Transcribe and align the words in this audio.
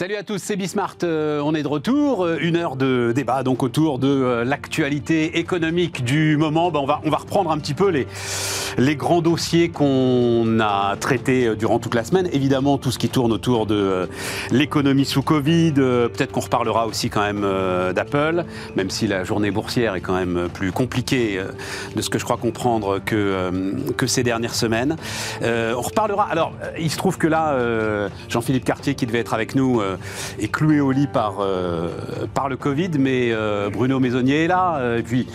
Salut 0.00 0.16
à 0.16 0.22
tous, 0.22 0.38
c'est 0.38 0.56
Bismart. 0.56 0.96
Euh, 1.02 1.42
on 1.44 1.54
est 1.54 1.62
de 1.62 1.68
retour. 1.68 2.24
Euh, 2.24 2.38
une 2.40 2.56
heure 2.56 2.76
de 2.76 3.12
débat 3.14 3.42
donc 3.42 3.62
autour 3.62 3.98
de 3.98 4.08
euh, 4.08 4.44
l'actualité 4.44 5.38
économique 5.38 6.02
du 6.02 6.38
moment. 6.38 6.70
Ben, 6.70 6.80
on, 6.80 6.86
va, 6.86 7.16
reprendre 7.18 7.50
un 7.50 7.58
petit 7.58 7.74
peu 7.74 7.90
les, 7.90 8.96
grands 8.96 9.20
dossiers 9.20 9.68
qu'on 9.68 10.58
a 10.58 10.96
traités 10.96 11.54
durant 11.54 11.78
toute 11.78 11.94
la 11.94 12.02
semaine. 12.02 12.30
Évidemment, 12.32 12.78
tout 12.78 12.90
ce 12.90 12.98
qui 12.98 13.10
tourne 13.10 13.30
autour 13.30 13.66
de 13.66 14.08
l'économie 14.50 15.04
sous 15.04 15.20
Covid. 15.20 15.74
Peut-être 15.74 16.32
qu'on 16.32 16.40
reparlera 16.40 16.86
aussi 16.86 17.10
quand 17.10 17.20
même 17.20 17.46
d'Apple, 17.94 18.46
même 18.76 18.88
si 18.88 19.06
la 19.06 19.24
journée 19.24 19.50
boursière 19.50 19.96
est 19.96 20.00
quand 20.00 20.14
même 20.14 20.48
plus 20.54 20.72
compliquée 20.72 21.42
de 21.94 22.00
ce 22.00 22.08
que 22.08 22.18
je 22.18 22.24
crois 22.24 22.38
comprendre 22.38 23.00
que, 23.04 23.50
ces 24.06 24.22
dernières 24.22 24.54
semaines. 24.54 24.96
on 25.42 25.80
reparlera. 25.82 26.24
Alors, 26.30 26.54
il 26.78 26.90
se 26.90 26.96
trouve 26.96 27.18
que 27.18 27.26
là, 27.26 28.08
Jean-Philippe 28.30 28.64
Cartier, 28.64 28.94
qui 28.94 29.04
devait 29.04 29.18
être 29.18 29.34
avec 29.34 29.54
nous, 29.54 29.82
est 30.38 30.48
cloué 30.48 30.80
au 30.80 30.92
lit 30.92 31.06
par, 31.06 31.36
euh, 31.40 31.88
par 32.34 32.48
le 32.48 32.56
Covid, 32.56 32.90
mais 32.98 33.30
euh, 33.32 33.70
Bruno 33.70 34.00
Maisonnier 34.00 34.44
est 34.44 34.48
là. 34.48 34.96
et 34.98 35.02
puis, 35.02 35.26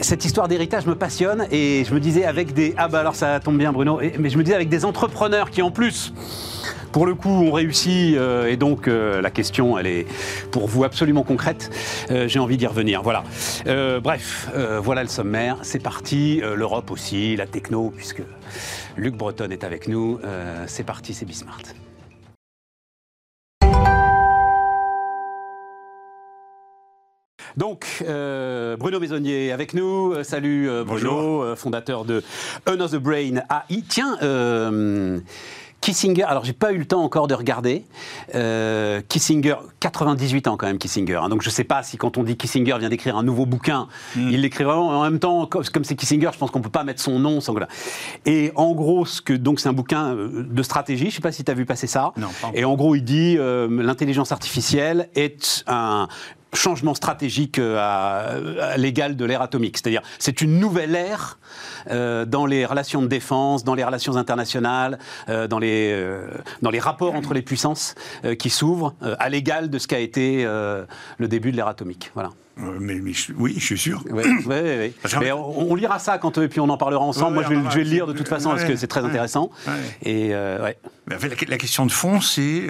cette 0.00 0.24
histoire 0.24 0.48
d'héritage 0.48 0.86
me 0.86 0.94
passionne 0.94 1.46
et 1.50 1.84
je 1.84 1.94
me 1.94 2.00
disais 2.00 2.24
avec 2.24 2.52
des 2.52 2.74
ah 2.76 2.86
bah 2.86 3.00
alors 3.00 3.16
ça 3.16 3.40
tombe 3.40 3.58
bien 3.58 3.72
Bruno, 3.72 4.00
mais 4.18 4.30
je 4.30 4.38
me 4.38 4.44
disais 4.44 4.54
avec 4.54 4.68
des 4.68 4.84
entrepreneurs 4.84 5.50
qui 5.50 5.62
en 5.62 5.70
plus 5.70 6.12
pour 6.92 7.06
le 7.06 7.16
coup, 7.16 7.28
ont 7.28 7.50
réussi 7.50 8.14
et 8.48 8.56
donc 8.56 8.86
la 8.86 9.30
question, 9.30 9.76
elle 9.76 9.88
est 9.88 10.06
pour 10.52 10.68
vous 10.68 10.84
absolument 10.84 11.24
concrète. 11.24 11.72
J'ai 12.08 12.38
envie 12.38 12.56
d'y 12.56 12.68
revenir. 12.68 13.02
Voilà. 13.02 13.24
bref, 14.00 14.48
voilà 14.80 15.02
le 15.02 15.08
sommaire. 15.08 15.56
C'est 15.62 15.82
parti. 15.82 16.40
L'Europe 16.54 16.92
aussi, 16.92 17.34
la 17.34 17.48
techno, 17.48 17.92
puisque 17.96 18.22
Luc 18.96 19.16
Breton 19.16 19.48
est 19.50 19.64
avec 19.64 19.88
nous. 19.88 20.20
c'est 20.68 20.84
parti, 20.84 21.14
c'est 21.14 21.24
Bismart. 21.24 21.62
Donc, 27.56 27.86
euh, 28.06 28.76
Bruno 28.76 28.98
Maisonnier 28.98 29.52
avec 29.52 29.74
nous. 29.74 30.12
Euh, 30.12 30.24
salut 30.24 30.68
euh, 30.68 30.82
Bruno, 30.82 31.54
fondateur 31.54 32.04
de 32.04 32.22
Another 32.66 33.00
Brain 33.00 33.36
AI. 33.48 33.82
Tiens, 33.88 34.18
Kissinger, 35.80 36.22
alors 36.22 36.46
j'ai 36.46 36.54
pas 36.54 36.72
eu 36.72 36.78
le 36.78 36.86
temps 36.86 37.02
encore 37.02 37.28
de 37.28 37.34
regarder. 37.34 37.84
Kissinger, 39.08 39.56
98 39.80 40.48
ans 40.48 40.56
quand 40.56 40.66
même, 40.66 40.78
Kissinger. 40.78 41.16
Hein. 41.16 41.28
donc 41.28 41.42
je 41.42 41.50
sais 41.50 41.62
pas 41.62 41.82
si 41.82 41.98
quand 41.98 42.16
on 42.16 42.22
dit 42.22 42.38
Kissinger 42.38 42.78
vient 42.78 42.88
d'écrire 42.88 43.18
un 43.18 43.22
nouveau 43.22 43.44
bouquin, 43.44 43.88
hmm. 44.16 44.30
il 44.30 44.40
l'écrit 44.40 44.64
vraiment 44.64 44.88
en 44.88 45.02
même 45.02 45.18
temps, 45.18 45.46
comme 45.46 45.84
c'est 45.84 45.94
Kissinger, 45.94 46.30
je 46.32 46.38
pense 46.38 46.50
qu'on 46.50 46.62
peut 46.62 46.70
pas 46.70 46.84
mettre 46.84 47.02
son 47.02 47.18
nom. 47.18 47.42
Sans... 47.42 47.54
Et 48.24 48.50
en 48.56 48.72
gros, 48.72 49.04
ce 49.04 49.20
que, 49.20 49.34
donc 49.34 49.60
c'est 49.60 49.68
un 49.68 49.74
bouquin 49.74 50.16
de 50.16 50.62
stratégie, 50.62 51.10
je 51.10 51.16
sais 51.16 51.20
pas 51.20 51.32
si 51.32 51.44
tu 51.44 51.50
as 51.50 51.54
vu 51.54 51.66
passer 51.66 51.86
ça. 51.86 52.14
Non, 52.16 52.28
pas 52.40 52.50
Et 52.54 52.64
en 52.64 52.74
gros, 52.76 52.94
il 52.94 53.04
dit 53.04 53.36
l'intelligence 53.36 54.32
artificielle 54.32 55.10
est 55.14 55.64
un, 55.66 56.08
changement 56.54 56.94
stratégique 56.94 57.58
euh, 57.58 57.78
à, 57.78 58.76
l'égal 58.76 59.16
de 59.16 59.24
l'ère 59.24 59.42
atomique. 59.42 59.76
C'est-à-dire, 59.76 60.02
c'est 60.18 60.40
une 60.40 60.58
nouvelle 60.58 60.94
ère 60.94 61.38
euh, 61.90 62.24
dans 62.24 62.46
les 62.46 62.64
relations 62.64 63.02
de 63.02 63.06
défense, 63.06 63.64
dans 63.64 63.74
les 63.74 63.84
relations 63.84 64.16
internationales, 64.16 64.98
euh, 65.28 65.46
dans, 65.46 65.58
les, 65.58 65.96
dans 66.62 66.70
les 66.70 66.80
rapports 66.80 67.14
entre 67.14 67.34
les 67.34 67.42
puissances 67.42 67.94
qui 68.38 68.50
s'ouvrent 68.50 68.94
à 69.00 69.28
l'égal 69.28 69.70
de 69.70 69.78
ce 69.78 69.86
qu'a 69.86 69.98
été 69.98 70.44
le 70.44 71.28
début 71.28 71.52
de 71.52 71.56
l'ère 71.56 71.68
atomique. 71.68 72.10
Voilà. 72.14 72.30
Mais, 72.56 73.00
oui, 73.36 73.54
je 73.58 73.64
suis 73.64 73.78
sûr. 73.78 74.04
mais 74.46 75.32
on, 75.32 75.74
lira 75.74 75.98
ça 75.98 76.18
quand 76.18 76.38
et 76.38 76.48
puis 76.48 76.60
on 76.60 76.68
en 76.68 76.76
parlera 76.76 77.04
ensemble. 77.04 77.34
Moi, 77.34 77.42
je 77.42 77.48
vais, 77.48 77.84
le 77.84 77.90
lire 77.90 78.06
de 78.06 78.12
toute 78.12 78.28
façon 78.28 78.50
parce 78.50 78.64
que 78.64 78.76
c'est 78.76 78.86
très 78.86 79.04
intéressant. 79.04 79.50
Et 80.02 80.28
ouais. 80.28 80.78
la, 81.08 81.16
la, 81.48 81.58
question 81.58 81.86
de 81.86 81.92
fond, 81.92 82.20
c'est 82.20 82.68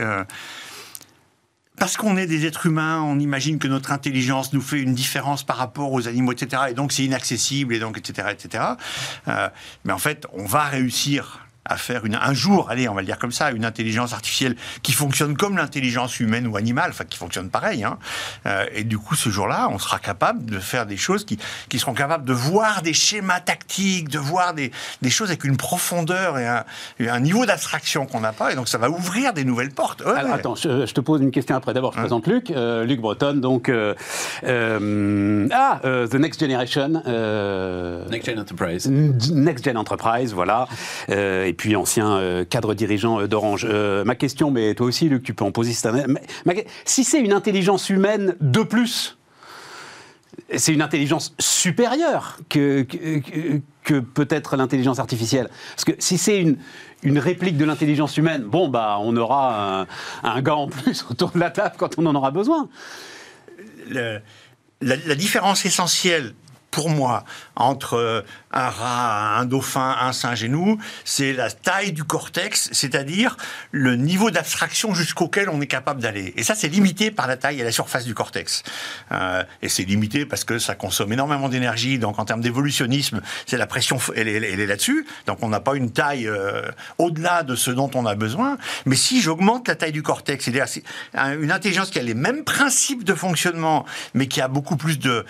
parce 1.79 1.97
qu'on 1.97 2.17
est 2.17 2.27
des 2.27 2.47
êtres 2.47 2.67
humains, 2.67 3.03
on 3.03 3.19
imagine 3.19 3.59
que 3.59 3.69
notre 3.69 3.93
intelligence 3.93 4.53
nous 4.53 4.61
fait 4.61 4.81
une 4.81 4.95
différence 4.95 5.43
par 5.43 5.57
rapport 5.57 5.93
aux 5.93 6.07
animaux, 6.07 6.33
etc. 6.33 6.63
Et 6.71 6.75
donc 6.75 6.93
c'est 6.93 7.05
inaccessible, 7.05 7.75
et 7.75 7.79
donc 7.79 7.99
etc. 7.99 8.29
etc. 8.31 8.65
Euh, 9.29 9.49
mais 9.85 9.93
en 9.93 9.99
fait, 9.99 10.27
on 10.33 10.45
va 10.45 10.65
réussir 10.65 11.44
à 11.65 11.77
faire 11.77 12.05
une, 12.05 12.15
un 12.15 12.35
jour, 12.35 12.71
allez, 12.71 12.89
on 12.89 12.95
va 12.95 13.01
le 13.01 13.07
dire 13.07 13.19
comme 13.19 13.33
ça, 13.33 13.51
une 13.51 13.65
intelligence 13.65 14.13
artificielle 14.13 14.57
qui 14.83 14.93
fonctionne 14.93 15.37
comme 15.37 15.57
l'intelligence 15.57 16.21
humaine 16.21 16.47
ou 16.47 16.57
animale, 16.57 16.91
enfin 16.91 17.05
qui 17.05 17.19
fonctionne 17.19 17.49
pareil. 17.49 17.85
Hein. 17.85 17.99
Euh, 18.47 18.67
et 18.75 18.85
du 18.85 18.99
coup, 18.99 19.15
ce 19.15 19.31
jour-là, 19.31 19.69
on 19.71 19.79
sera 19.79 19.99
capable 19.99 20.45
de 20.45 20.59
faire 20.59 20.85
des 20.85 20.97
choses 20.97 21.25
qui, 21.25 21.39
qui 21.69 21.79
seront 21.79 21.95
capables 21.95 22.25
de 22.25 22.33
voir 22.33 22.83
des 22.83 22.93
schémas 22.93 23.41
tactiques, 23.41 24.09
de 24.09 24.19
voir 24.19 24.53
des, 24.53 24.73
des 25.01 25.11
choses 25.11 25.29
avec 25.29 25.45
une 25.45 25.57
profondeur 25.57 26.39
et 26.39 26.47
un, 26.47 26.65
un 27.01 27.21
niveau 27.21 27.47
d'abstraction 27.47 28.07
qu'on 28.07 28.21
n'a 28.21 28.33
pas. 28.33 28.53
Et 28.53 28.57
donc, 28.57 28.69
ça 28.69 28.79
va 28.79 28.91
ouvrir 28.91 29.33
des 29.33 29.45
nouvelles 29.45 29.73
portes. 29.73 30.03
Attends, 30.07 30.57
je, 30.57 30.93
te 30.93 31.01
pose 31.01 31.23
une 31.23 31.31
question 31.31 31.57
après. 31.57 31.73
D'abord, 31.73 31.93
je 31.93 31.99
hein 31.99 32.03
présente 32.03 32.27
Luc, 32.27 32.51
euh, 32.51 32.85
Luc 32.85 33.01
Breton. 33.01 33.35
Donc, 33.35 33.69
euh, 33.69 33.95
euh 34.45 35.49
ah, 35.51 35.81
euh, 35.85 36.07
The 36.07 36.15
Next 36.15 36.41
Generation. 36.41 37.03
Next 38.11 38.27
Gen 38.27 38.39
Enterprise. 38.39 38.87
Next 38.87 39.65
Gen 39.65 39.79
Enterprise, 39.79 40.35
voilà. 40.35 40.69
et 41.09 41.54
et 41.54 41.54
puis 41.55 41.77
ancien 41.77 42.13
euh, 42.13 42.45
cadre 42.45 42.75
dirigeant 42.75 43.21
euh, 43.21 43.29
d'Orange. 43.29 43.67
Euh, 43.69 44.05
ma 44.05 44.15
question, 44.15 44.51
mais 44.51 44.75
toi 44.75 44.87
aussi, 44.87 45.09
Luc, 45.09 45.23
tu 45.23 45.35
peux 45.35 45.45
en 45.45 45.53
poser 45.53 45.73
si 46.85 47.05
c'est 47.05 47.21
une 47.21 47.33
intelligence 47.33 47.91
humaine 47.91 48.37
de 48.41 48.63
plus, 48.63 49.19
c'est 50.57 50.73
une 50.73 50.83
intelligence 50.83 51.35
supérieure 51.39 52.39
que, 52.49 52.83
que, 53.83 54.01
peut-être 54.01 54.57
l'intelligence 54.57 54.99
artificielle. 54.99 55.49
Parce 55.75 55.85
que 55.85 55.93
si 55.99 56.19
c'est 56.19 56.41
une, 56.41 56.57
une 57.03 57.19
réplique 57.19 57.57
de 57.57 57.65
l'intelligence 57.65 58.17
humaine, 58.17 58.43
bon, 58.43 58.69
bah, 58.69 58.99
on 59.01 59.17
aura 59.17 59.87
un, 60.23 60.43
gars 60.43 60.57
en 60.57 60.69
plus 60.69 61.07
autour 61.11 61.31
de 61.31 61.39
la 61.39 61.51
table 61.51 61.75
quand 61.79 61.99
on 61.99 62.07
en 62.07 62.15
aura 62.15 62.31
besoin. 62.31 62.69
la, 63.91 65.15
différence 65.15 65.65
essentielle 65.65 66.35
pour 66.75 66.91
moi, 66.91 67.25
entre 67.55 68.25
un 68.51 68.69
rat, 68.69 69.39
un 69.39 69.45
dauphin, 69.45 69.97
un 70.01 70.13
singe 70.13 70.43
et 70.43 70.49
nous, 70.49 70.77
c'est 71.05 71.33
la 71.33 71.49
taille 71.49 71.93
du 71.93 72.03
cortex, 72.03 72.69
c'est-à-dire 72.73 73.37
le 73.71 73.95
niveau 73.95 74.33
d'abstraction 74.33 74.93
jusqu'auquel 74.93 75.49
on 75.49 75.61
est 75.61 75.69
capable 75.69 76.03
d'aller. 76.03 76.35
Et 76.37 76.43
ça, 76.43 76.57
c'est 76.57 76.67
limité 76.67 77.13
par 77.13 77.29
la 77.29 77.37
taille 77.37 77.61
et 77.61 77.65
la 77.65 77.71
surface 77.71 78.05
du 78.05 78.13
cortex. 78.13 78.65
Euh, 79.13 79.45
et 79.63 79.69
c'est 79.69 79.85
limité 79.85 80.27
parce 80.27 80.43
que 80.43 80.59
ça 80.59 80.75
consomme 80.75 81.13
énormément 81.13 81.49
d'énergie. 81.49 82.01
Donc, 82.01 82.19
en 82.19 82.25
termes 82.25 82.41
d'évolutionnisme, 82.41 83.21
c'est 83.47 83.57
la 83.57 83.69
pression, 83.69 84.01
elle, 84.17 84.27
est 84.27 84.67
là-dessus. 84.67 85.07
Donc, 85.29 85.39
on 85.43 85.49
n'a 85.49 85.61
pas 85.61 85.77
une 85.77 85.93
taille 85.93 86.27
euh, 86.27 86.63
au-delà 86.99 87.45
de 87.45 87.55
ce 87.55 87.71
dont 87.71 87.91
on 87.95 88.05
a 88.05 88.17
besoin. 88.17 88.59
Mais 88.85 88.97
si 88.97 89.23
j'augmente 89.23 89.69
la 89.69 89.77
taille 89.77 89.93
du 89.93 90.03
cortex, 90.03 90.45
c'est-à-dire 90.45 90.67
une 91.41 91.53
intelligence 91.53 91.91
qui 91.91 92.01
a 92.01 92.03
les 92.03 92.15
mêmes 92.15 92.43
principes 92.43 93.05
de 93.05 93.15
fonctionnement, 93.15 93.87
mais 94.13 94.27
qui 94.27 94.41
a 94.41 94.49
beaucoup 94.49 94.77
plus 94.77 94.99
de 94.99 95.25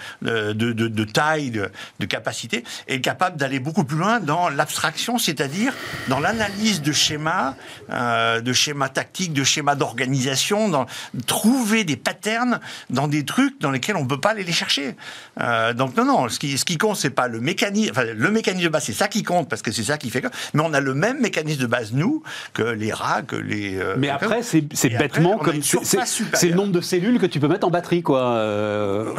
taille 1.04 1.33
de, 1.42 1.70
capacité, 2.06 2.64
est 2.86 3.00
capable 3.00 3.36
d'aller 3.36 3.58
beaucoup 3.58 3.84
plus 3.84 3.96
loin 3.96 4.20
dans 4.20 4.48
l'abstraction, 4.48 5.18
c'est-à-dire 5.18 5.72
dans 6.08 6.20
l'analyse 6.20 6.82
de 6.82 6.92
schémas, 6.92 7.54
euh, 7.90 8.40
de 8.40 8.52
schémas 8.52 8.88
tactiques, 8.88 9.32
de 9.32 9.44
schémas 9.44 9.74
d'organisation, 9.74 10.68
dans 10.68 10.86
trouver 11.26 11.84
des 11.84 11.96
patterns 11.96 12.60
dans 12.90 13.08
des 13.08 13.24
trucs 13.24 13.60
dans 13.60 13.70
lesquels 13.70 13.96
on 13.96 14.04
ne 14.04 14.08
peut 14.08 14.20
pas 14.20 14.30
aller 14.30 14.44
les 14.44 14.52
chercher. 14.52 14.96
Euh, 15.40 15.72
donc 15.72 15.96
non, 15.96 16.04
non, 16.04 16.28
ce 16.28 16.38
qui, 16.38 16.56
ce 16.58 16.64
qui 16.64 16.78
compte, 16.78 16.96
c'est 16.96 17.10
pas 17.10 17.28
le 17.28 17.40
mécanisme, 17.40 17.92
enfin, 17.92 18.04
le 18.04 18.30
mécanisme 18.30 18.64
de 18.64 18.68
base, 18.70 18.84
c'est 18.84 18.92
ça 18.92 19.08
qui 19.08 19.22
compte, 19.22 19.48
parce 19.48 19.62
que 19.62 19.72
c'est 19.72 19.84
ça 19.84 19.98
qui 19.98 20.10
fait 20.10 20.20
que, 20.20 20.28
mais 20.52 20.62
on 20.64 20.72
a 20.72 20.80
le 20.80 20.94
même 20.94 21.20
mécanisme 21.20 21.60
de 21.60 21.66
base, 21.66 21.92
nous, 21.92 22.22
que 22.52 22.62
les 22.62 22.92
rats, 22.92 23.22
que 23.22 23.36
les... 23.36 23.76
Euh, 23.76 23.94
mais 23.98 24.08
après, 24.08 24.42
c'est 24.42 24.60
bêtement 24.90 25.38
comme... 25.38 25.62
C'est 25.62 26.48
le 26.48 26.54
nombre 26.54 26.72
de 26.72 26.80
cellules 26.80 27.18
que 27.18 27.26
tu 27.26 27.40
peux 27.40 27.48
mettre 27.48 27.66
en 27.66 27.70
batterie, 27.70 28.02
quoi. 28.02 28.20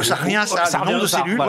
ça 0.02 0.14
revient, 0.14 0.44
ça, 0.46 0.66
ça 0.66 0.82
le 0.84 0.92
nombre 0.92 1.02
de 1.02 1.06
cellules, 1.06 1.40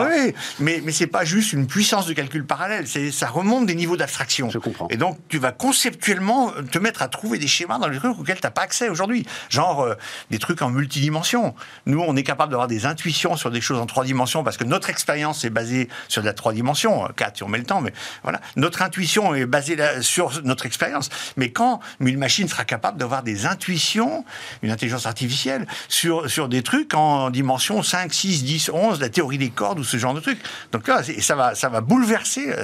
mais, 0.60 0.80
mais 0.84 0.92
c'est 0.92 1.06
pas 1.06 1.24
juste 1.24 1.52
une 1.52 1.66
puissance 1.66 2.06
de 2.06 2.12
calcul 2.12 2.44
parallèle, 2.44 2.86
c'est 2.86 3.10
ça 3.10 3.28
remonte 3.28 3.66
des 3.66 3.74
niveaux 3.74 3.96
d'abstraction. 3.96 4.50
Je 4.50 4.58
comprends. 4.58 4.88
Et 4.90 4.96
donc 4.96 5.18
tu 5.28 5.38
vas 5.38 5.52
conceptuellement 5.52 6.52
te 6.70 6.78
mettre 6.78 7.02
à 7.02 7.08
trouver 7.08 7.38
des 7.38 7.46
schémas 7.46 7.78
dans 7.78 7.88
les 7.88 7.98
trucs 7.98 8.18
auxquels 8.18 8.40
tu 8.40 8.46
n'as 8.46 8.50
pas 8.50 8.62
accès 8.62 8.88
aujourd'hui, 8.88 9.26
genre 9.48 9.82
euh, 9.82 9.94
des 10.30 10.38
trucs 10.38 10.62
en 10.62 10.70
multidimension. 10.70 11.54
Nous, 11.86 12.00
on 12.00 12.16
est 12.16 12.22
capable 12.22 12.50
d'avoir 12.50 12.68
des 12.68 12.86
intuitions 12.86 13.36
sur 13.36 13.50
des 13.50 13.60
choses 13.60 13.78
en 13.78 13.86
trois 13.86 14.04
dimensions 14.04 14.44
parce 14.44 14.56
que 14.56 14.64
notre 14.64 14.90
expérience 14.90 15.44
est 15.44 15.50
basée 15.50 15.88
sur 16.08 16.22
de 16.22 16.26
la 16.26 16.32
trois 16.32 16.52
dimensions, 16.52 17.04
euh, 17.04 17.08
quatre 17.14 17.38
si 17.38 17.42
on 17.42 17.48
met 17.48 17.58
le 17.58 17.64
temps, 17.64 17.80
mais 17.80 17.92
voilà, 18.22 18.40
notre 18.56 18.82
intuition 18.82 19.34
est 19.34 19.46
basée 19.46 19.76
sur 20.00 20.42
notre 20.44 20.66
expérience. 20.66 21.08
Mais 21.36 21.50
quand 21.50 21.80
une 22.00 22.18
machine 22.18 22.48
sera 22.48 22.64
capable 22.64 22.98
d'avoir 22.98 23.22
des 23.22 23.46
intuitions, 23.46 24.24
une 24.62 24.70
intelligence 24.70 25.06
artificielle 25.06 25.66
sur 25.88 26.28
sur 26.28 26.48
des 26.48 26.62
trucs 26.62 26.94
en 26.94 27.30
dimension 27.30 27.82
5, 27.82 28.12
6, 28.12 28.44
10, 28.44 28.70
11, 28.72 29.00
la 29.00 29.08
théorie 29.08 29.38
des 29.38 29.50
cordes 29.50 29.78
ou 29.78 29.84
ce 29.84 29.96
genre 29.96 30.14
de 30.14 30.20
trucs. 30.20 30.40
Donc 30.72 30.86
là, 30.88 31.02
ça 31.20 31.34
va, 31.34 31.54
ça 31.54 31.68
va 31.68 31.80
bouleverser. 31.80 32.54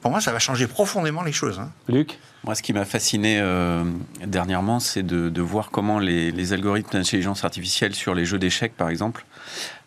pour 0.00 0.10
moi, 0.10 0.20
ça 0.20 0.32
va 0.32 0.38
changer 0.38 0.66
profondément 0.66 1.22
les 1.22 1.32
choses. 1.32 1.58
Hein. 1.58 1.70
Luc 1.88 2.18
moi, 2.46 2.54
ce 2.54 2.62
qui 2.62 2.72
m'a 2.72 2.84
fasciné 2.84 3.40
euh, 3.40 3.82
dernièrement, 4.24 4.78
c'est 4.78 5.02
de, 5.02 5.40
voir 5.42 5.72
comment 5.72 5.98
les, 5.98 6.52
algorithmes 6.52 6.96
d'intelligence 6.96 7.44
artificielle 7.44 7.92
sur 7.92 8.14
les 8.14 8.24
jeux 8.24 8.38
d'échecs, 8.38 8.76
par 8.76 8.88
exemple, 8.88 9.24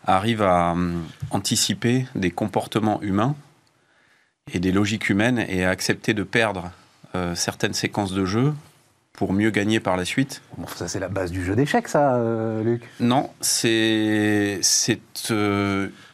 arrivent 0.06 0.42
à 0.42 0.72
euh, 0.72 0.92
anticiper 1.30 2.06
des 2.14 2.30
comportements 2.30 3.00
humains 3.00 3.34
et 4.52 4.58
des 4.58 4.72
logiques 4.72 5.08
humaines 5.08 5.42
et 5.48 5.64
à 5.64 5.70
accepter 5.70 6.12
de 6.12 6.22
perdre 6.22 6.70
euh, 7.14 7.34
certaines 7.34 7.72
séquences 7.72 8.12
de 8.12 8.26
jeu 8.26 8.52
pour 9.14 9.32
mieux 9.32 9.50
gagner 9.50 9.80
par 9.80 9.96
la 9.96 10.04
suite. 10.04 10.42
Bon, 10.58 10.66
ça, 10.66 10.86
c'est 10.86 11.00
la 11.00 11.08
base 11.08 11.30
du 11.30 11.42
jeu 11.42 11.56
d'échecs, 11.56 11.88
ça, 11.88 12.16
euh, 12.16 12.62
Luc 12.62 12.82
Non, 13.00 13.30
c'est. 13.40 14.60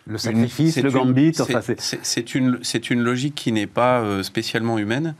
Le 0.06 0.18
sacrifice, 0.18 0.76
une, 0.76 0.84
le 0.84 0.90
gambit, 0.90 1.32
c'est, 1.34 1.42
enfin, 1.42 1.60
c'est, 1.78 1.98
c'est 2.04 2.34
une, 2.34 2.58
c'est 2.62 2.90
une 2.90 3.00
logique 3.02 3.34
qui 3.34 3.52
n'est 3.52 3.66
pas 3.66 4.00
euh, 4.00 4.22
spécialement 4.22 4.78
humaine, 4.78 5.14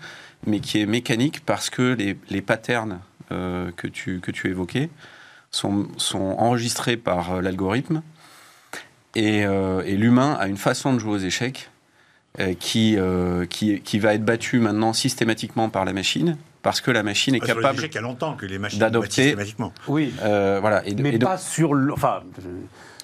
mais 0.47 0.61
qui 0.61 0.81
est 0.81 0.87
mécanique 0.87 1.45
parce 1.45 1.71
que 1.71 1.95
les, 1.95 2.17
les 2.31 2.41
patterns 2.43 3.01
euh, 3.33 3.71
que, 3.77 3.89
tu, 3.89 4.21
que 4.21 4.31
tu 4.31 4.49
évoquais 4.49 4.89
sont, 5.51 5.89
sont 5.97 6.19
enregistrés 6.39 6.97
par 6.97 7.35
euh, 7.35 7.41
l'algorithme 7.41 8.03
et, 9.15 9.45
euh, 9.45 9.83
et 9.85 9.97
l'humain 9.97 10.37
a 10.39 10.47
une 10.47 10.57
façon 10.59 10.93
de 10.95 10.99
jouer 10.99 11.13
aux 11.15 11.19
échecs 11.19 11.71
qui, 12.61 12.97
euh, 12.99 13.47
qui, 13.47 13.81
qui 13.81 13.99
va 13.99 14.13
être 14.13 14.25
battue 14.25 14.59
maintenant 14.59 14.93
systématiquement 14.93 15.71
par 15.71 15.87
la 15.87 15.95
machine 15.95 16.37
parce 16.61 16.83
que 16.83 16.91
la 16.91 17.03
machine 17.03 17.35
est 17.35 17.39
Sur 17.39 17.47
les 17.47 17.63
capable 17.63 17.79
échecs, 17.79 17.93
il 17.93 17.95
y 17.95 17.99
a 17.99 18.03
longtemps 18.03 18.35
que 18.35 18.45
les 18.45 18.59
machines 18.59 18.79
d'adopter-. 18.79 19.35
Oui, 19.89 20.13
euh, 20.23 20.59
voilà 20.61 20.87
et, 20.87 20.95
mais 20.97 21.15
et 21.15 21.19
donc- 21.19 21.31
pas 21.31 21.39
sur. 21.39 21.71
Enfin, 21.93 22.25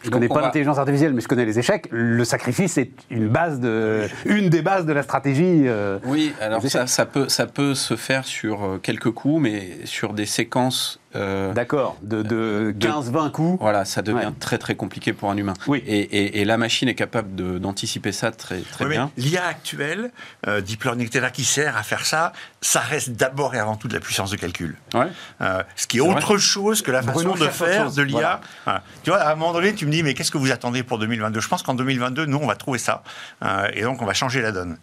je- 0.03 0.07
Je 0.07 0.11
connais 0.11 0.29
pas 0.29 0.41
l'intelligence 0.41 0.79
artificielle, 0.79 1.13
mais 1.15 1.21
je 1.21 1.29
connais 1.29 1.45
les 1.45 1.59
échecs. 1.59 1.89
Le 1.91 2.25
sacrifice 2.25 2.77
est 2.79 2.91
une 3.11 3.29
base 3.29 3.61
de, 3.61 4.09
une 4.27 4.49
des 4.51 4.63
bases 4.63 4.85
de 4.87 4.93
la 4.93 5.03
stratégie. 5.03 5.63
euh, 5.67 5.99
Oui, 6.05 6.33
alors 6.41 6.63
ça, 6.67 7.07
peut, 7.07 7.29
ça 7.29 7.47
peut 7.47 7.75
se 7.75 7.97
faire 7.97 8.25
sur 8.25 8.65
euh, 8.65 8.79
quelques 8.83 9.11
coups, 9.11 9.41
mais 9.43 9.79
sur 9.85 10.13
des 10.13 10.27
séquences, 10.27 10.99
euh, 11.15 11.53
D'accord, 11.53 11.99
de, 12.03 12.23
de 12.23 12.73
De- 12.75 12.89
15-20 12.89 13.31
coups. 13.31 13.59
voilà, 13.61 13.85
ça 13.85 14.01
devient 14.03 14.27
Ouais. 14.27 14.33
très 14.41 14.57
très 14.59 14.75
compliqué 14.75 15.13
pour 15.13 15.31
un 15.31 15.37
humain. 15.37 15.53
Oui. 15.67 15.83
Et, 15.87 15.99
et- 16.01 16.41
et 16.41 16.45
la 16.47 16.57
machine 16.57 16.89
est 16.89 16.95
capable 16.95 17.35
d'anticiper 17.61 18.13
ça 18.13 18.31
très, 18.31 18.61
très 18.61 18.85
Oui, 18.87 18.91
bien. 18.93 19.11
L'IA 19.19 19.45
actuelle, 19.47 20.11
euh, 20.47 20.61
Deep 20.63 20.83
Learning, 20.85 21.07
etc., 21.07 21.27
qui 21.33 21.45
sert 21.45 21.77
à 21.77 21.83
faire 21.83 22.07
ça, 22.07 22.33
ça 22.63 22.81
reste 22.81 23.11
d'abord 23.11 23.55
et 23.55 23.59
avant 23.59 23.77
tout 23.77 23.89
de 23.89 23.95
la 23.95 24.01
puissance 24.01 24.31
de 24.31 24.37
calcul. 24.37 24.77
Ouais. 24.95 25.07
Euh, 25.43 25.63
ce 25.77 25.87
qui 25.87 25.99
est, 25.99 26.01
autre 26.01 26.39
chose 26.39 26.81
que 26.83 26.91
la 26.91 27.03
façon 27.03 27.21
Bruno 27.29 27.35
de 27.35 27.51
faire 27.51 27.93
de 27.93 28.03
l'IA. 28.03 28.13
Voilà. 28.13 28.41
Voilà. 28.65 28.83
Tu 29.05 29.11
vois, 29.11 29.21
à 29.21 29.33
un 29.33 29.35
moment 29.35 29.53
donné, 29.53 29.75
tu 29.75 29.85
me 29.87 29.91
mais 30.01 30.15
qu'est-ce 30.15 30.31
que 30.31 30.39
vous 30.39 30.53
attendez 30.53 30.83
pour 30.83 30.99
2022 30.99 31.41
Je 31.41 31.49
pense 31.49 31.63
qu'en 31.63 31.75
2022, 31.75 32.25
nous, 32.25 32.39
on 32.39 32.47
va 32.47 32.55
trouver 32.55 32.79
ça. 32.79 33.03
Euh, 33.43 33.69
et 33.75 33.83
donc, 33.83 34.01
on 34.01 34.07
va 34.07 34.15
changer 34.15 34.41
la 34.41 34.53
donne. 34.53 34.79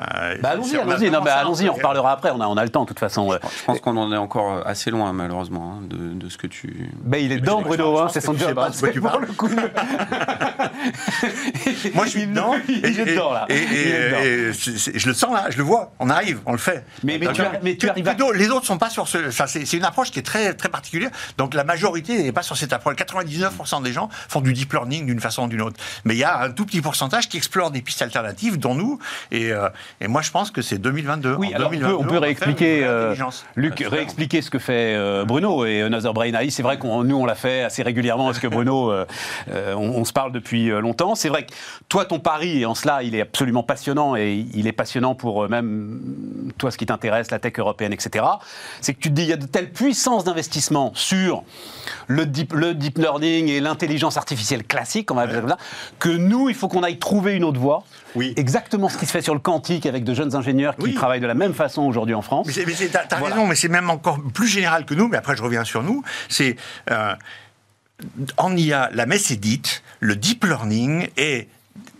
Euh, 0.00 0.36
Bah 0.40 0.50
allons-y, 0.50 0.76
allons-y, 0.76 1.10
non, 1.10 1.20
bah, 1.22 1.34
allons-y, 1.36 1.68
on 1.68 1.74
reparlera 1.74 2.12
après, 2.12 2.30
on 2.30 2.40
a, 2.40 2.46
on 2.46 2.56
a 2.56 2.62
le 2.64 2.70
temps 2.70 2.82
de 2.84 2.88
toute 2.88 2.98
façon. 2.98 3.30
Je 3.32 3.64
pense 3.66 3.80
qu'on 3.80 3.96
en 3.96 4.12
est 4.12 4.16
encore 4.16 4.66
assez 4.66 4.90
loin, 4.90 5.12
malheureusement, 5.12 5.76
hein, 5.78 5.82
de, 5.88 6.14
de 6.14 6.28
ce 6.28 6.38
que 6.38 6.46
tu. 6.46 6.90
Bah, 7.04 7.18
il 7.18 7.32
est 7.32 7.40
dedans, 7.40 7.60
Bruno, 7.62 7.98
hein, 7.98 8.08
c'est 8.12 8.20
son 8.20 8.36
job. 8.36 8.54
pas 8.54 8.68
hein, 8.68 8.90
tu 8.92 9.00
pour 9.00 9.10
parles. 9.10 9.26
le 9.26 9.32
coup. 9.34 9.48
Moi, 11.94 12.04
je 12.06 12.10
suis 12.10 12.26
dedans. 12.26 12.54
il 12.68 12.84
est 12.84 13.04
dedans, 13.04 13.32
là. 13.32 13.46
Et, 13.48 13.54
et- 13.56 14.48
Il 14.48 14.54
c'est- 14.54 14.98
je 14.98 15.08
le 15.08 15.14
sens 15.14 15.32
là, 15.32 15.46
je 15.50 15.56
le 15.58 15.62
vois. 15.64 15.92
On 15.98 16.10
arrive, 16.10 16.40
on 16.46 16.52
le 16.52 16.58
fait. 16.58 16.84
Mais- 17.04 17.18
tu 17.18 17.42
mais 17.62 17.76
tu 17.76 17.88
arrives 17.88 18.08
à- 18.08 18.16
Les 18.34 18.50
autres 18.50 18.66
sont 18.66 18.78
pas 18.78 18.90
sur 18.90 19.08
ce. 19.08 19.30
ça, 19.30 19.46
C'est 19.46 19.64
c'est 19.66 19.76
une 19.76 19.84
approche 19.84 20.10
qui 20.10 20.18
est 20.18 20.22
très 20.22 20.54
très 20.54 20.68
particulière. 20.68 21.10
Donc 21.38 21.54
la 21.54 21.64
majorité 21.64 22.22
n'est 22.22 22.32
pas 22.32 22.42
sur 22.42 22.56
cette 22.56 22.72
approche. 22.72 22.94
99% 22.96 23.82
des 23.82 23.92
gens 23.92 24.08
font 24.28 24.40
du 24.40 24.52
deep 24.52 24.72
learning 24.72 25.06
d'une 25.06 25.20
façon 25.20 25.44
ou 25.44 25.48
d'une 25.48 25.62
autre. 25.62 25.76
Mais 26.04 26.14
il 26.14 26.18
y 26.18 26.24
a 26.24 26.40
un 26.42 26.50
tout 26.50 26.66
petit 26.66 26.80
pourcentage 26.80 27.28
qui 27.28 27.36
explore 27.36 27.70
des 27.70 27.82
pistes 27.82 28.02
alternatives, 28.02 28.58
dont 28.58 28.74
nous. 28.74 28.98
Et, 29.30 29.52
euh, 29.52 29.68
et 30.00 30.08
moi, 30.08 30.22
je 30.22 30.30
pense 30.30 30.50
que 30.50 30.62
c'est 30.62 30.78
2022. 30.78 31.34
Oui, 31.38 31.48
En 31.52 31.56
alors 31.56 31.68
on 31.68 31.70
peut, 31.70 31.76
2022, 31.76 32.04
on 32.04 32.08
peut 32.08 32.18
réexpliquer, 32.18 32.84
euh. 32.84 33.14
Luc, 33.56 33.84
réexpliquer 33.86 34.42
ce 34.42 34.50
que 34.50 34.58
fait 34.58 34.94
euh, 34.94 35.24
Bruno 35.24 35.64
et 35.64 35.82
Another 35.82 36.14
Brain 36.14 36.32
AI. 36.34 36.50
C'est 36.50 36.62
vrai 36.62 36.78
qu'on 36.78 37.04
nous 37.04 37.16
on 37.16 37.26
l'a 37.26 37.34
fait 37.34 37.62
assez 37.62 37.82
régulièrement 37.82 38.26
parce 38.26 38.38
que 38.38 38.46
Bruno, 38.46 38.90
euh, 38.90 39.06
euh, 39.50 39.74
on, 39.74 39.90
on 39.90 40.04
se 40.04 40.12
parle 40.12 40.32
depuis 40.32 40.70
euh, 40.70 40.80
longtemps. 40.80 41.14
C'est 41.14 41.28
vrai 41.28 41.44
que 41.44 41.52
toi 41.88 42.04
ton 42.04 42.18
pari, 42.18 42.60
et 42.62 42.66
en 42.66 42.74
cela, 42.74 43.02
il 43.02 43.14
est 43.14 43.20
absolument 43.20 43.62
passionnant 43.62 44.16
et 44.16 44.46
il 44.54 44.66
est 44.66 44.72
passionnant 44.72 45.14
pour 45.14 45.44
euh, 45.44 45.48
même 45.48 46.00
toi 46.58 46.70
ce 46.70 46.78
qui 46.78 46.86
t'intéresse, 46.86 47.30
la 47.30 47.38
tech 47.38 47.58
européenne, 47.58 47.92
etc. 47.92 48.24
C'est 48.80 48.94
que 48.94 49.00
tu 49.00 49.08
te 49.10 49.14
dis 49.14 49.22
il 49.22 49.28
y 49.28 49.32
a 49.32 49.36
de 49.36 49.46
telles 49.46 49.70
puissances 49.70 50.24
d'investissement 50.24 50.92
sur 50.94 51.44
le 52.06 52.26
deep, 52.26 52.52
le 52.52 52.74
deep 52.74 52.98
learning 52.98 53.48
et 53.48 53.60
l'intelligence 53.60 54.16
artificielle 54.16 54.64
classique, 54.64 55.10
on 55.10 55.14
va 55.14 55.26
dire 55.26 55.40
comme 55.40 55.50
ça, 55.50 55.58
que 55.98 56.08
nous 56.08 56.48
il 56.48 56.54
faut 56.54 56.68
qu'on 56.68 56.82
aille 56.82 56.98
trouver 56.98 57.34
une 57.34 57.44
autre 57.44 57.60
voie. 57.60 57.84
Oui. 58.16 58.34
Exactement 58.36 58.88
ce 58.88 58.98
qui 58.98 59.06
se 59.06 59.12
fait 59.12 59.22
sur 59.22 59.34
le 59.34 59.40
quantique 59.40 59.69
avec 59.84 60.04
de 60.04 60.14
jeunes 60.14 60.34
ingénieurs 60.34 60.74
qui 60.76 60.82
Oui. 60.82 60.94
travaillent 60.94 61.20
de 61.20 61.26
la 61.26 61.34
même 61.34 61.54
façon 61.54 61.82
aujourd'hui 61.82 62.14
en 62.14 62.22
France. 62.22 62.48
Mais 62.48 62.74
t'as 62.88 63.04
t'as 63.04 63.18
Voilà. 63.18 63.36
raison, 63.36 63.46
mais 63.46 63.54
c'est 63.54 63.68
même 63.68 63.88
encore 63.90 64.18
plus 64.34 64.48
général 64.48 64.84
que 64.84 64.94
nous, 64.94 65.08
mais 65.08 65.16
après 65.16 65.36
je 65.36 65.42
reviens 65.42 65.64
sur 65.64 65.82
nous. 65.82 66.02
C'est 66.28 66.56
euh, 66.90 67.14
en 68.36 68.56
IA, 68.56 68.90
la 68.92 69.06
messe 69.06 69.30
est 69.30 69.36
dite, 69.36 69.82
le 70.00 70.16
deep 70.16 70.44
learning 70.44 71.08
est 71.16 71.48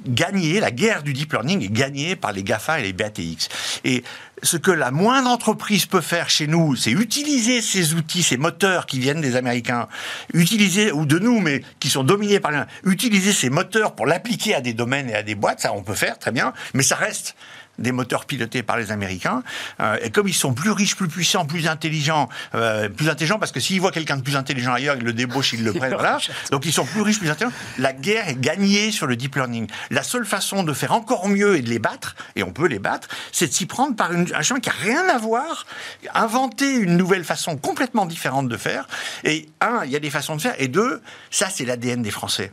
gagné, 0.07 0.61
la 0.61 0.71
guerre 0.71 1.03
du 1.03 1.13
deep 1.13 1.33
learning 1.33 1.63
est 1.63 1.73
gagnée 1.73 2.17
par 2.17 2.33
les 2.33 2.43
GAFA 2.43 2.81
et 2.81 2.85
les 2.85 2.93
BATX. 2.93 3.49
Et 3.85 4.03
ce 4.43 4.57
que 4.57 4.71
la 4.71 4.91
moindre 4.91 5.29
entreprise 5.29 5.85
peut 5.85 6.01
faire 6.01 6.31
chez 6.31 6.47
nous, 6.47 6.75
c'est 6.75 6.91
utiliser 6.91 7.61
ces 7.61 7.93
outils, 7.93 8.23
ces 8.23 8.39
moteurs 8.39 8.87
qui 8.87 8.99
viennent 8.99 9.21
des 9.21 9.37
Américains, 9.37 9.89
utiliser, 10.33 10.91
ou 10.91 11.05
de 11.05 11.19
nous, 11.19 11.41
mais 11.41 11.63
qui 11.81 11.91
sont 11.91 12.03
dominés 12.03 12.41
par 12.41 12.51
les 12.51 12.63
utiliser 12.85 13.33
ces 13.35 13.51
moteurs 13.51 13.95
pour 13.95 14.07
l'appliquer 14.07 14.55
à 14.55 14.63
des 14.63 14.73
domaines 14.73 15.11
et 15.11 15.15
à 15.15 15.23
des 15.23 15.35
boîtes, 15.35 15.61
ça 15.61 15.75
on 15.75 15.83
peut 15.83 15.95
faire, 15.95 16.19
très 16.19 16.33
bien, 16.33 16.55
mais 16.73 16.83
ça 16.83 16.97
reste 16.97 17.37
des 17.81 17.93
moteurs 17.93 18.25
pilotés 18.27 18.63
par 18.63 18.77
les 18.77 18.93
Américains. 18.93 19.43
Euh, 19.81 19.97
et 20.03 20.11
comme 20.11 20.29
ils 20.29 20.35
sont 20.35 20.53
plus 20.55 20.71
riches, 20.71 20.95
plus 20.97 21.09
puissants, 21.09 21.47
plus 21.47 21.67
intelligents, 21.67 22.29
euh, 22.55 22.89
plus 22.89 23.09
intelligents, 23.09 23.39
parce 23.39 23.53
que 23.53 23.61
s'ils 23.61 23.81
voient 23.81 23.91
quelqu'un 23.91 24.17
de 24.17 24.23
plus 24.23 24.37
intelligent 24.37 24.73
ailleurs, 24.73 24.97
ils 24.97 25.05
le 25.05 25.13
débauchent, 25.13 25.53
ils 25.55 25.65
le 25.65 25.73
prennent, 25.81 25.95
voilà. 25.95 26.19
Donc 26.51 26.67
ils 26.67 26.73
sont 26.73 26.85
plus 26.85 27.01
riches, 27.01 27.19
plus 27.19 27.31
intelligents. 27.31 27.55
La 27.79 27.93
guerre 27.93 28.29
est 28.29 28.39
gagnée 28.41 28.93
sur 28.93 29.07
le 29.07 29.17
deep 29.17 29.35
learning. 29.35 29.67
La 29.91 30.03
seule 30.03 30.27
façon 30.27 30.63
de 30.63 30.73
faire 30.73 30.93
encore 30.93 31.29
mieux 31.29 31.57
et 31.57 31.63
de 31.63 31.69
les 31.71 31.79
battre, 31.79 32.15
et 32.37 32.43
on 32.43 32.53
peut 32.53 32.67
les 32.67 32.79
battre, 32.79 33.09
c'est 33.33 33.47
de 33.49 33.53
s'y 33.53 33.67
prendre 33.67 33.97
par 33.97 34.13
une- 34.13 34.33
un 34.35 34.43
chemin 34.43 34.61
qui 34.61 34.69
n'a 34.69 34.75
rien 34.83 35.09
à 35.09 35.19
voir, 35.19 35.67
inventer 36.15 36.71
une 36.75 36.97
nouvelle 36.97 37.25
façon 37.25 37.57
complètement 37.57 38.07
différente 38.07 38.49
de 38.49 38.57
faire. 38.57 38.87
Et 39.25 39.49
un, 39.61 39.83
il 39.85 39.91
y 39.91 39.97
a 39.97 40.01
des 40.01 40.11
façons 40.11 40.37
de 40.37 40.41
faire, 40.43 40.55
et 40.59 40.69
deux, 40.69 41.01
ça 41.31 41.49
c'est 41.51 41.65
l'ADN 41.65 42.03
des 42.03 42.11
Français. 42.11 42.53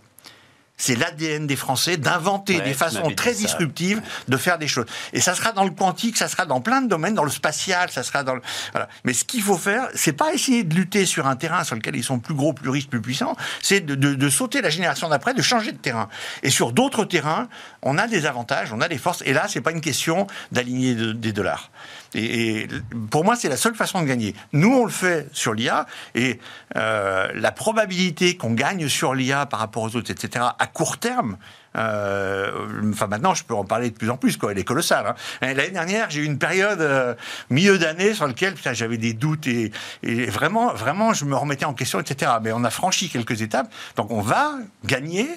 C'est 0.80 0.96
l'ADN 0.96 1.48
des 1.48 1.56
Français 1.56 1.98
d'inventer 1.98 2.58
Ouais, 2.58 2.62
des 2.64 2.74
façons 2.76 3.10
très 3.16 3.34
ça. 3.34 3.40
disruptives 3.42 4.02
de 4.28 4.38
faire 4.38 4.60
des 4.60 4.68
choses. 4.68 4.86
Et 5.12 5.20
ça 5.22 5.34
sera 5.34 5.52
dans 5.52 5.64
le 5.64 5.72
quantique, 5.72 6.18
ça 6.18 6.28
sera 6.28 6.46
dans 6.46 6.62
plein 6.62 6.82
de 6.84 6.88
domaines, 6.88 7.16
dans 7.16 7.24
le 7.24 7.32
spatial, 7.32 7.90
ça 7.90 8.04
sera 8.04 8.24
dans 8.24 8.36
le... 8.36 8.42
Voilà. 8.74 8.88
Mais 9.04 9.14
ce 9.14 9.24
qu'il 9.26 9.42
faut 9.42 9.58
faire, 9.58 9.88
c'est 9.96 10.14
pas 10.14 10.34
essayer 10.34 10.64
de 10.64 10.76
lutter 10.76 11.08
sur 11.08 11.26
un 11.26 11.36
terrain 11.36 11.64
sur 11.64 11.76
lequel 11.76 11.96
ils 11.96 12.04
sont 12.04 12.20
plus 12.20 12.36
gros, 12.36 12.54
plus 12.54 12.70
riches, 12.70 12.88
plus 12.90 13.02
puissants, 13.02 13.36
c'est 13.64 13.80
de, 13.82 13.96
de- 13.96 14.14
de 14.14 14.30
sauter 14.30 14.62
la 14.62 14.70
génération 14.70 15.10
d'après, 15.10 15.34
de 15.34 15.42
changer 15.42 15.72
de 15.72 15.78
terrain. 15.78 16.10
Et 16.44 16.52
sur 16.52 16.72
d'autres 16.74 17.06
terrains, 17.06 17.50
on 17.82 17.98
a 17.98 18.06
des 18.08 18.28
avantages, 18.28 18.72
on 18.72 18.80
a 18.82 18.88
des 18.88 19.00
forces, 19.00 19.24
et 19.26 19.34
là, 19.34 19.48
c'est 19.48 19.62
pas 19.62 19.72
une 19.72 19.82
question 19.82 20.28
d'aligner 20.52 20.94
de- 20.94 21.12
des 21.12 21.32
dollars. 21.34 21.72
Et, 22.16 22.68
pour 23.10 23.24
moi, 23.24 23.36
c'est 23.36 23.50
la 23.50 23.58
seule 23.58 23.76
façon 23.76 24.02
de 24.02 24.08
gagner. 24.08 24.36
Nous, 24.54 24.74
on 24.74 24.86
le 24.86 24.92
fait 24.92 25.28
sur 25.32 25.54
l'IA, 25.54 25.86
et 26.16 26.40
euh, 26.76 27.28
la 27.34 27.52
probabilité 27.52 28.38
qu'on 28.38 28.54
gagne 28.54 28.88
sur 28.88 29.14
l'IA 29.14 29.46
par 29.46 29.60
rapport 29.60 29.84
aux 29.84 29.96
autres, 29.96 30.12
etc., 30.12 30.46
à 30.58 30.68
court 30.68 30.98
terme, 30.98 31.38
euh, 31.78 32.92
enfin 32.92 33.08
maintenant, 33.08 33.34
je 33.34 33.44
peux 33.44 33.54
en 33.54 33.64
parler 33.64 33.90
de 33.90 33.96
plus 33.96 34.10
en 34.10 34.18
plus, 34.18 34.38
quoi. 34.38 34.52
Elle 34.52 34.58
est 34.58 34.64
colossale. 34.64 35.06
hein. 35.08 35.16
L'année 35.42 35.70
dernière, 35.70 36.10
j'ai 36.10 36.22
eu 36.22 36.26
une 36.26 36.40
période 36.40 36.82
euh, 36.82 37.14
milieu 37.50 37.78
d'année 37.78 38.14
sur 38.14 38.28
laquelle 38.28 38.56
j'avais 38.74 38.98
des 38.98 39.14
doutes 39.14 39.48
et, 39.48 39.72
et 40.04 40.26
vraiment, 40.26 40.74
vraiment, 40.74 41.14
je 41.14 41.26
me 41.26 41.36
remettais 41.36 41.66
en 41.66 41.74
question, 41.74 42.00
etc. 42.00 42.32
Mais 42.42 42.52
on 42.52 42.64
a 42.64 42.70
franchi 42.70 43.10
quelques 43.10 43.42
étapes, 43.42 43.72
donc 43.96 44.12
on 44.12 44.22
va 44.22 44.56
gagner. 44.86 45.28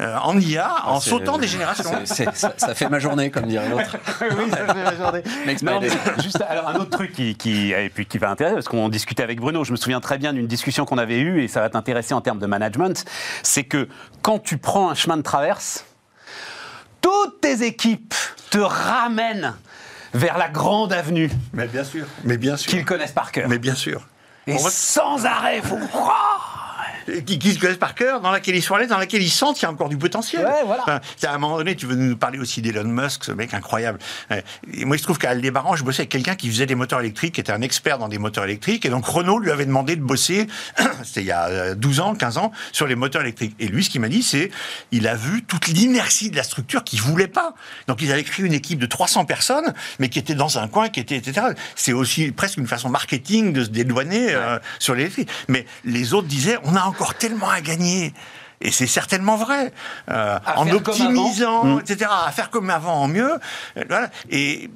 Euh, 0.00 0.16
en 0.22 0.38
IA, 0.40 0.86
en 0.86 1.00
c'est- 1.00 1.10
sautant 1.10 1.36
des 1.36 1.46
générations. 1.46 1.84
ça, 2.06 2.32
ça 2.56 2.74
fait 2.74 2.88
ma 2.88 2.98
journée, 2.98 3.30
comme 3.30 3.46
dirait 3.46 3.68
l'autre. 3.68 3.96
oui, 4.22 4.50
ça 4.50 4.74
fait 4.74 4.84
la 4.84 4.96
journée. 4.96 5.22
Non, 5.62 5.80
mais 5.80 5.88
juste 6.22 6.42
alors 6.48 6.68
un 6.68 6.76
autre 6.76 6.90
truc 6.90 7.12
qui, 7.12 7.34
qui, 7.36 7.72
et 7.72 7.90
puis 7.90 8.06
qui 8.06 8.16
va 8.18 8.30
intéresser 8.30 8.54
parce 8.54 8.68
qu'on 8.68 8.88
discutait 8.88 9.22
avec 9.22 9.38
Bruno. 9.40 9.64
Je 9.64 9.72
me 9.72 9.76
souviens 9.76 10.00
très 10.00 10.16
bien 10.18 10.32
d'une 10.32 10.46
discussion 10.46 10.84
qu'on 10.86 10.98
avait 10.98 11.18
eue 11.20 11.42
et 11.42 11.48
ça 11.48 11.60
va 11.60 11.68
t'intéresser 11.68 12.14
en 12.14 12.20
termes 12.22 12.38
de 12.38 12.46
management. 12.46 13.04
C'est 13.42 13.64
que 13.64 13.86
quand 14.22 14.38
tu 14.38 14.56
prends 14.58 14.88
un 14.90 14.94
chemin 14.94 15.16
de 15.18 15.22
traverse, 15.22 15.84
toutes 17.00 17.40
tes 17.40 17.62
équipes 17.62 18.14
te 18.50 18.58
ramènent 18.58 19.54
vers 20.14 20.38
la 20.38 20.48
grande 20.48 20.92
avenue 20.92 21.30
Mais 21.52 21.66
bien 21.66 21.84
sûr. 21.84 22.06
Mais 22.24 22.36
bien 22.38 22.56
sûr. 22.56 22.70
qu'ils 22.70 22.84
connaissent 22.84 23.12
par 23.12 23.30
cœur. 23.32 23.48
Mais 23.48 23.58
bien 23.58 23.74
sûr. 23.74 24.02
Et 24.46 24.54
On 24.54 24.62
va- 24.62 24.70
sans 24.70 25.24
arrêt, 25.24 25.60
faut... 25.62 25.78
qui, 27.26 27.38
qui 27.38 27.52
se 27.52 27.58
connaissent 27.58 27.76
par 27.76 27.94
cœur, 27.94 28.20
dans 28.20 28.30
laquelle 28.30 28.56
ils 28.56 28.62
sont 28.62 28.74
à 28.74 28.78
l'aise, 28.78 28.88
dans 28.88 28.98
laquelle 28.98 29.22
ils 29.22 29.30
sentent 29.30 29.56
qu'il 29.56 29.64
y 29.64 29.66
a 29.66 29.72
encore 29.72 29.88
du 29.88 29.96
potentiel. 29.96 30.44
Ouais, 30.44 30.64
voilà. 30.64 30.82
Enfin, 30.82 31.00
c'est 31.16 31.26
à 31.26 31.32
un 31.34 31.38
moment 31.38 31.56
donné, 31.56 31.76
tu 31.76 31.86
veux 31.86 31.94
nous 31.94 32.16
parler 32.16 32.38
aussi 32.38 32.62
d'Elon 32.62 32.84
Musk, 32.84 33.24
ce 33.24 33.32
mec 33.32 33.54
incroyable. 33.54 33.98
Euh, 34.30 34.40
Et 34.72 34.84
moi, 34.84 34.96
je 34.96 35.02
trouve 35.02 35.18
qu'à 35.18 35.30
Aldébaran, 35.30 35.76
je 35.76 35.84
bossais 35.84 36.02
avec 36.02 36.10
quelqu'un 36.10 36.34
qui 36.34 36.48
faisait 36.48 36.66
des 36.66 36.74
moteurs 36.74 37.00
électriques, 37.00 37.34
qui 37.34 37.40
était 37.40 37.52
un 37.52 37.62
expert 37.62 37.98
dans 37.98 38.08
des 38.08 38.18
moteurs 38.18 38.44
électriques, 38.44 38.84
et 38.86 38.88
donc 38.88 39.06
Renault 39.06 39.38
lui 39.38 39.50
avait 39.50 39.66
demandé 39.66 39.96
de 39.96 40.02
bosser, 40.02 40.46
c'était 41.04 41.22
il 41.22 41.26
y 41.26 41.32
a 41.32 41.46
euh, 41.48 41.74
12 41.74 42.00
ans, 42.00 42.14
15 42.14 42.38
ans, 42.38 42.52
sur 42.72 42.86
les 42.86 42.94
moteurs 42.94 43.22
électriques. 43.22 43.54
Et 43.58 43.68
lui, 43.68 43.84
ce 43.84 43.90
qu'il 43.90 44.00
m'a 44.00 44.08
dit, 44.08 44.22
c'est, 44.22 44.50
il 44.90 45.08
a 45.08 45.14
vu 45.14 45.42
toute 45.42 45.68
l'inertie 45.68 46.30
de 46.30 46.36
la 46.36 46.42
structure 46.42 46.84
qu'il 46.84 47.00
voulait 47.00 47.28
pas. 47.28 47.54
Donc, 47.88 48.02
ils 48.02 48.12
avaient 48.12 48.24
créé 48.24 48.44
une 48.44 48.52
équipe 48.52 48.78
de 48.78 48.86
300 48.86 49.24
personnes, 49.24 49.72
mais 49.98 50.08
qui 50.08 50.18
était 50.18 50.34
dans 50.34 50.58
un 50.58 50.68
coin, 50.68 50.88
qui 50.88 51.00
était, 51.00 51.16
etc. 51.16 51.46
C'est 51.74 51.92
aussi 51.92 52.32
presque 52.32 52.58
une 52.58 52.66
façon 52.66 52.88
marketing 52.88 53.52
de 53.52 53.64
se 53.64 53.70
dédouaner 53.70 54.34
euh, 54.34 54.58
sur 54.78 54.94
l'électrique. 54.94 55.28
Mais 55.48 55.66
les 55.84 56.14
autres 56.14 56.28
disaient, 56.28 56.58
on 56.64 56.76
a 56.76 56.80
encore 56.92 57.14
tellement 57.14 57.48
à 57.48 57.60
gagner. 57.60 58.12
Et 58.60 58.70
c'est 58.70 58.86
certainement 58.86 59.36
vrai. 59.36 59.72
Euh, 60.10 60.38
en 60.56 60.68
optimisant, 60.68 61.64
avant. 61.64 61.80
etc., 61.80 62.10
à 62.26 62.30
faire 62.30 62.50
comme 62.50 62.70
avant 62.70 63.02
en 63.02 63.08
mieux. 63.08 63.32
Voilà. 63.88 64.10
Et 64.30 64.70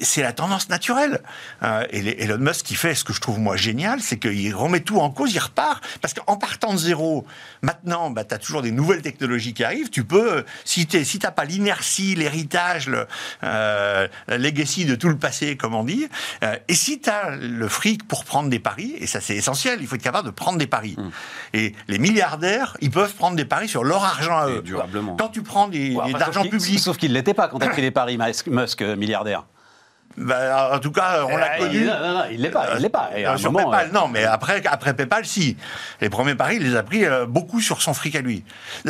c'est 0.00 0.22
la 0.22 0.32
tendance 0.32 0.68
naturelle. 0.68 1.20
Euh, 1.62 1.86
et 1.90 2.22
Elon 2.22 2.38
Musk 2.38 2.66
qui 2.66 2.74
fait 2.74 2.94
ce 2.94 3.04
que 3.04 3.12
je 3.12 3.20
trouve 3.20 3.38
moi 3.38 3.56
génial, 3.56 4.00
c'est 4.00 4.18
qu'il 4.18 4.54
remet 4.54 4.80
tout 4.80 5.00
en 5.00 5.10
cause, 5.10 5.34
il 5.34 5.38
repart. 5.38 5.82
Parce 6.00 6.14
qu'en 6.14 6.36
partant 6.36 6.72
de 6.72 6.78
zéro, 6.78 7.26
maintenant, 7.62 8.10
bah, 8.10 8.24
tu 8.24 8.34
as 8.34 8.38
toujours 8.38 8.62
des 8.62 8.70
nouvelles 8.70 9.02
technologies 9.02 9.54
qui 9.54 9.64
arrivent. 9.64 9.90
Tu 9.90 10.04
peux, 10.04 10.44
si 10.64 10.86
tu 10.86 11.04
si 11.04 11.18
n'as 11.22 11.30
pas 11.30 11.44
l'inertie, 11.44 12.14
l'héritage, 12.14 12.88
le, 12.88 13.06
euh, 13.44 14.08
la 14.28 14.38
legacy 14.38 14.84
de 14.84 14.94
tout 14.94 15.08
le 15.08 15.18
passé, 15.18 15.56
comme 15.56 15.74
on 15.74 15.84
dit, 15.84 16.08
euh, 16.42 16.56
et 16.68 16.74
si 16.74 17.00
tu 17.00 17.10
as 17.10 17.36
le 17.36 17.68
fric 17.68 18.06
pour 18.06 18.24
prendre 18.24 18.48
des 18.48 18.58
paris, 18.58 18.94
et 18.98 19.06
ça 19.06 19.20
c'est 19.20 19.36
essentiel, 19.36 19.78
il 19.80 19.86
faut 19.86 19.96
être 19.96 20.02
capable 20.02 20.26
de 20.26 20.32
prendre 20.32 20.58
des 20.58 20.66
paris. 20.66 20.96
Mmh. 20.98 21.10
Et 21.54 21.74
les 21.88 21.98
milliardaires, 21.98 22.76
ils 22.80 22.90
peuvent 22.90 23.14
prendre 23.14 23.36
des 23.36 23.44
paris 23.44 23.68
sur 23.68 23.84
leur 23.84 24.04
argent 24.04 24.36
à 24.36 24.48
eux. 24.48 24.62
Durablement. 24.62 25.16
Quand 25.16 25.28
tu 25.28 25.42
prends 25.42 25.68
des, 25.68 25.94
ouais, 25.94 26.12
l'argent 26.12 26.42
public. 26.42 26.78
Sauf 26.78 26.96
qu'il 26.96 27.10
ne 27.10 27.14
l'était 27.14 27.34
pas 27.34 27.48
quand 27.48 27.58
tu 27.58 27.66
as 27.66 27.70
pris 27.70 27.82
des 27.82 27.90
paris, 27.90 28.18
Musk, 28.46 28.82
milliardaire. 28.82 29.44
Ben, 30.16 30.74
en 30.74 30.78
tout 30.78 30.90
cas, 30.90 31.24
on 31.28 31.36
l'a 31.36 31.54
euh, 31.54 31.58
connu. 31.58 31.84
Non, 31.84 31.98
non, 32.00 32.14
non, 32.14 32.24
il 32.30 32.40
l'est 32.40 32.50
pas, 32.50 32.74
il 32.76 32.82
l'est 32.82 32.88
pas. 32.88 33.10
Euh, 33.14 33.36
sur 33.36 33.52
PayPal, 33.52 33.90
non, 33.92 34.08
mais 34.08 34.24
après, 34.24 34.64
après 34.66 34.94
PayPal, 34.94 35.24
si. 35.24 35.56
Les 36.00 36.10
premiers 36.10 36.34
paris, 36.34 36.56
il 36.56 36.62
les 36.62 36.76
a 36.76 36.82
pris 36.82 37.04
euh, 37.04 37.26
beaucoup 37.26 37.60
sur 37.60 37.80
son 37.82 37.94
fric 37.94 38.14
à 38.16 38.20
lui. 38.20 38.44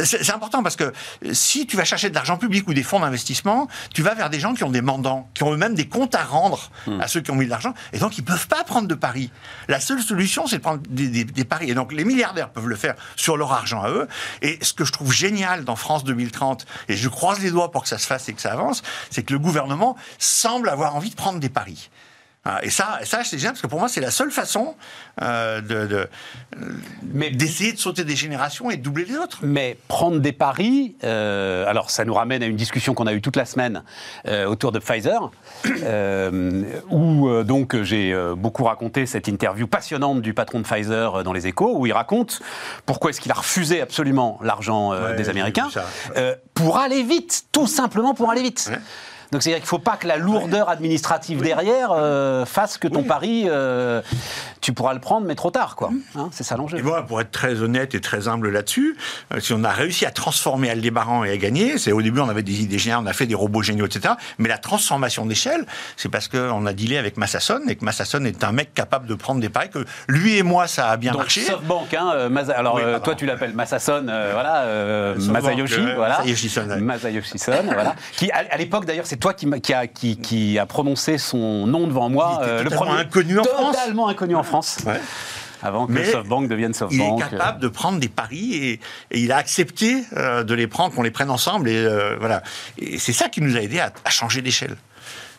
C'est 0.04 0.30
important 0.30 0.62
parce 0.62 0.76
que 0.76 0.92
si 1.32 1.66
tu 1.66 1.76
vas 1.76 1.84
chercher 1.84 2.10
de 2.10 2.14
l'argent 2.14 2.36
public 2.36 2.66
ou 2.68 2.74
des 2.74 2.82
fonds 2.82 3.00
d'investissement, 3.00 3.68
tu 3.94 4.02
vas 4.02 4.14
vers 4.14 4.30
des 4.30 4.40
gens 4.40 4.54
qui 4.54 4.64
ont 4.64 4.70
des 4.70 4.82
mandants, 4.82 5.28
qui 5.34 5.42
ont 5.42 5.52
eux-mêmes 5.52 5.74
des 5.74 5.88
comptes 5.88 6.14
à 6.14 6.24
rendre 6.24 6.70
hmm. 6.86 7.00
à 7.00 7.08
ceux 7.08 7.20
qui 7.20 7.30
ont 7.30 7.36
mis 7.36 7.44
de 7.44 7.50
l'argent, 7.50 7.74
et 7.92 7.98
donc 7.98 8.18
ils 8.18 8.24
peuvent 8.24 8.48
pas 8.48 8.64
prendre 8.64 8.88
de 8.88 8.94
paris. 8.94 9.30
La 9.68 9.80
seule 9.80 10.00
solution, 10.00 10.46
c'est 10.46 10.56
de 10.56 10.62
prendre 10.62 10.82
des, 10.88 11.24
des, 11.24 11.44
paris. 11.44 11.70
Et 11.70 11.74
donc 11.74 11.92
les 11.92 12.04
milliardaires 12.04 12.50
peuvent 12.50 12.68
le 12.68 12.76
faire 12.76 12.94
sur 13.16 13.36
leur 13.36 13.52
argent 13.52 13.82
à 13.82 13.90
eux. 13.90 14.08
Et 14.40 14.58
ce 14.62 14.72
que 14.72 14.84
je 14.84 14.92
trouve 14.92 15.12
génial 15.12 15.64
dans 15.64 15.76
France 15.76 16.04
2030, 16.04 16.66
et 16.88 16.96
je 16.96 17.08
croise 17.08 17.40
les 17.40 17.50
doigts 17.50 17.70
pour 17.70 17.82
que 17.82 17.88
ça 17.88 17.98
se 17.98 18.06
fasse 18.06 18.28
et 18.28 18.32
que 18.32 18.40
ça 18.40 18.52
avance, 18.52 18.82
c'est 19.10 19.22
que 19.22 19.32
le 19.32 19.38
gouvernement 19.38 19.96
semble 20.18 20.68
avoir 20.68 20.96
envie 20.96 21.11
de 21.12 21.16
prendre 21.16 21.38
des 21.38 21.48
paris. 21.48 21.90
Ah, 22.44 22.58
et 22.64 22.70
ça, 22.70 22.98
ça 23.04 23.22
c'est 23.22 23.38
génial 23.38 23.52
parce 23.52 23.62
que 23.62 23.68
pour 23.68 23.78
moi, 23.78 23.88
c'est 23.88 24.00
la 24.00 24.10
seule 24.10 24.32
façon 24.32 24.74
euh, 25.22 25.60
de, 25.60 26.08
d'essayer 27.04 27.72
de 27.72 27.78
sauter 27.78 28.02
des 28.02 28.16
générations 28.16 28.68
et 28.68 28.76
de 28.76 28.82
doubler 28.82 29.04
les 29.04 29.16
autres. 29.16 29.38
Mais 29.42 29.78
prendre 29.86 30.18
des 30.18 30.32
paris, 30.32 30.96
euh, 31.04 31.64
alors 31.68 31.90
ça 31.90 32.04
nous 32.04 32.14
ramène 32.14 32.42
à 32.42 32.46
une 32.46 32.56
discussion 32.56 32.94
qu'on 32.94 33.06
a 33.06 33.12
eue 33.12 33.20
toute 33.20 33.36
la 33.36 33.44
semaine 33.44 33.84
euh, 34.26 34.46
autour 34.46 34.72
de 34.72 34.80
Pfizer, 34.80 35.30
où 36.90 37.42
donc 37.44 37.80
j'ai 37.82 38.12
beaucoup 38.36 38.64
raconté 38.64 39.06
cette 39.06 39.28
interview 39.28 39.68
passionnante 39.68 40.20
du 40.20 40.34
patron 40.34 40.58
de 40.58 40.64
Pfizer 40.64 41.22
dans 41.22 41.32
les 41.32 41.46
Échos, 41.46 41.76
où 41.78 41.86
il 41.86 41.92
raconte 41.92 42.42
pourquoi 42.86 43.10
est-ce 43.10 43.20
qu'il 43.20 43.30
a 43.30 43.36
refusé 43.36 43.80
absolument 43.80 44.40
l'argent 44.42 44.92
des 45.14 45.28
Américains 45.28 45.68
pour 46.54 46.78
aller 46.78 47.04
vite, 47.04 47.44
tout 47.52 47.68
simplement 47.68 48.14
pour 48.14 48.30
aller 48.30 48.42
vite. 48.42 48.70
Donc 49.32 49.42
c'est-à-dire 49.42 49.60
qu'il 49.60 49.64
ne 49.64 49.68
faut 49.68 49.78
pas 49.78 49.96
que 49.96 50.06
la 50.06 50.18
lourdeur 50.18 50.68
administrative 50.68 51.40
derrière 51.40 51.88
euh, 51.92 52.44
fasse 52.44 52.76
que 52.76 52.86
ton 52.86 53.02
pari, 53.02 53.44
euh, 53.46 54.02
tu 54.60 54.74
pourras 54.74 54.92
le 54.92 55.00
prendre, 55.00 55.26
mais 55.26 55.34
trop 55.34 55.50
tard, 55.50 55.74
quoi. 55.74 55.90
Hein, 56.14 56.28
c'est 56.32 56.44
ça 56.44 56.58
l'enjeu. 56.58 56.76
Et 56.76 56.82
voilà, 56.82 57.02
pour 57.02 57.18
être 57.18 57.30
très 57.30 57.62
honnête 57.62 57.94
et 57.94 58.00
très 58.02 58.28
humble 58.28 58.50
là-dessus, 58.50 58.94
euh, 59.32 59.40
si 59.40 59.54
on 59.54 59.64
a 59.64 59.70
réussi 59.70 60.04
à 60.04 60.10
transformer 60.10 60.68
Aldébaran 60.68 61.24
et 61.24 61.30
à 61.30 61.36
gagner, 61.38 61.78
c'est 61.78 61.92
au 61.92 62.02
début 62.02 62.20
on 62.20 62.28
avait 62.28 62.42
des 62.42 62.60
idées 62.60 62.78
géniales, 62.78 63.00
on 63.02 63.06
a 63.06 63.14
fait 63.14 63.24
des 63.24 63.34
robots 63.34 63.62
géniaux, 63.62 63.86
etc. 63.86 64.14
Mais 64.36 64.50
la 64.50 64.58
transformation 64.58 65.24
d'échelle, 65.24 65.64
c'est 65.96 66.10
parce 66.10 66.28
qu'on 66.28 66.66
a 66.66 66.72
dealé 66.74 66.98
avec 66.98 67.16
Massasson 67.16 67.62
et 67.68 67.76
que 67.76 67.86
Massasson 67.86 68.26
est 68.26 68.44
un 68.44 68.52
mec 68.52 68.74
capable 68.74 69.06
de 69.06 69.14
prendre 69.14 69.40
des 69.40 69.48
paris 69.48 69.70
que 69.70 69.86
lui 70.08 70.36
et 70.36 70.42
moi 70.42 70.66
ça 70.66 70.90
a 70.90 70.98
bien 70.98 71.12
Donc, 71.12 71.22
marché. 71.22 71.40
SoftBank, 71.40 71.94
hein, 71.94 72.30
alors 72.54 72.78
toi 73.02 73.14
tu 73.14 73.24
l'appelles 73.24 73.54
Massasson, 73.54 74.02
voilà, 74.04 75.14
Masayoshi, 75.16 75.94
voilà, 75.96 76.18
Masayoshi-son, 76.78 77.62
voilà, 77.72 77.96
qui 78.12 78.30
à, 78.30 78.58
l'époque 78.58 78.84
d'ailleurs 78.84 79.06
c'est 79.06 79.21
toi 79.22 79.34
qui, 79.34 79.48
qui, 79.60 79.72
a, 79.72 79.86
qui, 79.86 80.16
qui, 80.16 80.58
a 80.58 80.66
prononcé 80.66 81.16
son 81.16 81.66
nom 81.66 81.86
devant 81.86 82.10
moi. 82.10 82.40
Euh, 82.42 82.64
le 82.64 82.70
premier 82.70 82.90
inconnu 82.92 83.38
en 83.38 83.44
France. 83.44 83.76
Totalement 83.76 84.08
inconnu 84.08 84.34
en 84.34 84.42
France. 84.42 84.78
Avant 85.62 85.86
que 85.86 86.04
SoftBank 86.04 86.48
devienne 86.48 86.74
SoftBank. 86.74 87.20
Il 87.20 87.24
est 87.24 87.30
capable 87.30 87.60
de 87.60 87.68
prendre 87.68 88.00
des 88.00 88.08
paris 88.08 88.54
et, 88.54 88.80
il 89.12 89.30
a 89.30 89.36
accepté 89.36 90.02
euh, 90.16 90.42
de 90.42 90.54
les 90.54 90.66
prendre, 90.66 90.92
qu'on 90.92 91.04
les 91.04 91.12
prenne 91.12 91.30
ensemble. 91.30 91.68
Et 91.68 91.76
euh, 91.76 92.16
voilà. 92.18 92.42
Et 92.78 92.98
c'est 92.98 93.12
ça 93.12 93.28
qui 93.28 93.40
nous 93.40 93.56
a 93.56 93.60
aidé 93.60 93.78
à, 93.78 93.92
à 94.04 94.10
changer 94.10 94.42
d'échelle. 94.42 94.76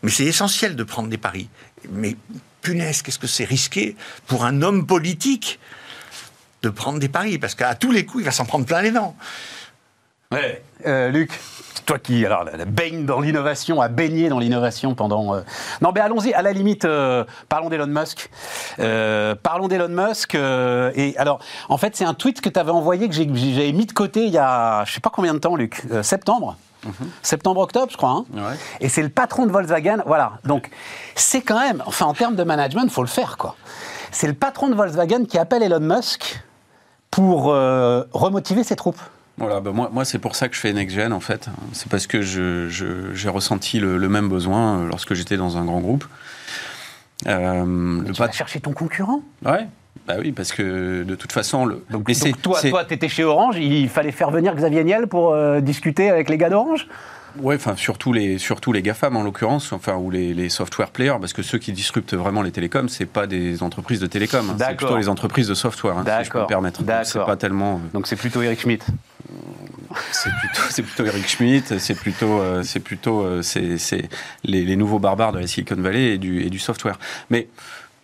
Mais 0.02 0.12
c'est 0.12 0.26
essentiel 0.26 0.78
de 0.78 0.84
prendre 0.84 1.10
des 1.10 1.18
paris. 1.18 1.50
Mais 1.92 2.16
punaise, 2.62 3.02
qu'est-ce 3.02 3.20
que 3.20 3.28
c'est 3.28 3.44
risqué 3.44 3.98
pour 4.28 4.46
un 4.46 4.62
homme 4.62 4.88
politique 4.88 5.60
de 6.62 6.70
prendre 6.70 7.00
des 7.00 7.10
paris? 7.10 7.38
Parce 7.38 7.54
qu'à 7.54 7.76
tous 7.76 7.92
les 7.92 8.06
coups, 8.06 8.24
il 8.24 8.26
va 8.26 8.32
s'en 8.32 8.46
prendre 8.46 8.66
plein 8.66 8.82
les 8.82 8.92
dents. 8.92 9.18
Ouais. 10.32 10.64
Luc 11.12 11.32
toi 11.86 12.00
qui 12.00 12.26
alors, 12.26 12.46
baigne 12.68 13.06
dans 13.06 13.20
l'innovation, 13.20 13.82
a 13.82 13.88
baigné 13.88 14.30
dans 14.30 14.40
l'innovation 14.40 14.96
pendant. 14.96 15.36
Euh, 15.36 15.42
non, 15.82 15.92
mais 15.94 16.02
allons-y, 16.02 16.34
à 16.34 16.42
la 16.42 16.54
limite, 16.54 16.86
euh, 16.86 17.24
parlons 17.50 17.70
d'Elon 17.70 17.88
Musk. 17.88 18.30
Euh, 18.80 19.36
parlons 19.42 19.68
d'Elon 19.68 19.90
Musk. 19.90 20.36
et 20.36 21.16
alors, 21.18 21.40
en 21.70 21.78
fait, 21.78 21.96
c'est 21.96 22.06
un 22.06 22.14
tweet 22.14 22.42
que 22.42 22.50
tu 22.50 22.60
avais 22.60 22.72
envoyé, 22.72 23.10
que 23.10 23.16
j'avais 23.16 23.72
mis 23.72 23.86
de 23.86 23.94
côté 23.94 24.26
il 24.26 24.32
y 24.32 24.38
a, 24.38 24.84
je 24.86 24.94
sais 24.94 25.00
pas 25.02 25.10
combien 25.10 25.34
de 25.34 25.40
temps, 25.40 25.56
Luc, 25.56 25.84
septembre. 26.02 26.56
Mhm. 26.86 27.10
Septembre-octobre, 27.22 27.92
je 27.92 27.98
crois. 27.98 28.26
Hein. 28.38 28.56
Et 28.82 28.90
c'est 28.90 29.04
le 29.04 29.10
patron 29.10 29.46
de 29.46 29.52
Volkswagen. 29.52 30.04
Voilà. 30.06 30.34
Donc, 30.44 30.70
c'est 31.16 31.42
quand 31.42 31.60
même, 31.60 31.82
enfin, 31.86 32.06
en 32.06 32.14
termes 32.14 32.36
de 32.36 32.44
management, 32.44 32.84
il 32.84 32.90
faut 32.90 33.04
le 33.04 33.08
faire, 33.08 33.38
quoi. 33.38 33.56
C'est 34.12 34.28
le 34.28 34.34
patron 34.34 34.68
de 34.68 34.76
Volkswagen 34.76 35.26
qui 35.26 35.38
appelle 35.38 35.64
Elon 35.64 35.80
Musk 35.80 36.44
pour 37.10 37.46
remotiver 37.46 38.64
ses 38.64 38.76
troupes. 38.76 39.00
Voilà, 39.38 39.60
bah 39.60 39.72
moi, 39.72 39.90
moi 39.92 40.06
c'est 40.06 40.20
pour 40.20 40.36
ça 40.36 40.48
que 40.48 40.56
je 40.56 40.60
fais 40.60 40.74
NextGen 40.74 41.12
en 41.12 41.20
fait. 41.20 41.50
C'est 41.72 41.90
parce 41.90 42.08
que 42.08 42.22
j'ai 42.22 42.70
je, 42.70 43.30
ressenti 43.30 43.80
le, 43.80 43.98
même 44.10 44.30
besoin 44.30 44.80
euh, 44.80 44.88
lorsque 44.88 45.14
j'étais 45.14 45.38
dans 45.38 45.58
un 45.58 45.66
grand 45.66 45.80
groupe. 45.80 46.06
Euh, 47.28 48.02
le 48.02 48.12
tu 48.12 48.22
vas 48.22 48.32
chercher 48.32 48.60
ton 48.60 48.74
concurrent? 48.74 49.22
Ouais, 49.44 49.68
bah 50.08 50.16
oui, 50.20 50.32
parce 50.34 50.52
que 50.52 51.04
de 51.04 51.16
toute 51.16 51.32
façon. 51.32 51.66
Le... 51.66 51.84
Donc, 51.90 52.12
toi, 52.42 52.60
toi, 52.62 52.86
tu 52.86 52.94
étais 52.94 53.08
chez 53.08 53.24
Orange, 53.24 53.58
il 53.58 53.90
fallait 53.90 54.12
faire 54.12 54.30
venir 54.30 54.54
Xavier 54.56 54.84
Niel 54.84 55.08
pour 55.08 55.34
euh, 55.34 55.62
discuter 55.62 56.10
avec 56.10 56.30
les 56.30 56.38
gars 56.38 56.50
d'Orange? 56.50 56.88
Oui, 57.40 57.56
enfin 57.56 57.76
surtout 57.76 58.14
les 58.14 58.38
surtout 58.38 58.74
les 58.74 58.82
GAFAM 58.82 59.16
en 59.16 59.24
l'occurrence, 59.24 59.74
enfin 59.74 59.96
ou 59.96 60.12
les, 60.12 60.34
les, 60.34 60.50
software 60.50 60.90
players, 60.90 61.18
parce 61.20 61.34
que 61.34 61.42
ceux 61.42 61.58
qui 61.58 61.72
disruptent 61.72 62.14
vraiment 62.14 62.42
les 62.42 62.52
télécoms, 62.52 62.90
c'est 62.90 63.06
pas 63.06 63.28
des 63.28 63.64
entreprises 63.64 64.00
de 64.00 64.08
télécom, 64.08 64.50
hein. 64.50 64.56
c'est 64.58 64.76
plutôt 64.76 64.98
les 64.98 65.10
entreprises 65.10 65.48
de 65.48 65.54
software, 65.54 65.98
hein, 65.98 66.06
si 66.20 66.26
je 66.26 66.32
peux 66.32 66.42
me 66.42 66.48
permettre. 66.48 66.82
C'est 67.04 67.20
pas 67.20 67.38
tellement. 67.38 67.82
Donc 67.94 68.08
c'est 68.08 68.16
plutôt 68.16 68.42
Eric 68.42 68.62
Schmidt 68.62 68.86
c'est 70.12 70.32
plutôt, 70.32 70.62
c'est 70.70 70.84
plutôt 70.84 71.06
Eric 71.06 71.28
Schmidt, 71.28 71.80
c'est 71.80 71.96
plutôt, 71.96 72.40
euh, 72.40 72.64
c'est 72.64 72.80
plutôt, 72.80 73.22
euh, 73.22 73.42
c'est, 73.42 73.78
les, 74.44 74.64
les, 74.66 74.76
nouveaux 74.76 75.00
barbares 75.00 75.32
de 75.32 75.40
la 75.40 75.48
Silicon 75.48 75.76
Valley 75.76 76.14
et 76.14 76.18
du, 76.18 76.42
et 76.42 76.50
du 76.50 76.60
software. 76.60 77.00
Mais 77.30 77.48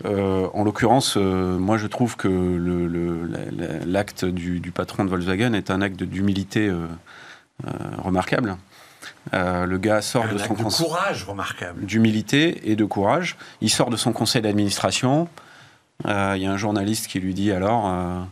euh, 0.05 0.47
en 0.53 0.63
l'occurrence, 0.63 1.17
moi 1.17 1.77
je 1.77 1.87
trouve 1.87 2.15
que 2.15 2.27
le, 2.27 3.29
l'acte 3.85 4.25
du, 4.25 4.59
du, 4.59 4.71
patron 4.71 5.03
de 5.03 5.09
Volkswagen 5.09 5.53
est 5.53 5.71
un 5.71 5.81
acte 5.81 6.03
d'humilité 6.03 6.71
remarquable. 7.97 8.57
Le 9.33 9.77
gars 9.77 10.01
sort 10.01 10.25
un 10.25 10.33
de 10.33 10.37
son 10.37 10.53
de 10.53 10.63
courage 10.63 11.23
remarquable, 11.23 11.85
d'humilité 11.85 12.71
et 12.71 12.75
de 12.75 12.85
courage. 12.85 13.37
Il 13.61 13.69
sort 13.69 13.89
de 13.89 13.97
son 13.97 14.11
conseil 14.11 14.41
d'administration. 14.41 15.27
Il 16.05 16.09
y 16.37 16.45
a 16.45 16.51
un 16.51 16.57
journaliste 16.57 17.07
qui 17.07 17.19
lui 17.19 17.33
dit 17.33 17.51
alors 17.51 18.27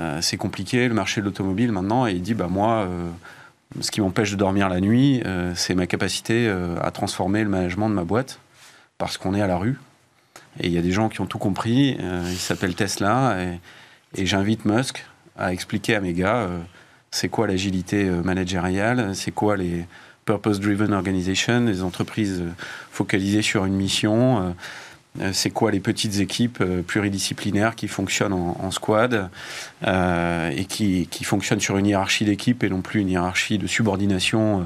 euh, 0.00 0.20
c'est 0.20 0.36
compliqué, 0.36 0.86
le 0.86 0.94
marché 0.94 1.20
de 1.20 1.26
l'automobile 1.26 1.72
maintenant, 1.72 2.06
et 2.06 2.12
il 2.12 2.22
dit, 2.22 2.34
bah 2.34 2.48
moi, 2.48 2.86
euh, 2.86 3.08
ce 3.80 3.90
qui 3.90 4.00
m'empêche 4.00 4.30
de 4.30 4.36
dormir 4.36 4.68
la 4.68 4.80
nuit, 4.80 5.22
euh, 5.24 5.52
c'est 5.54 5.74
ma 5.74 5.86
capacité 5.86 6.48
à 6.80 6.90
transformer 6.90 7.42
le 7.42 7.48
management 7.48 7.88
de 7.88 7.94
ma 7.94 8.04
boîte, 8.04 8.38
parce 8.98 9.16
qu'on 9.16 9.34
est 9.34 9.42
à 9.42 9.46
la 9.46 9.56
rue. 9.56 9.78
Et 10.60 10.66
il 10.66 10.72
y 10.72 10.78
a 10.78 10.82
des 10.82 10.92
gens 10.92 11.08
qui 11.08 11.20
ont 11.20 11.26
tout 11.26 11.38
compris, 11.38 11.96
ils 12.00 12.36
s'appellent 12.36 12.74
Tesla, 12.74 13.36
et, 14.14 14.26
j'invite 14.26 14.64
Musk 14.64 15.04
à 15.36 15.52
expliquer 15.52 15.94
à 15.94 16.00
mes 16.00 16.14
gars, 16.14 16.48
c'est 17.10 17.28
quoi 17.28 17.46
l'agilité 17.46 18.04
managériale, 18.04 19.14
c'est 19.14 19.30
quoi 19.30 19.56
les 19.56 19.86
purpose-driven 20.24 20.92
organizations, 20.92 21.64
les 21.64 21.82
entreprises 21.82 22.42
focalisées 22.90 23.42
sur 23.42 23.64
une 23.64 23.74
mission? 23.74 24.54
Euh, 25.20 25.30
c'est 25.32 25.50
quoi 25.50 25.70
les 25.70 25.80
petites 25.80 26.20
équipes 26.20 26.58
euh, 26.60 26.82
pluridisciplinaires 26.82 27.74
qui 27.74 27.88
fonctionnent 27.88 28.32
en, 28.32 28.70
squad 28.70 29.30
euh, 29.86 30.50
et 30.50 30.64
qui, 30.64 31.08
fonctionnent 31.24 31.60
sur 31.60 31.76
une 31.78 31.86
hiérarchie 31.86 32.24
d'équipe 32.24 32.62
et 32.62 32.68
non 32.68 32.82
plus 32.82 33.00
une 33.00 33.08
hiérarchie 33.08 33.58
de 33.58 33.66
subordination 33.66 34.64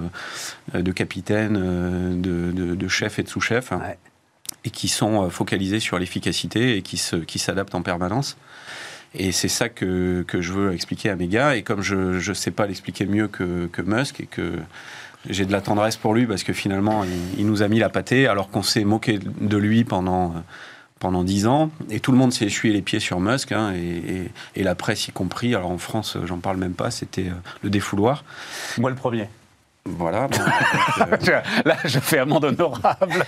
de 0.74 0.92
capitaine, 0.92 2.20
de, 2.20 2.88
chef 2.88 3.18
et 3.18 3.22
de 3.22 3.28
sous-chef. 3.28 3.72
Et 4.64 4.70
qui 4.70 4.88
sont 4.88 5.28
focalisés 5.30 5.80
sur 5.80 5.98
l'efficacité 5.98 6.76
et 6.76 6.82
qui 6.82 7.38
s'adaptent 7.38 7.74
en 7.74 7.82
permanence. 7.82 8.36
Et 9.14 9.32
c'est 9.32 9.48
ça 9.48 9.68
que, 9.68 10.24
je 10.32 10.52
veux 10.52 10.72
expliquer 10.72 11.10
à 11.10 11.16
mes 11.16 11.28
gars. 11.28 11.56
Et 11.56 11.62
comme 11.62 11.82
je 11.82 12.28
ne 12.28 12.34
sais 12.34 12.50
pas 12.50 12.66
l'expliquer 12.66 13.06
mieux 13.06 13.28
que, 13.28 13.66
que 13.66 13.82
Musk 13.82 14.20
et 14.20 14.26
que 14.26 14.54
j'ai 15.28 15.44
de 15.44 15.52
la 15.52 15.60
tendresse 15.60 15.96
pour 15.96 16.14
lui 16.14 16.26
parce 16.26 16.42
que 16.42 16.52
finalement, 16.52 17.04
il, 17.38 17.46
nous 17.46 17.62
a 17.62 17.68
mis 17.68 17.78
la 17.78 17.88
pâtée 17.88 18.26
alors 18.26 18.50
qu'on 18.50 18.62
s'est 18.62 18.84
moqué 18.84 19.18
de 19.18 19.56
lui 19.56 19.84
pendant 19.84 20.34
pendant 20.98 21.24
dix 21.24 21.48
ans, 21.48 21.72
et 21.90 21.98
tout 21.98 22.12
le 22.12 22.18
monde 22.18 22.32
s'est 22.32 22.44
essuyé 22.44 22.72
les 22.72 22.80
pieds 22.80 23.00
sur 23.00 23.18
Musk, 23.18 23.50
hein, 23.50 23.72
et, 23.74 24.30
et, 24.54 24.62
la 24.62 24.76
presse 24.76 25.08
y 25.08 25.10
compris. 25.10 25.52
Alors 25.52 25.72
en 25.72 25.78
France, 25.78 26.16
j'en 26.26 26.38
parle 26.38 26.58
même 26.58 26.74
pas, 26.74 26.92
c'était 26.92 27.26
euh, 27.26 27.34
le 27.62 27.70
défouloir. 27.70 28.22
Moi 28.78 28.88
le 28.88 28.94
premier. 28.94 29.26
Voilà. 29.84 30.28
bon, 30.28 30.38
donc, 31.10 31.28
euh, 31.28 31.40
Là, 31.64 31.76
je 31.84 31.98
fais 31.98 32.18
amende 32.18 32.44
honorable. 32.44 33.24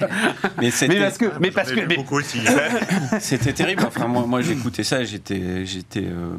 mais 0.58 0.70
c'était- 0.70 0.94
Mais 0.94 1.00
parce 1.00 1.18
que, 1.18 1.32
mais 1.40 1.50
parce 1.50 1.72
que, 1.72 1.80
ai 1.80 1.86
mais- 1.86 1.96
beaucoup 1.96 2.16
aussi. 2.16 2.40
C'était 3.20 3.52
terrible. 3.52 3.82
Enfin, 3.86 4.06
moi, 4.06 4.24
moi 4.26 4.40
j'écoutais 4.40 4.84
ça 4.84 5.00
et 5.00 5.06
j'étais. 5.06 5.66
j'étais 5.66 6.04
euh, 6.04 6.30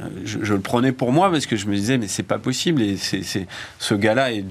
euh, 0.00 0.08
je, 0.24 0.38
je 0.42 0.54
le 0.54 0.60
prenais 0.60 0.90
pour 0.92 1.12
moi 1.12 1.30
parce 1.30 1.44
que 1.46 1.54
je 1.54 1.66
me 1.66 1.74
disais, 1.76 1.98
mais 1.98 2.08
c'est 2.08 2.22
pas 2.22 2.38
possible. 2.38 2.80
Et 2.82 2.96
c'est, 2.96 3.22
c'est- 3.22 3.46
ce 3.78 3.94
gars-là, 3.94 4.32
est, 4.32 4.44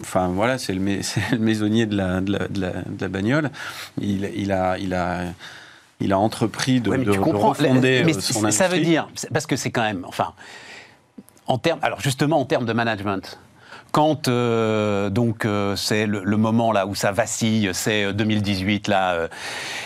enfin 0.00 0.26
voilà, 0.28 0.58
c'est 0.58 0.72
le, 0.74 0.80
le 1.32 1.38
maisonnier 1.38 1.86
de 1.86 1.96
la, 1.96 2.20
de 2.20 2.32
la, 2.32 2.48
de 2.48 2.60
la, 2.60 2.70
de 2.72 3.00
la 3.00 3.08
bagnole. 3.08 3.50
Il, 4.00 4.28
il, 4.34 4.50
a, 4.50 4.76
il, 4.78 4.92
a, 4.92 5.22
il 6.00 6.12
a 6.12 6.18
entrepris 6.18 6.80
de, 6.80 6.90
Ouais, 6.90 6.98
mais 6.98 7.04
de- 7.04 7.12
tu 7.12 7.18
de 7.18 7.22
comprends. 7.22 7.50
refonder 7.50 8.02
mais 8.04 8.12
son 8.12 8.50
ça 8.50 8.66
veut 8.66 8.80
dire, 8.80 9.08
parce 9.32 9.46
que 9.46 9.54
c'est 9.56 9.70
quand 9.70 9.82
même, 9.82 10.04
enfin, 10.06 10.32
en 11.46 11.58
termes, 11.58 11.78
alors 11.82 12.00
justement 12.00 12.40
en 12.40 12.44
termes 12.44 12.66
de 12.66 12.72
management. 12.72 13.38
Quand 13.92 14.28
euh, 14.28 15.10
donc 15.10 15.44
euh, 15.44 15.74
c'est 15.74 16.06
le, 16.06 16.22
le 16.24 16.36
moment 16.36 16.70
là 16.72 16.86
où 16.86 16.94
ça 16.94 17.10
vacille, 17.10 17.70
c'est 17.72 18.04
euh, 18.04 18.12
2018 18.12 18.88
là, 18.88 19.12
euh, 19.12 19.28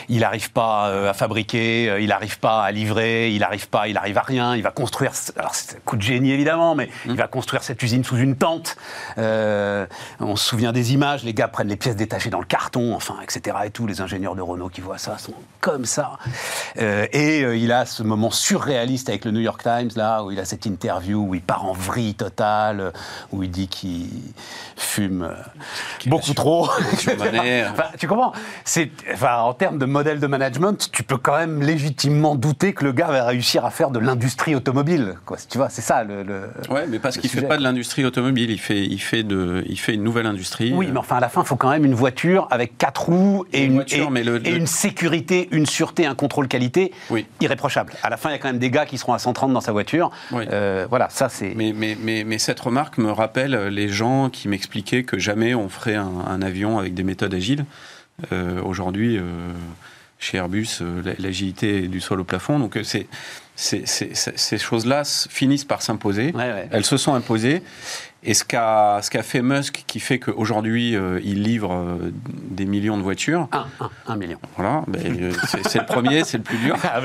il 0.08 0.20
n'arrive 0.20 0.50
pas 0.52 1.08
à 1.08 1.14
fabriquer, 1.14 1.96
il 2.00 2.08
n'arrive 2.08 2.38
pas 2.38 2.62
à 2.62 2.70
livrer, 2.70 3.32
il 3.32 3.40
n'arrive 3.40 3.68
pas, 3.68 3.88
il 3.88 3.96
à 3.96 4.02
rien, 4.22 4.54
il 4.54 4.62
va 4.62 4.70
construire, 4.70 5.12
alors 5.36 5.54
c'est 5.54 5.76
un 5.76 5.80
coup 5.84 5.96
de 5.96 6.02
génie 6.02 6.30
évidemment, 6.30 6.74
mais 6.74 6.90
il 7.06 7.16
va 7.16 7.26
construire 7.26 7.62
cette 7.62 7.82
usine 7.82 8.04
sous 8.04 8.16
une 8.16 8.36
tente. 8.36 8.76
On 9.16 10.36
se 10.36 10.44
souvient 10.44 10.72
des 10.72 10.92
images, 10.92 11.24
les 11.24 11.32
gars 11.32 11.48
prennent 11.48 11.68
les 11.68 11.76
pièces 11.76 11.96
détachées 11.96 12.30
dans 12.30 12.40
le 12.40 12.46
carton, 12.46 12.94
enfin 12.94 13.16
etc. 13.22 13.56
et 13.64 13.70
tout, 13.70 13.86
les 13.86 14.00
ingénieurs 14.02 14.34
de 14.34 14.42
Renault 14.42 14.68
qui 14.68 14.82
voient 14.82 14.98
ça 14.98 15.16
sont 15.18 15.34
comme 15.60 15.86
ça. 15.86 16.18
Et 16.76 17.40
il 17.40 17.72
a 17.72 17.86
ce 17.86 18.02
moment 18.02 18.30
surréaliste 18.30 19.08
avec 19.08 19.24
le 19.24 19.30
New 19.30 19.40
York 19.40 19.62
Times 19.62 19.90
là, 19.96 20.22
où 20.22 20.30
il 20.30 20.38
a 20.38 20.44
cette 20.44 20.66
interview 20.66 21.26
où 21.26 21.34
il 21.34 21.42
part 21.42 21.64
en 21.64 21.72
vrille 21.72 22.14
totale, 22.14 22.92
où 23.32 23.42
il 23.42 23.50
dit 23.50 23.68
qu'il 23.68 23.93
fume 24.76 25.22
euh, 25.22 25.34
beaucoup 26.06 26.34
trop. 26.34 26.68
Enfin, 27.04 27.84
tu 27.98 28.06
comprends 28.08 28.32
enfin, 29.12 29.36
en 29.38 29.52
termes 29.54 29.78
de 29.78 29.84
modèle 29.86 30.20
de 30.20 30.26
management, 30.26 30.90
tu 30.92 31.02
peux 31.02 31.16
quand 31.16 31.36
même 31.36 31.62
légitimement 31.62 32.34
douter 32.34 32.72
que 32.72 32.84
le 32.84 32.92
gars 32.92 33.06
va 33.08 33.24
réussir 33.24 33.64
à 33.64 33.70
faire 33.70 33.90
de 33.90 33.98
l'industrie 33.98 34.54
automobile. 34.54 35.14
Quoi. 35.26 35.36
Tu 35.48 35.58
vois, 35.58 35.68
c'est 35.68 35.82
ça 35.82 36.04
le. 36.04 36.22
le- 36.22 36.48
Ouais, 36.70 36.86
mais 36.88 36.98
parce 36.98 37.16
qu'il 37.18 37.28
fait 37.30 37.38
sujet. 37.38 37.48
pas 37.48 37.56
de 37.56 37.62
l'industrie 37.62 38.04
automobile, 38.04 38.50
il 38.50 38.58
fait, 38.60 38.84
il 38.84 38.98
fait 38.98 39.22
de, 39.22 39.64
il 39.66 39.78
fait 39.78 39.94
une 39.94 40.02
nouvelle 40.02 40.26
industrie. 40.26 40.72
Oui, 40.74 40.88
mais 40.92 40.98
enfin, 40.98 41.16
à 41.16 41.20
la 41.20 41.28
fin, 41.28 41.42
il 41.42 41.46
faut 41.46 41.56
quand 41.56 41.70
même 41.70 41.84
une 41.84 41.94
voiture 41.94 42.48
avec 42.50 42.78
quatre 42.78 43.04
roues 43.06 43.44
et 43.52 43.60
Une 43.64 43.70
une, 43.70 43.74
voiture, 43.74 44.06
et- 44.08 44.10
mais 44.10 44.22
le- 44.24 44.46
et 44.46 44.50
le- 44.52 44.56
une 44.58 44.66
sécurité, 44.66 45.48
une 45.52 45.66
sûreté, 45.66 46.06
un 46.06 46.14
contrôle 46.14 46.48
qualité 46.48 46.92
Oui. 47.10 47.26
irréprochable. 47.40 47.92
À 48.02 48.10
la 48.10 48.16
fin, 48.16 48.30
il 48.30 48.32
y 48.32 48.34
a 48.36 48.38
quand 48.38 48.48
même 48.48 48.58
des 48.58 48.70
gars 48.70 48.86
qui 48.86 48.98
seront 48.98 49.12
à 49.14 49.18
130 49.18 49.52
dans 49.52 49.60
sa 49.60 49.72
voiture. 49.72 50.10
Oui. 50.32 50.44
Euh, 50.50 50.86
voilà, 50.88 51.08
ça 51.10 51.28
c'est. 51.28 51.54
Mais, 51.56 51.72
mais, 51.74 51.96
mais, 52.00 52.24
mais 52.24 52.38
cette 52.38 52.60
remarque 52.60 52.98
me 52.98 53.10
rappelle 53.10 53.68
les 53.68 53.83
gens 53.88 54.30
qui 54.30 54.48
m'expliquaient 54.48 55.02
que 55.04 55.18
jamais 55.18 55.54
on 55.54 55.68
ferait 55.68 55.94
un, 55.96 56.08
un 56.26 56.42
avion 56.42 56.78
avec 56.78 56.94
des 56.94 57.02
méthodes 57.02 57.34
agiles. 57.34 57.64
Euh, 58.32 58.60
Aujourd'hui, 58.62 59.16
euh, 59.18 59.22
chez 60.18 60.38
Airbus, 60.38 60.68
euh, 60.80 61.02
la- 61.04 61.14
l'agilité 61.18 61.84
est 61.84 61.88
du 61.88 62.00
sol 62.00 62.20
au 62.20 62.24
plafond. 62.24 62.58
Donc 62.58 62.78
c'est, 62.84 63.06
ces 63.56 64.58
choses-là 64.58 65.02
finissent 65.30 65.64
par 65.64 65.82
s'imposer. 65.82 66.32
Ouais, 66.32 66.52
ouais. 66.52 66.68
Elles 66.70 66.84
se 66.84 66.96
sont 66.96 67.14
imposées. 67.14 67.62
Et 68.26 68.32
ce 68.32 68.42
qu'a, 68.44 69.00
ce 69.02 69.10
qu'a 69.10 69.22
fait 69.22 69.42
Musk, 69.42 69.84
qui 69.86 70.00
fait 70.00 70.18
qu'aujourd'hui, 70.18 70.96
euh, 70.96 71.20
il 71.24 71.42
livre 71.42 71.72
euh, 71.72 72.10
des 72.50 72.64
millions 72.64 72.96
de 72.96 73.02
voitures, 73.02 73.48
Un, 73.52 73.66
un, 73.80 73.90
un 74.06 74.16
million. 74.16 74.38
voilà, 74.56 74.82
ben, 74.88 75.20
euh, 75.20 75.32
c'est, 75.46 75.66
c'est 75.68 75.78
le 75.80 75.84
premier, 75.86 76.24
c'est 76.24 76.38
le 76.38 76.42
plus 76.42 76.56
dur. 76.58 76.76
Ah, 76.84 77.00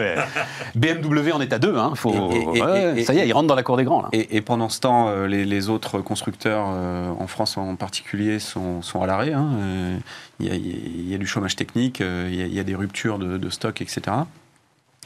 BMW 0.75 1.31
en 1.33 1.41
est 1.41 1.51
à 1.51 1.59
deux. 1.59 1.75
Hein. 1.77 1.91
Faut... 1.95 2.31
Et- 2.31 2.35
et- 2.37 2.57
et- 2.57 2.61
ouais, 2.63 3.01
et- 3.01 3.03
ça 3.03 3.13
y 3.13 3.19
est, 3.19 3.27
il 3.27 3.33
rentre 3.33 3.47
dans 3.47 3.55
la 3.55 3.63
cour 3.63 3.75
des 3.75 3.83
grands. 3.83 4.01
Là. 4.03 4.09
Et, 4.13 4.37
et 4.37 4.41
pendant 4.41 4.69
ce 4.69 4.79
temps, 4.79 5.09
euh, 5.09 5.27
les, 5.27 5.45
les 5.45 5.69
autres 5.69 5.99
constructeurs, 5.99 6.67
euh, 6.69 7.09
en 7.19 7.27
France 7.27 7.57
en 7.57 7.75
particulier, 7.75 8.39
sont, 8.39 8.81
sont 8.81 9.01
à 9.01 9.07
l'arrêt. 9.07 9.33
hein. 9.33 9.49
Euh, 9.61 9.97
Il 10.39 10.47
y, 10.47 10.51
a, 10.51 10.55
il 10.55 11.09
y 11.09 11.13
a 11.15 11.17
du 11.17 11.27
chômage 11.27 11.55
technique, 11.57 11.99
euh, 12.01 12.29
il 12.31 12.37
y 12.39 12.41
a- 12.43 12.45
il 12.45 12.53
y, 12.53 12.59
a 12.59 12.63
des 12.63 12.75
ruptures 12.75 13.19
de, 13.19 13.37
de 13.37 13.49
stock, 13.49 13.81
etc. 13.81 14.01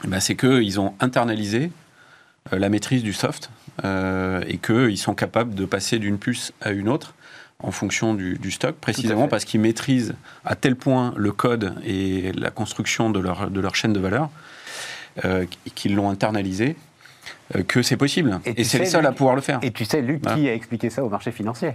Et 0.04 0.06
ben, 0.06 0.20
c'est 0.20 0.36
qu'ils 0.36 0.78
ont 0.78 0.94
internalisé 1.00 1.64
euh, 1.64 1.83
la 2.52 2.68
maîtrise 2.68 3.02
du 3.02 3.12
soft 3.12 3.50
euh, 3.84 4.42
et 4.46 4.58
qu'ils 4.58 4.98
sont 4.98 5.14
capables 5.14 5.54
de 5.54 5.64
passer 5.64 5.98
d'une 5.98 6.18
puce 6.18 6.52
à 6.60 6.70
une 6.70 6.88
autre 6.88 7.14
en 7.60 7.70
fonction 7.70 8.14
du, 8.14 8.36
du 8.38 8.50
stock, 8.50 8.74
précisément 8.76 9.28
parce 9.28 9.44
qu'ils 9.46 9.60
maîtrisent 9.60 10.14
à 10.44 10.54
tel 10.54 10.76
point 10.76 11.14
le 11.16 11.32
code 11.32 11.74
et 11.84 12.32
la 12.32 12.50
construction 12.50 13.08
de 13.08 13.20
leur, 13.20 13.50
de 13.50 13.60
leur 13.60 13.74
chaîne 13.74 13.94
de 13.94 14.00
valeur 14.00 14.28
euh, 15.24 15.46
qu'ils 15.74 15.94
l'ont 15.94 16.10
internalisé 16.10 16.76
euh, 17.56 17.62
que 17.62 17.80
c'est 17.82 17.96
possible. 17.96 18.38
Et 18.44 18.64
c'est 18.64 18.78
les 18.78 18.86
seuls 18.86 19.06
à 19.06 19.12
pouvoir 19.12 19.34
le 19.36 19.40
faire. 19.40 19.60
Et 19.62 19.70
tu 19.70 19.86
sais, 19.86 20.02
Luc, 20.02 20.20
Voilà. 20.22 20.36
qui 20.38 20.48
a 20.48 20.54
expliqué 20.54 20.90
ça 20.90 21.02
au 21.04 21.08
marché 21.08 21.32
financier? 21.32 21.72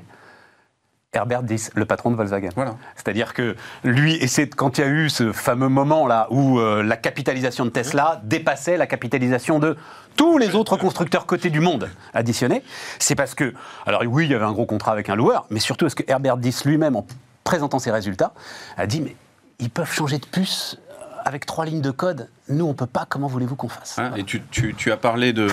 Herbert 1.12 1.42
Diess, 1.42 1.72
le 1.74 1.86
patron 1.86 2.12
de 2.12 2.16
Volkswagen. 2.16 2.50
Voilà. 2.54 2.76
C'est-à-dire 2.96 3.34
que 3.34 3.56
lui, 3.84 4.14
et 4.18 4.28
c'est 4.28 4.54
quand 4.54 4.78
il 4.78 4.82
y 4.82 4.84
a 4.84 4.88
eu 4.90 5.10
ce 5.10 5.32
fameux 5.32 5.68
moment 5.70 6.06
là 6.06 6.28
où 6.30 6.60
euh, 6.60 6.84
la 6.84 6.98
capitalisation 6.98 7.66
de 7.66 7.72
Tesla 7.72 8.22
dépassait 8.26 8.78
la 8.78 8.86
capitalisation 8.86 9.58
de 9.58 9.76
tous 10.20 10.38
les 10.38 10.54
autres 10.54 10.76
constructeurs 10.76 11.26
cotés 11.26 11.50
du 11.50 11.62
monde 11.62 11.90
additionnés, 12.14 12.62
c'est 13.00 13.16
parce 13.16 13.36
que, 13.36 13.54
alors 13.86 14.04
oui, 14.06 14.26
il 14.26 14.32
y 14.32 14.36
avait 14.36 14.44
un 14.44 14.52
gros 14.52 14.66
contrat 14.66 14.92
avec 14.92 15.08
un 15.08 15.16
loueur, 15.16 15.46
mais 15.50 15.62
surtout 15.62 15.86
parce 15.86 15.96
que 15.96 16.04
Herbert 16.10 16.36
Diess 16.36 16.66
lui-même, 16.66 16.98
en 16.98 17.08
présentant 17.46 17.80
ses 17.80 17.90
résultats, 17.90 18.34
a 18.76 18.86
dit 18.86 19.00
mais 19.00 19.16
ils 19.60 19.70
peuvent 19.70 19.90
changer 19.90 20.18
de 20.18 20.26
puce 20.26 20.78
avec 21.24 21.46
trois 21.46 21.64
lignes 21.64 21.80
de 21.80 21.92
code. 21.92 22.28
Nous, 22.50 22.66
on 22.66 22.74
peut 22.74 22.86
pas. 22.86 23.06
Comment 23.08 23.28
voulez-vous 23.28 23.56
qu'on 23.56 23.70
fasse? 23.70 23.98
Hein, 23.98 24.12
et 24.18 24.26
tu, 24.26 24.42
tu- 24.52 24.74
tu 24.76 24.92
as 24.92 24.98
parlé 24.98 25.32
de. 25.32 25.48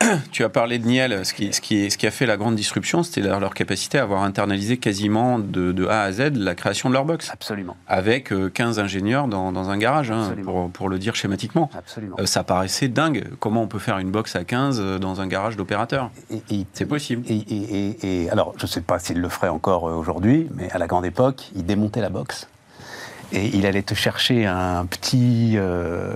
tu 0.32 0.44
as 0.44 0.48
parlé 0.48 0.78
de 0.78 0.86
Niel, 0.86 1.24
ce 1.24 1.32
qui, 1.34 1.52
ce, 1.52 1.60
qui, 1.60 1.90
ce 1.90 1.98
qui 1.98 2.06
a 2.06 2.10
fait 2.10 2.26
la 2.26 2.36
grande 2.36 2.54
disruption, 2.54 3.02
c'était 3.02 3.20
leur, 3.20 3.40
leur 3.40 3.54
capacité 3.54 3.98
à 3.98 4.02
avoir 4.02 4.22
internalisé 4.22 4.76
quasiment 4.76 5.38
de, 5.38 5.72
de 5.72 5.86
A 5.86 6.02
à 6.02 6.12
Z 6.12 6.32
la 6.36 6.54
création 6.54 6.88
de 6.88 6.94
leur 6.94 7.04
box, 7.04 7.30
Absolument, 7.30 7.76
avec 7.86 8.32
euh, 8.32 8.48
15 8.48 8.78
ingénieurs 8.78 9.28
dans, 9.28 9.52
dans 9.52 9.70
un 9.70 9.78
garage, 9.78 10.10
hein, 10.10 10.34
pour, 10.44 10.70
pour 10.70 10.88
le 10.88 10.98
dire 10.98 11.14
schématiquement. 11.14 11.70
absolument. 11.76 12.16
Euh, 12.18 12.26
ça 12.26 12.44
paraissait 12.44 12.88
dingue. 12.88 13.24
Comment 13.40 13.62
on 13.62 13.68
peut 13.68 13.78
faire 13.78 13.98
une 13.98 14.10
box 14.10 14.36
à 14.36 14.44
15 14.44 14.78
euh, 14.80 14.98
dans 14.98 15.20
un 15.20 15.26
garage 15.26 15.56
d'opérateur 15.56 16.10
C'est 16.72 16.86
possible. 16.86 17.22
Et, 17.28 17.36
et- 17.36 17.88
et- 17.88 18.24
et- 18.24 18.30
alors, 18.30 18.54
je 18.56 18.64
ne 18.64 18.68
sais 18.68 18.80
pas 18.80 18.98
s'il 18.98 19.20
le 19.20 19.28
ferait 19.28 19.48
encore 19.48 19.88
euh, 19.88 19.92
aujourd'hui, 19.94 20.48
mais 20.54 20.70
à 20.72 20.78
la 20.78 20.86
grande 20.86 21.04
époque, 21.04 21.50
il 21.54 21.64
démontait 21.64 22.00
la 22.00 22.08
box. 22.10 22.48
Et 23.34 23.46
il 23.56 23.64
allait 23.64 23.80
te 23.82 23.94
chercher 23.94 24.44
un 24.44 24.84
petit 24.84 25.52
euh, 25.56 26.12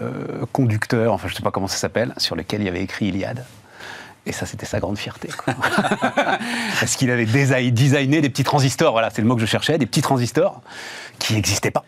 conducteur, 0.52 1.14
enfin 1.14 1.28
je 1.28 1.32
ne 1.32 1.36
sais 1.38 1.42
pas 1.42 1.50
comment 1.50 1.66
ça 1.66 1.78
s'appelle, 1.78 2.12
sur 2.18 2.36
lequel 2.36 2.60
il 2.60 2.64
y 2.66 2.68
avait 2.68 2.82
écrit 2.82 3.06
Iliade. 3.06 3.42
Et 4.26 4.32
ça, 4.32 4.44
c'était 4.44 4.66
sa 4.66 4.80
grande 4.80 4.98
fierté. 4.98 5.28
Parce 6.80 6.96
qu'il 6.96 7.10
avait 7.10 7.26
designé 7.70 8.20
des 8.20 8.28
petits 8.28 8.44
transistors, 8.44 8.92
voilà, 8.92 9.08
c'est 9.10 9.22
le 9.22 9.28
mot 9.28 9.36
que 9.36 9.40
je 9.40 9.46
cherchais, 9.46 9.78
des 9.78 9.86
petits 9.86 10.02
transistors 10.02 10.60
qui 11.20 11.34
n'existaient 11.34 11.70
pas. 11.70 11.84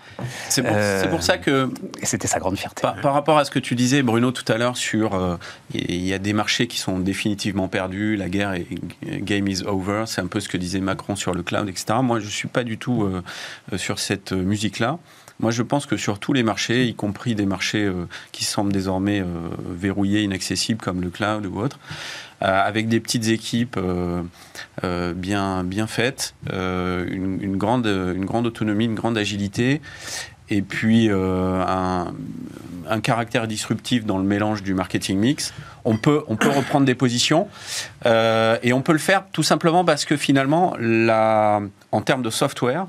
C'est 0.48 0.62
pour, 0.62 0.72
Euh, 0.72 1.20
ça 1.20 1.36
que 1.38 1.70
Et 2.00 2.06
c'était 2.06 2.28
sa 2.28 2.38
grande 2.38 2.56
fierté. 2.56 2.82
Par, 2.82 3.00
par 3.00 3.12
rapport 3.12 3.38
à 3.38 3.44
ce 3.44 3.50
que 3.50 3.58
tu 3.58 3.74
disais, 3.74 4.02
Bruno, 4.02 4.30
tout 4.30 4.50
à 4.50 4.56
l'heure, 4.56 4.76
sur 4.76 5.14
euh, 5.14 5.36
il 5.74 6.06
y 6.06 6.14
a 6.14 6.18
des 6.18 6.32
marchés 6.32 6.68
qui 6.68 6.78
sont 6.78 6.98
définitivement 7.00 7.68
perdus, 7.68 8.16
la 8.16 8.28
guerre 8.28 8.52
est 8.52 8.66
game 9.02 9.48
is 9.48 9.64
over, 9.66 10.04
c'est 10.06 10.20
un 10.20 10.28
peu 10.28 10.40
ce 10.40 10.48
que 10.48 10.56
disait 10.56 10.80
Macron 10.80 11.16
sur 11.16 11.34
le 11.34 11.42
cloud, 11.42 11.68
etc. 11.68 11.98
Moi, 12.02 12.20
je 12.20 12.26
ne 12.26 12.30
suis 12.30 12.48
pas 12.48 12.62
du 12.64 12.78
tout 12.78 13.02
euh, 13.02 13.22
euh, 13.72 13.78
sur 13.78 13.98
cette 13.98 14.32
euh, 14.32 14.42
musique-là. 14.42 14.98
Moi, 15.40 15.52
je 15.52 15.62
pense 15.62 15.86
que 15.86 15.96
sur 15.96 16.18
tous 16.18 16.32
les 16.32 16.42
marchés, 16.42 16.86
y 16.86 16.94
compris 16.94 17.36
des 17.36 17.46
marchés 17.46 17.84
euh, 17.84 18.08
qui 18.32 18.44
semblent 18.44 18.72
désormais 18.72 19.20
euh, 19.20 19.24
verrouillés, 19.70 20.22
inaccessibles, 20.22 20.80
comme 20.80 21.00
le 21.00 21.10
cloud 21.10 21.46
ou 21.46 21.60
autre, 21.60 21.78
euh, 21.78 22.27
avec 22.40 22.88
des 22.88 23.00
petites 23.00 23.28
équipes 23.28 23.76
euh, 23.76 24.22
euh, 24.84 25.12
bien, 25.14 25.64
bien 25.64 25.86
faites, 25.86 26.34
euh, 26.52 27.04
une, 27.08 27.56
grande, 27.56 27.86
une 27.86 28.24
grande 28.24 28.46
autonomie, 28.46 28.84
une 28.84 28.94
grande 28.94 29.18
agilité, 29.18 29.80
et 30.50 30.62
puis 30.62 31.08
euh, 31.10 31.64
un, 32.88 33.00
caractère 33.00 33.46
disruptif 33.46 34.04
dans 34.04 34.18
le 34.18 34.24
mélange 34.24 34.62
du 34.62 34.74
marketing 34.74 35.18
mix. 35.18 35.52
On 35.84 35.96
peut, 35.96 36.24
on 36.28 36.36
peut 36.36 36.48
reprendre 36.48 36.86
des 36.86 36.94
positions 36.94 37.48
euh, 38.06 38.56
et 38.62 38.72
on 38.72 38.82
peut 38.82 38.92
le 38.92 38.98
faire 38.98 39.24
tout 39.32 39.42
simplement 39.42 39.84
parce 39.84 40.04
que 40.04 40.16
finalement, 40.16 40.74
la, 40.78 41.60
en 41.92 42.00
termes 42.00 42.22
de 42.22 42.30
software, 42.30 42.86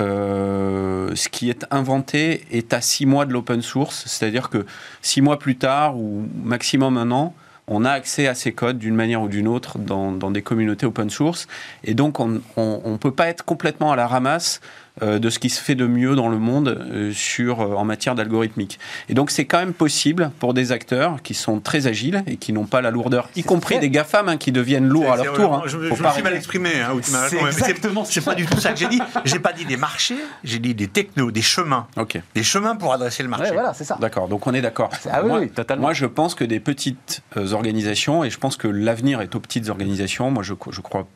euh, 0.00 1.14
ce 1.14 1.28
qui 1.28 1.50
est 1.50 1.66
inventé 1.70 2.44
est 2.52 2.72
à 2.72 2.80
six 2.80 3.06
mois 3.06 3.26
de 3.26 3.32
l'open 3.32 3.62
source, 3.62 4.04
c'est-à-dire 4.06 4.50
que 4.50 4.66
six 5.02 5.20
mois 5.20 5.38
plus 5.38 5.56
tard 5.56 5.96
ou 5.96 6.28
maximum 6.44 6.96
un 6.96 7.10
an, 7.10 7.34
on 7.68 7.84
a 7.84 7.90
accès 7.90 8.26
à 8.26 8.34
ces 8.34 8.52
codes 8.52 8.78
d'une 8.78 8.94
manière 8.94 9.22
ou 9.22 9.28
d'une 9.28 9.48
autre 9.48 9.78
dans, 9.78 10.30
des 10.30 10.42
communautés 10.42 10.86
open 10.86 11.10
source. 11.10 11.46
Et 11.84 11.94
donc, 11.94 12.18
on 12.20 12.28
ne 12.56 12.96
peut 12.96 13.12
pas 13.12 13.28
être 13.28 13.44
complètement 13.44 13.92
à 13.92 13.96
la 13.96 14.06
ramasse 14.06 14.60
de 15.02 15.30
ce 15.30 15.38
qui 15.38 15.50
se 15.50 15.60
fait 15.62 15.74
de 15.74 15.86
mieux 15.86 16.14
dans 16.16 16.28
le 16.28 16.38
monde 16.38 16.68
euh, 16.92 17.12
sur, 17.12 17.60
euh, 17.60 17.74
en 17.74 17.84
matière 17.84 18.14
d'algorithmique. 18.14 18.78
Et 19.08 19.14
donc 19.14 19.30
c'est 19.30 19.44
quand 19.44 19.58
même 19.58 19.72
possible 19.72 20.30
pour 20.38 20.54
des 20.54 20.72
acteurs 20.72 21.22
qui 21.22 21.34
sont 21.34 21.60
très 21.60 21.86
agiles 21.86 22.22
et 22.26 22.36
qui 22.36 22.52
n'ont 22.52 22.66
pas 22.66 22.80
la 22.80 22.90
lourdeur, 22.90 23.28
y 23.36 23.42
compris 23.42 23.78
des 23.78 23.90
GAFAM 23.90 24.28
hein, 24.28 24.36
qui 24.36 24.52
deviennent 24.52 24.86
lourds 24.88 25.12
à 25.12 25.16
leur 25.16 25.32
tour. 25.34 25.54
hein. 25.54 25.62
Je, 25.66 25.76
Faut 25.76 25.82
je 25.96 26.00
me 26.00 26.02
pas 26.02 26.12
suis 26.12 26.22
mal 26.22 26.34
exprimé. 26.34 26.70
Hein, 26.80 26.96
C'est 27.02 27.36
exactement 27.40 28.04
C'est 28.04 28.24
pas 28.24 28.34
du 28.34 28.46
tout 28.46 28.58
ça 28.60 28.72
que 28.72 28.78
j'ai 28.78 28.88
dit. 28.88 29.00
J'ai 29.24 29.38
pas 29.38 29.52
dit 29.52 29.64
des 29.64 29.76
marchés, 29.76 30.16
j'ai 30.44 30.58
dit 30.58 30.74
des 30.74 30.88
technos, 30.88 31.30
des 31.30 31.42
chemins. 31.42 31.86
Des 32.34 32.42
chemins 32.42 32.76
pour 32.76 32.92
adresser 32.92 33.22
le 33.22 33.28
marché. 33.28 33.46
Ouais, 33.46 33.52
voilà, 33.52 33.74
c'est 33.74 33.84
ça. 33.84 33.98
D'accord, 34.00 34.28
donc 34.28 34.46
on 34.46 34.54
est 34.54 34.60
d'accord. 34.60 34.90
Ah 35.10 35.20
oui, 35.22 35.28
moi, 35.28 35.38
oui, 35.40 35.48
totalement. 35.50 35.82
Moi, 35.82 35.92
je 35.92 36.06
pense 36.06 36.34
que 36.34 36.44
des 36.44 36.60
petites 36.60 37.22
euh, 37.36 37.52
organisations, 37.52 38.24
et 38.24 38.30
je 38.30 38.38
pense 38.38 38.56
que 38.56 38.68
l'avenir 38.68 39.20
est 39.20 39.34
aux 39.34 39.40
petites 39.40 39.68
organisations. 39.68 40.30
Moi, 40.30 40.42
je, 40.42 40.54
je 40.70 40.80
crois, 40.80 41.06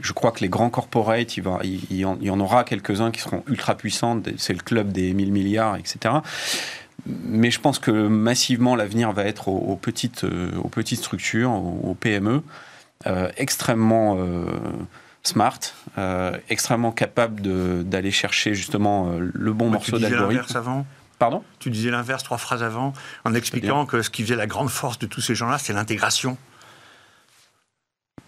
je 0.00 0.12
crois 0.12 0.32
que 0.32 0.40
les 0.40 0.48
grands 0.48 0.70
corporates, 0.70 1.36
il, 1.36 1.42
va, 1.42 1.58
il, 1.62 1.80
il 1.90 1.96
y 1.98 2.04
en, 2.04 2.16
il 2.20 2.26
y 2.26 2.30
en 2.30 2.40
aura 2.40 2.64
quelques-uns 2.64 3.10
qui 3.10 3.19
seront 3.20 3.44
ultra 3.48 3.74
puissants. 3.76 4.16
des- 4.16 4.34
C'est 4.38 4.52
le 4.54 4.60
club 4.62 4.92
des 4.92 5.12
1000 5.12 5.32
milliards, 5.32 5.76
etc. 5.76 6.14
Mais 7.06 7.50
je 7.50 7.60
pense 7.60 7.78
que 7.78 7.90
massivement, 8.08 8.76
l'avenir 8.76 9.12
va 9.12 9.24
être 9.24 9.48
aux, 9.48 9.56
aux 9.58 9.76
petites, 9.76 10.24
euh, 10.24 10.50
aux 10.62 10.68
petites 10.68 10.98
structures, 10.98 11.50
aux, 11.50 11.80
aux 11.84 11.94
PME, 11.94 12.42
euh, 13.06 13.30
extrêmement 13.38 14.16
euh, 14.18 14.44
smart, 15.22 15.58
euh, 15.98 16.36
extrêmement 16.50 16.92
capables 16.92 17.40
de- 17.40 17.82
d'aller 17.84 18.10
chercher 18.10 18.54
justement 18.54 19.12
le 19.18 19.52
bon 19.52 19.66
Mais 19.66 19.72
morceau 19.72 19.98
d'algorithme. 19.98 20.56
avant 20.56 20.86
Pardon? 21.18 21.42
Tu 21.58 21.68
disais 21.70 21.90
l'inverse 21.90 22.22
trois 22.22 22.38
phrases 22.38 22.62
avant, 22.62 22.94
en 23.26 23.34
expliquant 23.34 23.84
que 23.84 24.00
ce 24.00 24.08
qui 24.08 24.22
faisait 24.22 24.36
la 24.36 24.46
grande 24.46 24.70
force 24.70 24.98
de 24.98 25.06
tous 25.06 25.20
ces 25.20 25.34
gens-là, 25.34 25.58
c'est 25.58 25.74
l'intégration. 25.74 26.38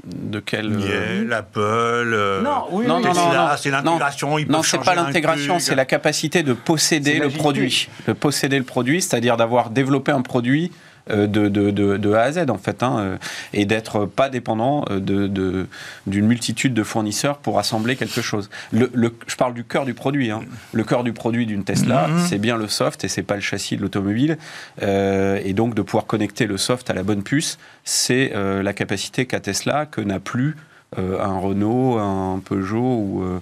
De 0.04 0.40
quel. 0.40 0.66
euh, 0.72 1.22
Miel, 1.24 1.32
Apple, 1.32 1.60
euh, 1.60 2.42
Non, 2.42 2.64
oui, 2.72 2.86
Non, 2.86 2.96
oui, 2.96 3.04
non, 3.04 3.12
non, 3.14 3.48
c'est 3.56 3.70
l'intégration. 3.70 4.36
Non, 4.48 4.62
c'est 4.64 4.78
pas 4.82 4.96
l'intégration, 4.96 5.58
c'est 5.60 5.76
la 5.76 5.84
capacité 5.84 6.42
de 6.42 6.54
posséder 6.54 7.20
le 7.20 7.28
produit. 7.30 7.88
De 8.08 8.12
posséder 8.12 8.58
le 8.58 8.64
produit, 8.64 9.00
c'est-à-dire 9.00 9.36
d'avoir 9.36 9.70
développé 9.70 10.10
un 10.10 10.22
produit 10.22 10.72
euh, 10.72 10.78
de, 11.08 11.26
de, 11.26 11.70
de, 11.70 11.96
de 11.96 12.12
A 12.12 12.22
à 12.22 12.32
Z, 12.32 12.48
en 12.50 12.58
fait, 12.58 12.82
hein, 12.82 12.96
euh, 12.98 13.16
et 13.52 13.64
d'être 13.64 14.06
pas 14.06 14.28
dépendant 14.28 14.84
euh, 14.90 15.66
d'une 16.06 16.26
multitude 16.26 16.74
de 16.74 16.82
fournisseurs 16.82 17.38
pour 17.38 17.58
assembler 17.58 17.96
quelque 17.96 18.22
chose. 18.22 18.50
Le, 18.72 18.90
le- 18.94 19.14
je 19.26 19.36
parle 19.36 19.54
du 19.54 19.64
cœur 19.64 19.84
du 19.84 19.94
produit. 19.94 20.30
hein. 20.30 20.42
Le 20.72 20.84
cœur 20.84 21.04
du 21.04 21.12
produit 21.12 21.46
d'une 21.46 21.64
Tesla, 21.64 22.08
Mhm. 22.08 22.18
c'est 22.28 22.38
bien 22.38 22.56
le 22.56 22.68
soft 22.68 23.04
et 23.04 23.08
c'est 23.08 23.22
pas 23.22 23.34
le 23.34 23.40
châssis 23.40 23.76
de 23.76 23.82
l'automobile. 23.82 24.38
Euh, 24.82 25.40
et 25.44 25.52
donc, 25.52 25.74
de 25.74 25.82
pouvoir 25.82 26.06
connecter 26.06 26.46
le 26.46 26.56
soft 26.56 26.88
à 26.90 26.94
la 26.94 27.02
bonne 27.02 27.22
puce, 27.22 27.58
c'est 27.84 28.32
euh, 28.34 28.62
la 28.62 28.72
capacité 28.72 29.26
qu'a 29.26 29.40
Tesla, 29.40 29.86
que 29.86 30.00
n'a 30.00 30.20
plus 30.20 30.56
euh, 30.98 31.18
un 31.20 31.38
Renault, 31.38 31.98
un 31.98 32.40
Peugeot 32.44 32.78
ou 32.98 33.22
euh, 33.22 33.40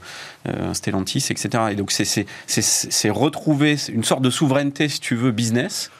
euh, 0.48 0.70
un 0.70 0.74
Stellantis, 0.74 1.26
etc. 1.30 1.64
Et 1.72 1.74
donc 1.74 1.90
c'est 1.90 3.10
retrouver 3.10 3.76
une 3.92 4.04
sorte 4.04 4.22
de 4.22 4.30
souveraineté, 4.30 4.88
si 4.88 5.00
tu 5.00 5.14
veux, 5.16 5.32
business 5.32 5.90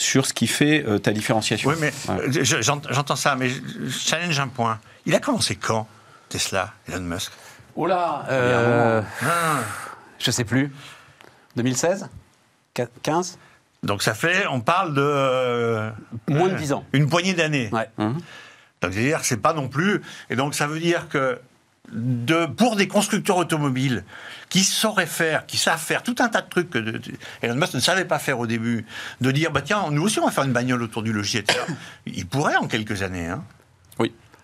sur 0.00 0.26
ce 0.26 0.32
qui 0.32 0.46
fait 0.46 0.84
euh, 0.86 0.98
ta 0.98 1.12
différenciation. 1.12 1.68
Oui, 1.70 1.76
mais 1.80 1.92
Ouais. 2.08 2.30
je- 2.44 2.62
j'ent- 2.62 2.80
j'entends 2.88 3.16
ça, 3.16 3.34
mais 3.34 3.48
je 3.50 3.60
je 3.86 3.98
challenge 3.98 4.38
un 4.38 4.48
point. 4.48 4.78
Il 5.06 5.14
a 5.14 5.18
commencé 5.20 5.56
quand, 5.56 5.88
Tesla, 6.28 6.72
Elon 6.88 7.00
Musk? 7.00 7.32
Oh 7.74 7.86
là, 7.86 8.24
euh, 8.30 9.02
Ah. 9.22 9.58
je 10.18 10.30
sais 10.30 10.44
plus. 10.44 10.72
2016 11.56 12.08
Qu- 12.74 12.86
15 13.02 13.38
Donc 13.82 14.02
ça 14.02 14.14
fait, 14.14 14.46
on 14.48 14.60
parle 14.60 14.94
de... 14.94 15.00
euh, 15.02 15.90
Moins 16.28 16.48
de 16.48 16.54
10 16.54 16.72
ans. 16.72 16.84
Une 16.92 17.08
poignée 17.08 17.34
d'années. 17.34 17.68
Ouais. 17.72 17.88
Mhm. 17.98 18.14
Donc 18.80 18.92
c'est-à-dire, 18.92 19.20
c'est 19.24 19.36
pas 19.38 19.52
non 19.52 19.68
plus. 19.68 20.02
Et 20.30 20.36
donc 20.36 20.54
ça 20.54 20.66
veut 20.66 20.78
dire 20.80 21.08
que 21.08 21.40
de, 21.92 22.46
pour 22.46 22.76
des 22.76 22.88
constructeurs 22.88 23.36
automobiles 23.36 24.04
qui 24.48 24.64
sauraient 24.64 25.06
faire, 25.06 25.46
qui 25.46 25.56
savent 25.56 25.80
faire 25.80 26.02
tout 26.02 26.16
un 26.18 26.28
tas 26.28 26.40
de 26.40 26.48
trucs 26.48 26.70
que 26.70 27.00
Elon 27.42 27.54
Musk 27.54 27.74
ne 27.74 27.80
savait 27.80 28.04
pas 28.04 28.18
faire 28.18 28.38
au 28.38 28.46
début, 28.46 28.86
de 29.20 29.30
dire 29.30 29.50
bah 29.50 29.62
tiens, 29.62 29.90
nous 29.90 30.02
aussi 30.02 30.18
on 30.20 30.26
va 30.26 30.32
faire 30.32 30.44
une 30.44 30.52
bagnole 30.52 30.82
autour 30.82 31.02
du 31.02 31.12
logiciel. 31.12 31.44
etc. 31.44 31.60
Ils 32.06 32.26
pourraient 32.26 32.56
en 32.56 32.66
quelques 32.66 33.02
années. 33.02 33.26
Hein. 33.26 33.44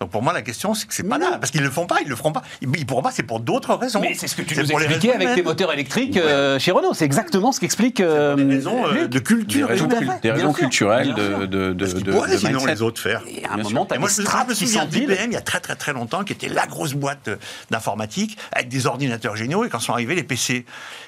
Donc 0.01 0.11
pour 0.11 0.23
moi 0.23 0.33
la 0.33 0.43
question 0.43 0.75
c'est 0.75 0.87
que 0.89 0.95
c'est 0.95 1.05
pas 1.09 1.19
là 1.19 1.39
parce 1.41 1.51
qu'ils 1.53 1.63
le 1.63 1.71
font 1.71 1.87
pas, 1.87 1.97
ils 2.03 2.09
le 2.09 2.17
feront 2.17 2.33
pas. 2.33 2.43
Ils, 2.61 2.85
pourront 2.87 3.03
pas, 3.03 3.11
c'est 3.13 3.23
pour 3.23 3.41
d'autres 3.41 3.75
raisons. 3.75 4.01
Mais 4.01 4.15
c'est 4.15 4.27
ce 4.27 4.35
que 4.35 4.43
tu 4.43 4.57
nous 4.59 4.71
expliquais 4.71 5.13
avec 5.15 5.35
tes 5.35 5.43
moteurs 5.43 5.73
électriques 5.73 6.17
euh, 6.17 6.59
chez 6.59 6.73
Renault. 6.73 6.95
C'est 6.95 7.05
exactement 7.05 7.53
ce 7.53 7.61
qu'explique. 7.61 8.01
euh, 8.01 8.35
Des 8.35 8.45
raisons 8.45 8.87
euh, 8.87 9.03
de 9.03 9.07
Des 9.07 9.23
culture. 9.23 9.69
raisons, 9.69 9.87
tout 9.89 9.95
à 9.97 9.99
cul- 10.01 10.07
fait, 10.07 10.21
des 10.23 10.31
raisons 10.33 10.53
culturelles, 10.53 11.15
de, 11.15 11.47
de, 11.47 11.73
de, 11.73 11.73
de- 11.73 12.37
sinon 12.37 12.67
les 12.67 12.83
autres 12.83 13.01
faire. 13.01 13.23
Et 13.29 13.45
à 13.45 13.53
un 13.53 13.55
Bien 13.57 13.65
moment, 13.65 13.87
as 13.91 13.99
moi, 13.99 14.09
je 14.09 14.23
me 14.23 14.55
souviens 14.55 14.85
d'IBM 14.85 15.27
il 15.27 15.33
y 15.33 15.37
a 15.37 15.41
très 15.41 15.61
très 15.61 15.77
très 15.77 15.93
longtemps, 15.93 16.25
qui 16.25 16.33
était 16.33 16.49
la 16.49 16.67
grosse 16.67 16.95
boîte 16.95 17.29
euh, 17.29 17.37
d'informatique 17.71 18.37
avec 18.53 18.69
des 18.69 18.87
ordinateurs 18.87 19.37
géniaux. 19.37 19.65
Et 19.65 19.69
quand 19.69 19.79
sont 19.81 19.93
arrivés 19.93 20.15
les 20.15 20.23
PC, 20.25 20.65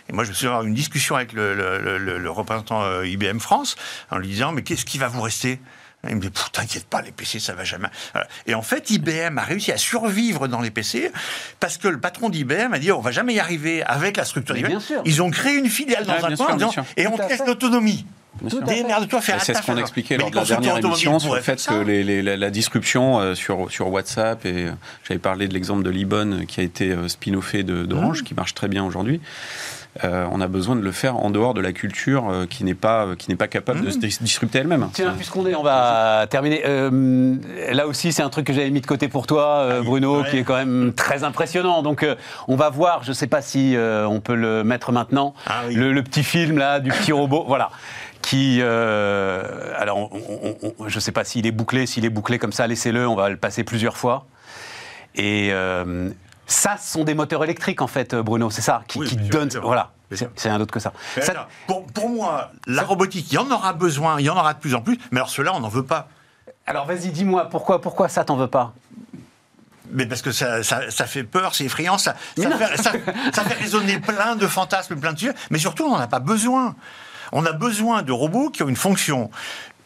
et 0.08 0.12
moi 0.12 0.24
je 0.24 0.30
me 0.30 0.34
souviens 0.34 0.50
avoir 0.50 0.64
une 0.64 0.74
discussion 0.74 1.16
avec 1.16 1.32
le, 1.32 1.54
le- 1.54 1.98
le- 1.98 2.18
le 2.18 2.30
représentant 2.30 2.82
euh, 2.84 3.06
IBM 3.06 3.38
France 3.40 3.76
en 4.10 4.18
lui 4.18 4.28
disant 4.28 4.52
mais 4.52 4.62
qu'est-ce 4.62 4.84
qui 4.84 4.98
va 4.98 5.08
vous 5.08 5.22
rester? 5.22 5.58
Il 6.08 6.16
me 6.16 6.20
dit, 6.20 6.30
Pff, 6.30 6.50
t'inquiète 6.52 6.86
pas, 6.86 7.02
les 7.02 7.12
PC, 7.12 7.38
ça 7.40 7.54
va 7.54 7.64
jamais. 7.64 7.88
Voilà. 8.12 8.26
Et 8.46 8.54
en 8.54 8.62
fait, 8.62 8.90
IBM 8.90 9.38
a 9.38 9.42
réussi 9.42 9.72
à 9.72 9.76
survivre 9.76 10.48
dans 10.48 10.60
les 10.60 10.70
PC 10.70 11.10
parce 11.60 11.76
que 11.78 11.88
le 11.88 11.98
patron 12.00 12.28
d'IBM 12.28 12.72
a 12.72 12.78
dit, 12.78 12.92
on 12.92 13.00
va 13.00 13.10
jamais 13.10 13.34
y 13.34 13.40
arriver 13.40 13.82
avec 13.84 14.16
la 14.16 14.24
structure 14.24 14.54
d'IBM. 14.54 14.78
Ils 15.04 15.22
ont 15.22 15.30
créé 15.30 15.54
une 15.56 15.68
filiale 15.68 16.04
dans 16.04 16.12
Ouais, 16.14 16.18
un 16.18 16.36
coin 16.36 16.36
sûr, 16.36 16.50
en 16.50 16.56
disant, 16.56 16.56
bien 16.56 16.70
sûr. 16.72 16.84
et 16.96 17.06
on 17.06 17.16
fait. 17.16 17.46
l'autonomie. 17.46 18.06
C'est 19.40 19.54
ce 19.54 19.62
qu'on 19.64 19.78
expliquait 19.78 20.18
lors 20.18 20.30
de 20.30 20.36
la 20.36 20.44
dernière 20.44 20.76
émission 20.76 21.18
sur 21.18 21.34
le 21.34 21.40
fait 21.40 21.46
faire 21.46 21.56
que 21.56 21.62
ça. 21.62 21.84
les- 21.84 22.04
les- 22.04 22.20
la, 22.20 22.36
la 22.36 22.50
disruption 22.50 23.18
euh, 23.18 23.34
sur, 23.34 23.70
sur 23.70 23.88
WhatsApp, 23.88 24.44
et 24.44 24.64
euh, 24.66 24.72
j'avais 25.08 25.18
parlé 25.18 25.48
de 25.48 25.54
l'exemple 25.54 25.82
de 25.82 25.88
Libon 25.88 26.32
euh, 26.40 26.44
qui 26.44 26.60
a 26.60 26.62
été 26.62 26.90
euh, 26.90 27.08
spin-offé 27.08 27.62
de- 27.62 27.86
d'Orange, 27.86 28.20
Mmh. 28.20 28.24
qui 28.24 28.34
marche 28.34 28.52
très 28.54 28.68
bien 28.68 28.84
aujourd'hui. 28.84 29.22
Euh, 30.04 30.26
on 30.30 30.40
a 30.40 30.46
besoin 30.48 30.76
de 30.76 30.80
le 30.82 30.92
faire 30.92 31.16
en 31.16 31.30
dehors 31.30 31.54
de 31.54 31.60
la 31.60 31.72
culture 31.72 32.28
euh, 32.30 32.46
qui 32.46 32.64
n'est 32.64 32.74
pas, 32.74 33.06
euh, 33.06 33.14
qui 33.16 33.30
n'est 33.30 33.36
pas 33.36 33.48
capable 33.48 33.80
de 33.82 33.86
Mmh. 33.88 33.90
se 33.92 33.98
dis- 33.98 34.18
disrupter 34.20 34.58
elle-même. 34.58 34.88
Tiens, 34.92 35.12
puisqu'on 35.16 35.46
est, 35.46 35.54
on 35.54 35.62
va 35.62 36.26
terminer. 36.28 36.62
Euh, 36.66 37.34
là 37.72 37.86
aussi, 37.86 38.12
c'est 38.12 38.22
un 38.22 38.28
truc 38.28 38.46
que 38.46 38.52
j'avais 38.52 38.70
mis 38.70 38.80
de 38.80 38.86
côté 38.86 39.08
pour 39.08 39.26
toi, 39.26 39.46
euh, 39.60 39.78
Ah 39.80 39.82
Bruno, 39.84 40.22
ouais. 40.22 40.30
qui 40.30 40.38
est 40.38 40.42
quand 40.44 40.56
même 40.56 40.92
très 40.94 41.24
impressionnant. 41.24 41.82
Donc, 41.82 42.02
euh, 42.02 42.14
on 42.48 42.56
va 42.56 42.68
voir. 42.70 43.02
Je 43.04 43.10
ne 43.10 43.14
sais 43.14 43.26
pas 43.26 43.42
si 43.42 43.76
euh, 43.76 44.06
on 44.06 44.20
peut 44.20 44.34
le 44.34 44.64
mettre 44.64 44.92
maintenant. 44.92 45.34
Ah 45.46 45.62
oui. 45.68 45.74
le, 45.74 45.92
le 45.92 46.02
petit 46.02 46.24
film 46.24 46.58
là 46.58 46.80
du 46.80 46.90
petit 46.90 47.12
robot, 47.12 47.44
voilà. 47.48 47.70
Qui, 48.22 48.58
euh, 48.60 49.42
alors, 49.78 49.98
on- 49.98 50.10
on- 50.12 50.72
on- 50.80 50.88
je 50.88 50.96
ne 50.96 51.00
sais 51.00 51.12
pas 51.12 51.22
s'il 51.24 51.46
est 51.46 51.52
bouclé, 51.52 51.86
s'il 51.86 52.04
est 52.04 52.10
bouclé 52.10 52.38
comme 52.38 52.52
ça, 52.52 52.66
laissez-le. 52.66 53.06
On 53.06 53.14
va 53.14 53.28
le 53.28 53.36
passer 53.36 53.62
plusieurs 53.62 53.96
fois. 53.96 54.26
Et 55.14 55.50
euh, 55.52 56.10
ça, 56.46 56.76
ce 56.78 56.92
sont 56.92 57.04
des 57.04 57.14
moteurs 57.14 57.42
électriques 57.44 57.82
en 57.82 57.86
fait, 57.86 58.14
Bruno. 58.14 58.50
C'est 58.50 58.62
ça 58.62 58.82
qui, 58.88 58.98
Oui, 58.98 59.08
qui 59.08 59.16
donnent. 59.16 59.50
Voilà. 59.62 59.90
C'est 60.36 60.48
rien 60.48 60.58
d'autre 60.58 60.72
que 60.72 60.78
ça. 60.80 60.92
Ça- 61.20 61.32
alors, 61.32 61.48
pour, 61.66 61.84
pour 61.86 62.08
moi, 62.08 62.52
la 62.68 62.82
robotique, 62.84 63.30
il 63.32 63.34
y 63.34 63.38
en 63.38 63.50
aura 63.50 63.72
besoin, 63.72 64.20
il 64.20 64.26
y 64.26 64.30
en 64.30 64.36
aura 64.36 64.54
de 64.54 64.60
plus 64.60 64.74
en 64.76 64.80
plus, 64.80 64.98
mais 65.10 65.18
alors 65.18 65.30
cela, 65.30 65.52
on 65.54 65.60
n'en 65.60 65.68
veut 65.68 65.84
pas. 65.84 66.08
alors, 66.66 66.86
vas-y, 66.86 67.10
dis-moi 67.10 67.46
pourquoi, 67.46 67.80
pourquoi 67.80 68.08
ça 68.08 68.24
t'en 68.24 68.36
veux 68.36 68.46
pas? 68.46 68.72
Mais 69.90 70.06
parce 70.06 70.22
que 70.22 70.30
ça, 70.32 70.62
ça, 70.62 70.90
ça 70.90 71.06
fait 71.06 71.22
peur, 71.24 71.54
c'est 71.54 71.64
effrayant, 71.64 71.96
ça, 71.98 72.14
ça, 72.36 72.50
fait, 72.90 73.00
ça 73.32 73.42
fait 73.44 73.54
résonner 73.54 73.98
plein 74.00 74.34
de 74.36 74.46
fantasmes, 74.46 74.96
plein 74.96 75.12
de 75.12 75.18
sujets, 75.18 75.34
mais 75.50 75.58
surtout, 75.58 75.84
on 75.84 75.90
n'en 75.90 76.00
a 76.00 76.08
pas 76.08 76.18
besoin. 76.20 76.74
On 77.32 77.44
a 77.44 77.52
besoin 77.52 78.02
de 78.02 78.12
robots 78.12 78.50
qui 78.50 78.62
ont 78.62 78.68
une 78.68 78.76
fonction. 78.76 79.30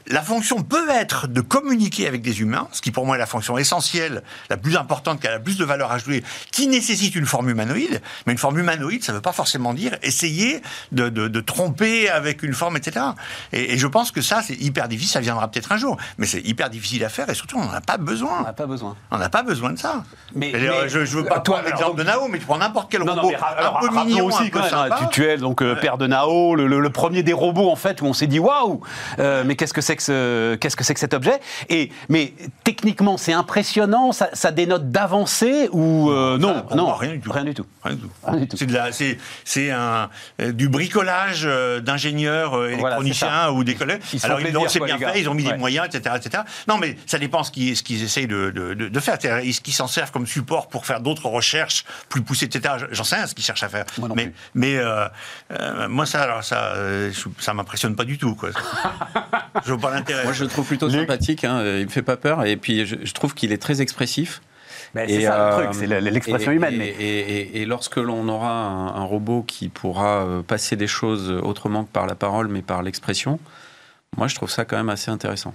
La 0.06 0.22
fonction 0.22 0.62
peut 0.62 0.88
être 0.90 1.28
de 1.28 1.40
communiquer 1.40 2.08
avec 2.08 2.22
des 2.22 2.40
humains, 2.40 2.66
ce 2.72 2.80
qui 2.80 2.90
pour 2.90 3.06
moi 3.06 3.16
est 3.16 3.18
la 3.18 3.26
fonction 3.26 3.58
essentielle, 3.58 4.22
la 4.48 4.56
plus 4.56 4.76
importante, 4.76 5.20
qui 5.20 5.28
a 5.28 5.30
la 5.30 5.38
plus 5.38 5.56
de 5.56 5.64
valeur 5.64 5.92
ajoutée, 5.92 6.24
qui 6.50 6.66
nécessite 6.66 7.14
une 7.14 7.26
forme 7.26 7.48
humanoïde. 7.50 8.00
Mais 8.26 8.32
une 8.32 8.38
forme 8.38 8.58
humanoïde, 8.58 9.04
ça 9.04 9.12
ne 9.12 9.18
veut 9.18 9.22
pas 9.22 9.32
forcément 9.32 9.72
dire 9.74 9.96
essayer 10.02 10.62
de, 10.90 11.08
de- 11.10 11.28
de 11.28 11.40
tromper 11.40 12.08
avec 12.08 12.42
une 12.42 12.54
forme, 12.54 12.76
etc. 12.76 13.04
Et, 13.52 13.74
et 13.74 13.78
je 13.78 13.86
pense 13.86 14.10
que 14.10 14.20
ça, 14.20 14.42
c'est 14.42 14.54
hyper 14.60 14.88
difficile, 14.88 15.12
ça 15.12 15.20
viendra 15.20 15.48
peut-être 15.48 15.70
un 15.70 15.76
jour, 15.76 15.96
mais 16.18 16.26
c'est 16.26 16.40
hyper 16.40 16.70
difficile 16.70 17.04
à 17.04 17.08
faire 17.08 17.28
et 17.30 17.34
surtout, 17.34 17.58
on 17.58 17.64
n'en 17.66 17.72
a 17.72 17.80
pas 17.80 17.96
On 17.98 18.02
besoin. 18.02 18.42
n'a 18.42 18.52
pas 18.52 18.66
besoin. 18.66 18.96
On 19.12 19.18
n'a 19.18 19.28
pas 19.28 19.42
besoin 19.42 19.72
de 19.74 19.78
ça. 19.78 20.02
Mais- 20.34 20.50
mais- 20.52 20.88
je, 20.88 21.04
je 21.04 21.16
veux 21.18 21.24
pas 21.24 21.40
toi, 21.40 21.58
prendre 21.58 21.68
l'exemple 21.68 21.98
de 21.98 22.02
Nao, 22.04 22.26
mais 22.28 22.38
tu 22.38 22.46
prends 22.46 22.58
n'importe 22.58 22.90
quel 22.90 23.02
Non, 23.02 23.14
non, 23.14 23.22
robot 23.22 23.30
mais 23.30 23.36
ra- 23.36 23.46
alors, 23.56 23.76
un 23.78 23.80
peu 23.88 23.94
mignon, 24.06 24.26
aussi 24.26 24.50
hein, 24.54 24.62
sympa. 24.68 24.96
tu, 25.02 25.08
tu 25.22 25.24
es 25.28 25.36
donc 25.36 25.62
euh, 25.62 25.76
père 25.76 25.98
de 25.98 26.06
Nao, 26.06 26.54
le, 26.56 26.66
le- 26.66 26.80
le 26.80 26.90
premier 26.90 27.22
des 27.22 27.32
robots 27.34 27.70
en 27.70 27.76
fait 27.76 28.00
où 28.02 28.06
on 28.06 28.12
s'est 28.12 28.26
dit 28.26 28.38
waouh, 28.40 28.80
euh, 29.18 29.44
mais 29.46 29.54
qu'est-ce 29.56 29.74
que 29.74 29.80
c'est 29.80 29.89
que 29.96 30.03
ce, 30.03 30.55
qu'est-ce 30.57 30.76
que 30.76 30.85
c'est 30.85 30.94
que 30.94 31.00
cet 31.00 31.14
objet 31.14 31.40
Et 31.68 31.90
mais 32.09 32.35
techniquement 32.64 33.16
c'est 33.16 33.33
impressionnant, 33.33 34.12
ça, 34.12 34.29
ça 34.33 34.50
dénote 34.50 34.90
d'avancée 34.90 35.68
ou 35.72 36.11
euh, 36.11 36.38
non, 36.38 36.62
pour 36.62 36.76
non, 36.76 36.92
rien 36.94 37.12
du 37.12 37.20
tout. 37.20 37.33
rien 37.33 37.44
du 37.44 37.55
tout. 37.55 37.66
Rien 37.83 37.94
du 37.94 38.00
tout. 38.03 38.11
Rien 38.24 38.37
du 38.40 38.48
tout. 38.48 38.57
C'est 38.57 38.66
de 38.66 38.74
la- 38.74 38.92
c'est 38.92 39.18
c'est 39.44 39.70
un 39.70 40.11
euh, 40.40 40.53
du 40.53 40.68
bricolage 40.68 41.42
euh, 41.44 41.81
d'ingénieurs 41.81 42.55
euh, 42.55 42.74
Voilà, 42.79 42.96
électroniciens 42.96 43.50
ou 43.50 43.64
des 43.64 43.74
collègues. 43.74 44.03
Ils 44.12 44.24
Alors 44.24 44.40
ils 44.40 44.44
l'ont 44.53 44.61
plaisir, 44.62 44.70
c'est 44.70 44.79
quoi, 44.79 44.87
bien 44.88 44.98
fait, 44.98 45.20
ils 45.20 45.29
ont 45.29 45.35
mis 45.35 45.44
Ouais. 45.46 45.53
des 45.53 45.59
moyens, 45.59 45.87
etc., 45.87 46.14
etc. 46.16 46.42
Non, 46.68 46.76
mais 46.79 46.96
ça 47.07 47.18
dépend 47.18 47.42
ce 47.42 47.50
qu'ils 47.50 47.76
ce 47.76 47.83
qu'ils 47.83 48.03
essayent 48.03 48.26
de, 48.26 48.50
de, 48.50 48.74
de- 48.74 48.88
de 48.88 49.00
faire. 49.00 49.16
Est-ce 49.24 49.61
qu'ils 49.61 49.74
s'en 49.74 49.87
servent 49.87 50.11
comme 50.12 50.26
support 50.26 50.68
pour 50.68 50.85
faire 50.87 51.00
d'autres 51.00 51.26
recherches 51.29 51.85
plus 52.09 52.22
poussées, 52.22 52.44
etc. 52.46 52.74
J'en 52.90 53.05
sais 53.05 53.16
rien 53.16 53.26
ce 53.26 53.35
qu'ils 53.35 53.44
cherchent 53.44 53.62
à 53.62 53.68
faire. 53.68 53.85
Moi 53.98 54.09
non 54.09 54.14
mais 54.14 54.24
plus. 54.26 54.35
mais 54.55 54.76
euh, 54.76 55.07
euh, 55.53 55.88
moi 55.88 56.05
ça 56.07 56.22
alors 56.22 56.44
ça 56.44 56.72
euh, 56.76 57.11
ça 57.38 57.55
m'impressionne 57.55 57.96
pas 57.96 58.05
du 58.05 58.18
tout 58.18 58.35
quoi. 58.35 58.50
je 59.66 59.72
pas 59.80 59.90
l'intérêt. 59.90 60.24
Moi, 60.24 60.32
je 60.32 60.44
le 60.44 60.50
trouve 60.50 60.66
plutôt 60.66 60.88
sympathique. 61.00 61.44
Hein, 61.44 61.62
il 61.78 61.84
me 61.86 61.90
fait 61.90 62.02
pas 62.02 62.16
peur. 62.16 62.44
Et 62.44 62.56
puis, 62.56 62.86
je, 62.86 62.96
je 63.02 63.12
trouve 63.12 63.34
qu'il 63.34 63.52
est 63.52 63.58
très 63.62 63.80
expressif. 63.80 64.40
Mais 64.94 65.06
c'est 65.08 65.22
ça 65.22 65.36
le 65.58 65.62
truc, 65.64 65.74
c'est 65.78 65.86
l'expression 66.00 66.50
humaine. 66.52 66.74
Et, 66.74 66.78
mais- 66.78 66.88
et- 66.98 67.40
et- 67.58 67.62
et 67.62 67.64
lorsque 67.64 67.96
l'on 67.96 68.28
aura 68.28 68.50
un, 68.52 68.86
un 68.96 69.04
robot 69.04 69.42
qui 69.46 69.68
pourra 69.68 70.24
euh, 70.24 70.42
passer 70.42 70.74
des 70.74 70.88
choses 70.88 71.30
autrement 71.42 71.84
que 71.84 71.90
par 71.90 72.06
la 72.06 72.16
parole, 72.16 72.48
mais 72.48 72.60
par 72.62 72.82
l'expression, 72.82 73.38
moi 74.16 74.26
je 74.26 74.34
trouve 74.34 74.50
ça 74.50 74.64
quand 74.64 74.76
même 74.76 74.88
assez 74.88 75.10
intéressant. 75.12 75.54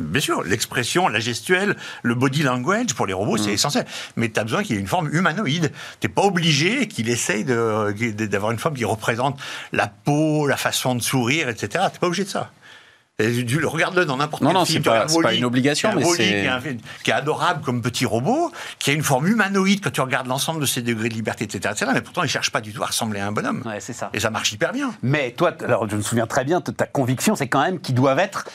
Bien 0.00 0.20
sûr, 0.22 0.42
l'expression, 0.42 1.06
la 1.08 1.20
gestuelle, 1.20 1.76
le 2.02 2.14
body 2.14 2.42
language 2.44 2.94
pour 2.94 3.06
les 3.06 3.12
robots, 3.12 3.36
c'est 3.36 3.52
essentiel. 3.52 3.84
Mais 4.16 4.30
tu 4.30 4.40
as 4.40 4.44
besoin 4.44 4.62
qu'il 4.62 4.74
y 4.74 4.78
ait 4.78 4.80
une 4.80 4.88
forme 4.88 5.10
humanoïde. 5.14 5.70
Tu 6.00 6.08
pas 6.08 6.22
obligé 6.22 6.88
qu'il 6.88 7.10
essaye 7.10 7.44
d'avoir 7.44 8.52
une 8.52 8.58
forme 8.58 8.74
qui 8.76 8.86
représente 8.86 9.38
la 9.72 9.86
peau, 9.86 10.46
la 10.46 10.56
façon 10.56 10.94
de 10.94 11.02
sourire, 11.02 11.48
etc. 11.50 11.84
Tu 11.92 11.98
pas 12.00 12.06
obligé 12.06 12.24
de 12.24 12.30
ça. 12.30 12.50
Tu- 13.18 13.64
Regarde-le 13.64 14.04
dans 14.06 14.16
n'importe 14.16 14.42
Non, 14.42 14.48
quel 14.50 14.58
non, 14.58 14.64
film. 14.64 14.76
c'est 14.78 14.80
tu 14.80 14.84
pas- 14.84 14.90
regardes 14.92 15.10
c'est 15.10 15.22
pas 15.22 15.34
une 15.34 15.44
obligation, 15.44 15.90
un 15.90 15.94
mais 15.96 16.04
c'est- 16.04 16.48
Qui 16.64 16.76
qui 17.04 17.10
est 17.10 17.14
adorable 17.14 17.62
comme 17.62 17.82
petit 17.82 18.06
robot, 18.06 18.50
qui 18.78 18.90
a 18.90 18.94
une 18.94 19.02
forme 19.02 19.26
humanoïde 19.28 19.80
quand 19.84 19.90
tu 19.90 20.00
regardes 20.00 20.26
l'ensemble 20.26 20.60
de 20.60 20.66
ses 20.66 20.80
degrés 20.82 21.08
de 21.10 21.14
liberté, 21.14 21.44
etc. 21.44 21.58
etc. 21.72 21.90
mais 21.94 22.00
pourtant, 22.00 22.22
il 22.22 22.28
cherche 22.30 22.50
pas 22.50 22.60
du 22.62 22.72
tout 22.72 22.82
à 22.82 22.86
ressembler 22.86 23.20
à 23.20 23.26
un 23.26 23.32
bonhomme. 23.32 23.62
Ouais, 23.66 23.80
c'est 23.80 23.92
ça. 23.92 24.10
Et 24.14 24.18
ça 24.20 24.30
marche 24.30 24.50
hyper 24.52 24.72
bien. 24.72 24.94
Mais 25.02 25.32
toi, 25.32 25.52
alors 25.62 25.88
je 25.88 25.96
me 25.96 26.02
souviens 26.02 26.26
très 26.26 26.44
bien, 26.44 26.60
ta 26.62 26.86
conviction, 26.86 27.36
c'est 27.36 27.48
quand 27.48 27.62
même 27.62 27.80
qu'ils 27.80 27.94
doivent 27.94 28.18
être. 28.18 28.46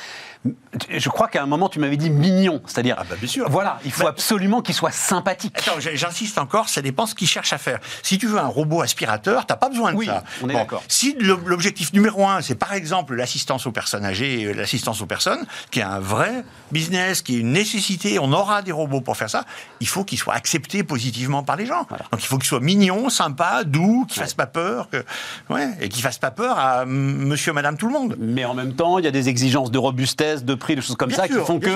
Je 0.90 1.10
crois 1.10 1.28
qu'à 1.28 1.42
un 1.42 1.46
moment, 1.46 1.70
tu 1.70 1.80
m'avais 1.80 1.98
dit 1.98 2.10
mignon, 2.10 2.62
c'est-à-dire. 2.66 2.96
Ah 3.00 3.04
bah, 3.10 3.16
bien 3.20 3.28
sûr. 3.28 3.50
Voilà, 3.50 3.80
il 3.86 3.92
faut 3.92 4.04
Bah- 4.04 4.10
absolument 4.10 4.62
qu'ils 4.62 4.76
soient 4.76 4.92
sympathiques. 4.92 5.58
Attends, 5.58 5.80
j'insiste 5.80 6.38
encore, 6.38 6.70
ça 6.70 6.82
dépend 6.82 7.06
ce 7.06 7.16
qu'ils 7.16 7.28
cherchent 7.28 7.54
à 7.54 7.58
faire. 7.58 7.80
Si 8.04 8.18
tu 8.18 8.28
veux 8.28 8.38
un 8.40 8.48
robot 8.48 8.82
aspirateur, 8.82 9.46
t'as 9.46 9.56
pas 9.56 9.70
besoin 9.70 9.92
de 9.94 9.98
Oui, 9.98 10.06
ça. 10.06 10.24
on 10.44 10.50
est 10.50 10.54
d'accord. 10.54 10.84
Si 10.88 11.16
l'objectif 11.20 11.94
numéro 11.94 12.28
un, 12.28 12.42
c'est 12.42 12.56
par 12.56 12.74
exemple 12.74 13.16
l'assistance 13.16 13.66
aux 13.66 13.72
personnes 13.72 14.06
âgées, 14.06 14.42
et 14.42 14.54
l'assistance 14.54 15.02
aux 15.02 15.06
personnes, 15.06 15.46
qui 15.72 15.80
est 15.80 15.84
un 15.84 16.00
vrai 16.00 16.44
business, 16.72 17.22
qui 17.22 17.36
est 17.38 17.40
une 17.40 17.52
nécessité, 17.54 18.20
on 18.20 18.32
aura 18.34 18.62
des 18.62 18.72
robots 18.72 19.02
pour 19.02 19.18
faire 19.18 19.30
ça, 19.30 19.46
il 19.80 19.88
faut 19.88 20.04
qu'ils 20.04 20.18
soient 20.20 20.34
acceptés 20.36 20.84
positivement 20.84 21.44
par 21.44 21.56
les 21.56 21.66
gens. 21.66 21.88
Donc 22.12 22.22
il 22.24 22.28
faut 22.28 22.38
qu'ils 22.38 22.48
soient 22.48 22.60
mignons, 22.60 23.10
sympas, 23.10 23.64
doux, 23.64 24.06
qu'ils 24.08 24.22
fassent 24.22 24.34
pas 24.34 24.48
peur, 24.48 24.90
que, 24.90 25.04
ouais, 25.50 25.70
et 25.82 25.90
qu'ils 25.90 26.04
fassent 26.04 26.18
pas 26.20 26.32
peur 26.32 26.60
à 26.60 26.86
monsieur, 26.86 27.54
madame, 27.54 27.78
tout 27.78 27.88
le 27.88 27.94
monde. 27.94 28.16
Mais 28.20 28.46
en 28.46 28.54
même 28.54 28.74
temps, 28.74 28.98
il 29.00 29.06
y 29.06 29.08
a 29.08 29.12
des 29.12 29.30
exigences 29.30 29.72
de 29.72 29.78
robustesse, 29.78 30.37
de 30.45 30.56
prix, 30.56 30.76
de 30.76 30.82
choses 30.82 30.95
comme 30.95 31.10
Bien 31.10 31.17
ça 31.17 31.28
sûr, 31.28 31.39
qui 31.41 31.45
font 31.45 31.60
que 31.60 31.69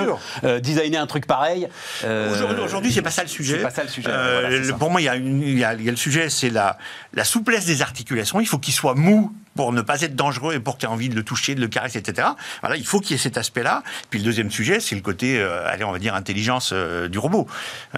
euh, 0.44 0.60
designer 0.60 1.00
un 1.02 1.06
truc 1.06 1.26
pareil. 1.26 1.68
euh, 2.04 2.32
Aujourd'hui, 2.32 2.62
Aujourd'hui, 2.64 2.92
c'est 2.92 3.02
pas 3.02 3.10
ça 3.10 3.22
le 3.22 3.28
sujet. 3.28 3.56
c'est 3.56 3.62
pas 3.62 3.70
ça 3.70 3.82
le 3.82 3.88
sujet, 3.88 4.08
Euh, 4.10 4.40
voilà, 4.40 4.50
c'est 4.50 4.58
le- 4.58 4.64
ça. 4.64 4.72
pour 4.74 4.90
moi, 4.90 5.00
il 5.00 5.04
y, 5.04 5.08
a 5.08 5.16
une- 5.16 5.42
il 5.42 5.58
y 5.58 5.64
a, 5.64 5.74
il 5.74 5.82
y 5.84 5.88
a 5.88 5.90
le 5.90 5.96
sujet, 5.96 6.30
c'est 6.30 6.50
la, 6.50 6.78
la 7.14 7.24
souplesse 7.24 7.66
des 7.66 7.82
articulations. 7.82 8.40
Il 8.40 8.46
faut 8.46 8.58
qu'il 8.58 8.74
soit 8.74 8.94
mou 8.94 9.32
pour 9.54 9.72
ne 9.72 9.82
pas 9.82 10.00
être 10.00 10.16
dangereux 10.16 10.54
et 10.54 10.60
pour 10.60 10.74
que 10.76 10.80
tu 10.80 10.86
aies 10.86 10.88
envie 10.88 11.08
de 11.10 11.14
le 11.14 11.22
toucher, 11.22 11.54
de 11.54 11.60
le 11.60 11.68
caresser, 11.68 11.98
etc. 11.98 12.28
Voilà, 12.62 12.76
il 12.76 12.86
faut 12.86 13.00
qu'il 13.00 13.12
y 13.12 13.14
ait 13.14 13.22
cet 13.22 13.36
aspect-là. 13.36 13.82
Puis 14.10 14.18
le 14.20 14.24
deuxième 14.24 14.50
sujet, 14.50 14.80
c'est 14.80 14.94
le 14.94 15.02
côté, 15.02 15.38
euh, 15.38 15.66
allez, 15.68 15.84
on 15.84 15.92
va 15.92 15.98
dire, 15.98 16.14
intelligence 16.14 16.70
euh, 16.72 17.08
du 17.08 17.18
robot. 17.18 17.46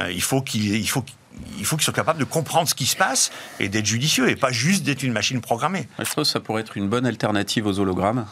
Euh, 0.00 0.10
il 0.10 0.22
faut 0.22 0.42
qu'il 0.42 0.74
il 0.74 0.88
faut 0.88 1.02
qu'il- 1.02 1.14
il 1.58 1.64
faut 1.66 1.76
qu'il 1.76 1.84
soit 1.84 1.92
capable 1.92 2.18
de 2.20 2.24
comprendre 2.24 2.68
ce 2.68 2.74
qui 2.74 2.86
se 2.86 2.94
passe 2.96 3.30
et 3.58 3.68
d'être 3.68 3.86
judicieux 3.86 4.28
et 4.28 4.36
pas 4.36 4.52
juste 4.52 4.84
d'être 4.84 5.02
une 5.02 5.12
machine 5.12 5.40
programmée. 5.40 5.88
Je 5.98 6.04
trouve 6.04 6.22
que 6.24 6.30
ça 6.30 6.38
pourrait 6.40 6.62
être 6.62 6.76
une 6.76 6.88
bonne 6.88 7.06
alternative 7.06 7.66
aux 7.66 7.78
hologrammes? 7.80 8.24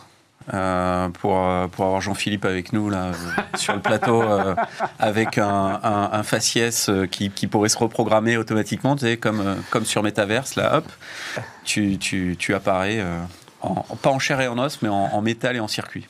Euh, 0.52 1.08
pour, 1.10 1.38
euh, 1.38 1.68
pour 1.68 1.86
avoir 1.86 2.00
Jean-Philippe 2.00 2.44
avec 2.44 2.72
nous 2.72 2.90
là, 2.90 3.06
euh, 3.06 3.12
sur 3.56 3.74
le 3.74 3.80
plateau 3.80 4.22
avec 4.98 5.38
un, 5.38 5.80
un, 5.82 6.22
faciès 6.22 6.90
qui, 7.10 7.30
qui 7.30 7.46
pourrait 7.46 7.68
se 7.68 7.78
reprogrammer 7.78 8.36
automatiquement, 8.36 8.96
tu 8.96 9.06
sais, 9.06 9.16
comme, 9.16 9.62
comme 9.70 9.84
sur 9.84 10.02
Metaverse, 10.02 10.56
là, 10.56 10.78
hop, 10.78 10.84
tu, 11.64 11.98
tu, 11.98 12.36
tu 12.38 12.54
apparais, 12.54 13.04
pas 14.02 14.10
en 14.10 14.18
chair 14.18 14.40
et 14.40 14.48
en 14.48 14.58
os, 14.58 14.80
mais 14.82 14.88
en, 14.88 15.20
métal 15.22 15.56
et 15.56 15.60
en 15.60 15.68
circuit. 15.68 16.06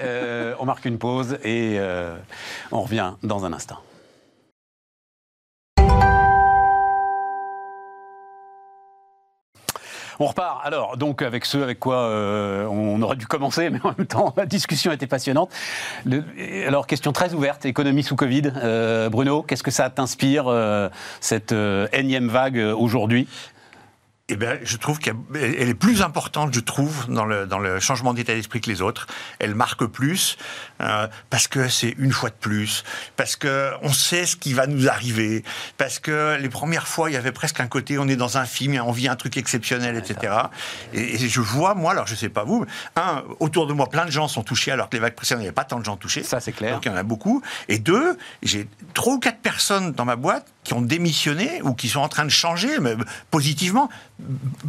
on 0.00 0.64
marque 0.64 0.84
une 0.84 0.98
pause 0.98 1.38
et 1.44 1.78
on 2.72 2.82
revient 2.82 3.12
dans 3.22 3.44
un 3.44 3.52
instant. 3.52 3.78
On 10.18 10.26
repart 10.26 10.60
alors 10.64 10.96
donc 10.96 11.22
avec 11.22 11.44
ce 11.44 11.58
avec 11.58 11.78
quoi 11.78 11.96
euh, 11.96 12.66
on 12.66 13.00
aurait 13.02 13.16
dû 13.16 13.26
commencer, 13.26 13.70
mais 13.70 13.80
en 13.84 13.94
même 13.96 14.06
temps 14.06 14.32
la 14.36 14.46
discussion 14.46 14.92
était 14.92 15.06
passionnante. 15.06 15.50
Alors 16.66 16.86
question 16.86 17.12
très 17.12 17.34
ouverte, 17.34 17.64
économie 17.66 18.02
sous 18.02 18.16
Covid. 18.16 18.52
Euh, 18.56 19.08
Bruno, 19.08 19.42
qu'est-ce 19.42 19.62
que 19.62 19.70
ça 19.70 19.90
t'inspire 19.90 20.46
euh, 20.48 20.88
cette 21.20 21.54
énième 21.92 22.28
vague 22.28 22.58
aujourd'hui? 22.76 23.28
Eh 24.28 24.34
bien, 24.34 24.58
je 24.64 24.76
trouve 24.76 24.98
qu'elle 24.98 25.14
elle 25.36 25.68
est 25.68 25.74
plus 25.74 26.02
importante, 26.02 26.52
je 26.52 26.58
trouve, 26.58 27.06
dans 27.08 27.26
le, 27.26 27.46
dans 27.46 27.60
le 27.60 27.78
changement 27.78 28.12
d'état 28.12 28.34
d'esprit 28.34 28.60
que 28.60 28.68
les 28.68 28.82
autres. 28.82 29.06
Elle 29.38 29.54
marque 29.54 29.86
plus 29.86 30.36
euh, 30.80 31.06
parce 31.30 31.46
que 31.46 31.68
c'est 31.68 31.94
une 31.96 32.10
fois 32.10 32.30
de 32.30 32.34
plus, 32.34 32.82
parce 33.14 33.36
que 33.36 33.70
on 33.82 33.92
sait 33.92 34.26
ce 34.26 34.34
qui 34.34 34.52
va 34.52 34.66
nous 34.66 34.88
arriver, 34.88 35.44
parce 35.78 36.00
que 36.00 36.36
les 36.40 36.48
premières 36.48 36.88
fois, 36.88 37.08
il 37.08 37.12
y 37.12 37.16
avait 37.16 37.30
presque 37.30 37.60
un 37.60 37.68
côté, 37.68 38.00
on 38.00 38.08
est 38.08 38.16
dans 38.16 38.36
un 38.36 38.46
film, 38.46 38.74
et 38.74 38.80
on 38.80 38.90
vit 38.90 39.06
un 39.06 39.14
truc 39.14 39.36
exceptionnel, 39.36 39.96
etc. 39.96 40.34
Et, 40.92 41.14
et 41.14 41.28
je 41.28 41.40
vois, 41.40 41.76
moi, 41.76 41.92
alors 41.92 42.08
je 42.08 42.16
sais 42.16 42.28
pas 42.28 42.42
vous, 42.42 42.66
un, 42.96 43.22
autour 43.38 43.68
de 43.68 43.74
moi, 43.74 43.88
plein 43.88 44.06
de 44.06 44.10
gens 44.10 44.26
sont 44.26 44.42
touchés, 44.42 44.72
alors 44.72 44.88
que 44.88 44.96
les 44.96 45.00
vagues 45.00 45.14
précédentes, 45.14 45.42
il 45.42 45.44
n'y 45.44 45.48
avait 45.50 45.54
pas 45.54 45.62
tant 45.62 45.78
de 45.78 45.84
gens 45.84 45.96
touchés. 45.96 46.24
Ça, 46.24 46.40
c'est 46.40 46.50
clair. 46.50 46.74
Donc 46.74 46.84
il 46.84 46.88
y 46.88 46.90
en 46.90 46.96
a 46.96 47.04
beaucoup. 47.04 47.42
Et 47.68 47.78
deux, 47.78 48.18
j'ai 48.42 48.66
trois 48.92 49.14
ou 49.14 49.18
quatre 49.20 49.38
personnes 49.38 49.92
dans 49.92 50.04
ma 50.04 50.16
boîte 50.16 50.52
qui 50.64 50.74
ont 50.74 50.80
démissionné 50.80 51.62
ou 51.62 51.74
qui 51.74 51.88
sont 51.88 52.00
en 52.00 52.08
train 52.08 52.24
de 52.24 52.30
changer, 52.30 52.80
mais 52.80 52.96
positivement, 53.30 53.88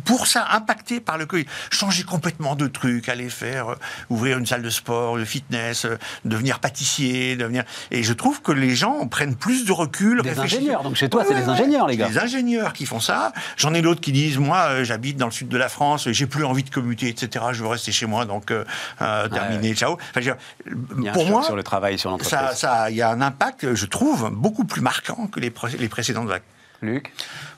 pour 0.06 0.28
ça, 0.28 0.46
impacté 0.52 1.00
par 1.00 1.18
le 1.18 1.26
Covid. 1.26 1.46
Changer 1.70 2.04
complètement 2.04 2.56
de 2.56 2.68
trucs, 2.68 3.08
aller 3.10 3.30
faire, 3.30 3.70
euh, 3.70 3.76
ouvrir 4.10 4.38
une 4.38 4.46
salle 4.46 4.62
de 4.62 4.70
sport, 4.70 5.18
de 5.18 5.24
fitness, 5.26 5.86
euh, 5.86 5.98
devenir 6.26 6.60
pâtissier, 6.60 7.36
devenir. 7.36 7.64
Et 7.92 8.04
je 8.04 8.14
trouve 8.14 8.42
que 8.42 8.52
les 8.52 8.76
gens 8.76 9.08
prennent 9.08 9.36
plus 9.36 9.66
de 9.66 9.72
recul. 9.72 10.22
Des 10.22 10.38
ingénieurs, 10.40 10.84
donc 10.84 10.96
chez 10.96 11.10
toi, 11.10 11.24
c'est 11.26 11.34
Ouais, 11.34 11.42
ouais, 11.44 11.50
ingénieurs, 11.50 11.88
les 11.88 11.98
gars. 11.98 12.10
Des 12.10 12.18
ingénieurs 12.18 12.74
qui 12.74 12.86
font 12.86 13.00
ça. 13.00 13.32
J'en 13.56 13.74
ai 13.74 13.82
d'autres 13.82 14.02
qui 14.02 14.12
disent, 14.12 14.38
moi, 14.38 14.58
euh, 14.70 14.84
j'habite 14.84 15.18
dans 15.18 15.28
le 15.28 15.32
sud 15.32 15.48
de 15.48 15.58
la 15.58 15.70
France, 15.70 16.10
j'ai 16.12 16.28
plus 16.28 16.44
envie 16.46 16.64
de 16.64 16.70
commuter, 16.70 17.08
etc. 17.08 17.46
Je 17.54 17.62
veux 17.64 17.70
rester 17.70 17.92
chez 17.92 18.06
moi, 18.06 18.26
donc 18.26 18.52
terminé, 19.32 19.74
ciao. 19.76 19.94
Enfin, 19.94 20.02
je 20.16 20.20
veux 20.20 20.24
dire, 20.24 20.36
Il 20.98 21.04
y 21.04 21.08
a 21.08 21.12
un 21.12 21.14
pour 21.14 21.26
moi, 21.28 21.44
sur 21.44 21.56
le 21.56 21.64
travail, 21.64 21.98
sur 21.98 22.10
l'entreprise. 22.10 22.38
ça, 22.38 22.56
ça, 22.56 22.90
il 22.90 22.98
y 22.98 23.02
a 23.02 23.10
un 23.10 23.22
impact, 23.22 23.74
je 23.74 23.86
trouve, 23.86 24.30
beaucoup 24.32 24.66
plus 24.66 24.82
marquant 24.82 25.28
que 25.28 25.40
les, 25.40 25.50
pré- 25.52 25.78
les 25.78 25.90
précédentes 25.90 26.28
vagues. 26.28 26.42
Luc 26.82 27.12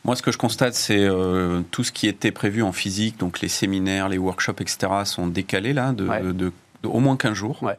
Moi, 0.05 0.15
ce 0.15 0.21
que 0.21 0.31
je 0.31 0.37
constate, 0.37 0.73
c'est 0.73 0.97
euh, 1.03 1.61
tout 1.71 1.83
ce 1.83 1.91
qui 1.91 2.07
était 2.07 2.31
prévu 2.31 2.63
en 2.63 2.71
physique, 2.71 3.17
donc 3.19 3.41
les 3.41 3.47
séminaires, 3.49 4.07
les 4.09 4.17
workshops, 4.17 4.61
etc., 4.61 4.77
sont 5.05 5.27
décalés 5.27 5.73
là, 5.73 5.91
de, 5.91 6.07
Ouais. 6.07 6.21
de- 6.21 6.31
de- 6.31 6.51
au 6.83 6.99
moins 6.99 7.17
15 7.17 7.33
jours. 7.33 7.61
Ouais. 7.63 7.77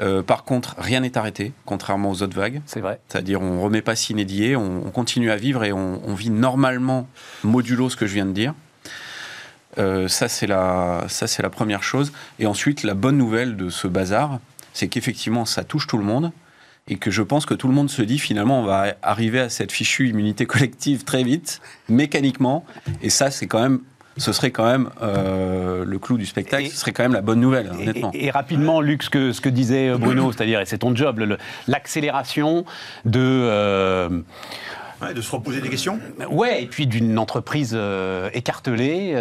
Euh, 0.00 0.22
par 0.22 0.44
contre, 0.44 0.74
rien 0.78 1.00
n'est 1.00 1.16
arrêté, 1.16 1.52
contrairement 1.64 2.10
aux 2.10 2.22
autres 2.22 2.36
vagues. 2.36 2.60
C'est 2.66 2.80
vrai. 2.80 2.98
C'est-à-dire, 3.08 3.40
on 3.40 3.62
remet 3.62 3.82
pas 3.82 3.94
s'inédier, 3.96 4.56
on, 4.56 4.86
on 4.86 4.90
continue 4.90 5.30
à 5.30 5.36
vivre 5.36 5.64
et 5.64 5.72
on, 5.72 6.00
on 6.06 6.14
vit 6.14 6.30
normalement, 6.30 7.08
modulo 7.44 7.88
ce 7.88 7.96
que 7.96 8.06
je 8.06 8.14
viens 8.14 8.26
de 8.26 8.32
dire. 8.32 8.54
Euh, 9.78 10.06
ça, 10.08 10.28
c'est 10.28 10.46
la, 10.46 11.04
ça, 11.08 11.26
c'est 11.26 11.42
la 11.42 11.50
première 11.50 11.82
chose. 11.82 12.12
Et 12.38 12.46
ensuite, 12.46 12.82
la 12.82 12.94
bonne 12.94 13.16
nouvelle 13.16 13.56
de 13.56 13.70
ce 13.70 13.86
bazar, 13.86 14.38
c'est 14.74 14.88
qu'effectivement, 14.88 15.44
ça 15.46 15.64
touche 15.64 15.86
tout 15.86 15.96
le 15.98 16.04
monde. 16.04 16.30
Et 16.88 16.96
que 16.96 17.10
je 17.12 17.22
pense 17.22 17.46
que 17.46 17.54
tout 17.54 17.68
le 17.68 17.74
monde 17.74 17.88
se 17.90 18.02
dit 18.02 18.18
finalement, 18.18 18.60
on 18.60 18.64
va 18.64 18.94
arriver 19.02 19.38
à 19.38 19.48
cette 19.48 19.70
fichue 19.70 20.08
immunité 20.08 20.46
collective 20.46 21.04
très 21.04 21.22
vite, 21.22 21.60
mécaniquement. 21.88 22.64
Et 23.02 23.08
ça, 23.10 23.30
c'est 23.30 23.46
quand 23.46 23.60
même, 23.62 23.80
ce 24.16 24.32
serait 24.32 24.50
quand 24.50 24.66
même 24.66 24.90
euh, 25.00 25.84
le 25.84 25.98
clou 26.00 26.18
du 26.18 26.26
spectacle. 26.26 26.64
Et- 26.64 26.70
ce 26.70 26.76
serait 26.76 26.92
quand 26.92 27.04
même 27.04 27.12
la 27.12 27.20
bonne 27.22 27.40
nouvelle, 27.40 27.70
honnêtement. 27.70 28.10
et- 28.14 28.26
et 28.26 28.30
rapidement, 28.30 28.80
Luc, 28.80 29.04
ce 29.04 29.10
que, 29.10 29.32
ce 29.32 29.40
que 29.40 29.48
disait 29.48 29.90
euh, 29.90 29.96
Bruno, 29.96 30.32
c'est-à-dire, 30.36 30.60
et 30.60 30.66
c'est 30.66 30.78
ton 30.78 30.94
job, 30.94 31.22
l'accélération 31.68 32.64
de. 33.04 33.20
euh, 33.22 34.08
Ouais, 35.00 35.14
de 35.14 35.20
se 35.20 35.30
reposer 35.32 35.60
des 35.60 35.68
questions. 35.68 35.98
ouais, 36.30 36.62
et 36.62 36.66
puis 36.66 36.86
d'une 36.86 37.18
entreprise 37.18 37.72
euh, 37.74 38.28
écartelée. 38.34 39.12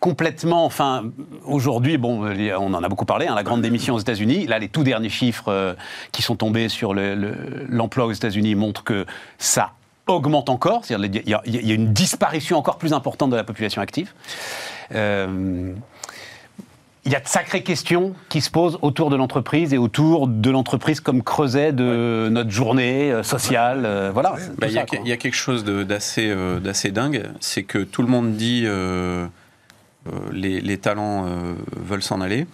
Complètement, 0.00 0.64
enfin, 0.64 1.04
aujourd'hui, 1.44 1.98
bon, 1.98 2.26
on 2.58 2.74
en 2.74 2.82
a 2.82 2.88
beaucoup 2.88 3.04
parlé, 3.04 3.26
hein, 3.26 3.34
la 3.34 3.42
grande 3.42 3.62
démission 3.62 3.94
aux 3.94 3.98
États-Unis. 3.98 4.46
Là, 4.46 4.58
les 4.58 4.68
tout 4.68 4.82
derniers 4.84 5.08
chiffres 5.10 5.48
euh, 5.48 5.74
qui 6.12 6.22
sont 6.22 6.36
tombés 6.36 6.68
sur 6.68 6.94
le- 6.94 7.14
le- 7.14 7.66
l'emploi 7.68 8.06
aux 8.06 8.12
États-Unis 8.12 8.54
montrent 8.54 8.84
que 8.84 9.04
ça 9.38 9.72
augmente 10.06 10.48
encore. 10.48 10.84
C'est-à-dire, 10.84 11.22
il 11.24 11.30
y, 11.30 11.34
a- 11.34 11.42
il 11.46 11.66
y 11.66 11.72
a 11.72 11.74
une 11.74 11.92
disparition 11.92 12.56
encore 12.58 12.78
plus 12.78 12.92
importante 12.92 13.30
de 13.30 13.36
la 13.36 13.44
population 13.44 13.82
active. 13.82 14.12
Euh, 14.94 15.72
il 17.04 17.12
y 17.12 17.14
a 17.14 17.20
de 17.20 17.28
sacrées 17.28 17.62
questions 17.62 18.14
qui 18.28 18.40
se 18.40 18.50
posent 18.50 18.78
autour 18.82 19.10
de 19.10 19.16
l'entreprise 19.16 19.72
et 19.72 19.78
autour 19.78 20.26
de 20.26 20.50
l'entreprise 20.50 20.98
comme 20.98 21.22
creuset 21.22 21.72
de 21.72 22.28
notre 22.32 22.50
journée 22.50 23.12
euh, 23.12 23.22
sociale. 23.22 23.82
euh, 23.84 24.10
voilà. 24.12 24.34
Bah, 24.58 24.66
Il 24.66 24.72
y, 24.72 24.78
a 24.78 24.86
y 25.04 25.18
quelque 25.18 25.34
chose 25.36 25.64
d'assez 25.64 26.28
euh, 26.30 26.58
dingue, 26.90 27.24
c'est 27.38 27.62
que 27.62 27.78
tout 27.78 28.02
le 28.02 28.08
monde 28.08 28.32
dit 28.34 28.64
les, 30.32 30.60
les 30.60 30.78
talents 30.78 31.26
euh, 31.26 31.54
veulent 31.76 32.02
s'en 32.02 32.20
aller, 32.20 32.46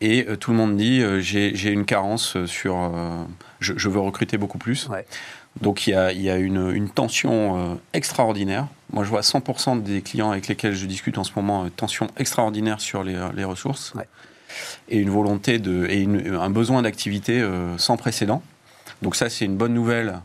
et 0.00 0.26
euh, 0.28 0.36
tout 0.36 0.50
le 0.52 0.56
monde 0.56 0.76
dit 0.76 1.00
euh, 1.02 1.20
j'ai 1.20 1.70
une 1.70 1.84
carence 1.84 2.36
sur, 2.46 2.76
euh, 2.76 3.22
je, 3.60 3.74
je 3.76 3.88
veux 3.88 4.00
recruter 4.00 4.36
beaucoup 4.38 4.58
plus. 4.58 4.88
Ouais. 4.88 5.04
Donc 5.60 5.86
il 5.86 5.90
y 5.90 5.94
a, 5.94 6.12
il 6.12 6.20
y 6.20 6.30
a 6.30 6.36
une, 6.36 6.70
une 6.72 6.88
tension 6.88 7.56
euh, 7.72 7.74
extraordinaire. 7.92 8.68
Moi 8.92 9.02
je 9.04 9.08
vois 9.10 9.22
100% 9.22 9.82
des 9.82 10.02
clients 10.02 10.30
avec 10.30 10.46
lesquels 10.46 10.74
je 10.74 10.86
discute 10.86 11.18
en 11.18 11.24
ce 11.24 11.32
moment, 11.34 11.64
euh, 11.64 11.68
tension 11.68 12.06
extraordinaire 12.16 12.80
sur 12.80 13.02
les, 13.02 13.18
les 13.34 13.44
ressources, 13.44 13.92
Ouais. 13.94 14.06
et 14.88 14.98
une 14.98 15.10
volonté 15.10 15.58
de, 15.58 15.86
et 15.90 16.00
une- 16.00 16.34
un 16.36 16.50
besoin 16.50 16.82
d'activité 16.82 17.40
euh, 17.40 17.76
sans 17.78 17.96
précédent. 17.96 18.42
Donc 19.02 19.16
ça, 19.16 19.28
c'est 19.30 19.44
une 19.46 19.56
bonne 19.56 19.74
nouvelle 19.74 20.20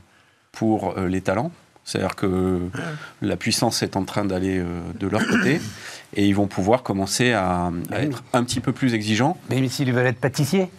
pour 0.51 0.95
les 0.99 1.21
talents. 1.21 1.51
C'est-à-dire 1.85 2.15
que 2.15 2.61
la 3.21 3.35
puissance 3.37 3.83
est 3.83 3.97
en 3.97 4.05
train 4.05 4.23
d'aller 4.23 4.63
de 4.99 5.07
leur 5.07 5.25
côté 5.27 5.59
et 6.15 6.25
ils 6.25 6.35
vont 6.35 6.47
pouvoir 6.47 6.83
commencer 6.83 7.33
à, 7.33 7.71
être 7.91 8.23
un 8.33 8.43
petit 8.43 8.59
peu 8.59 8.71
plus 8.71 8.93
exigeants. 8.93 9.37
Mais 9.49 9.67
s'ils 9.67 9.91
veulent 9.91 10.07
être 10.07 10.19
pâtissiers 10.19 10.69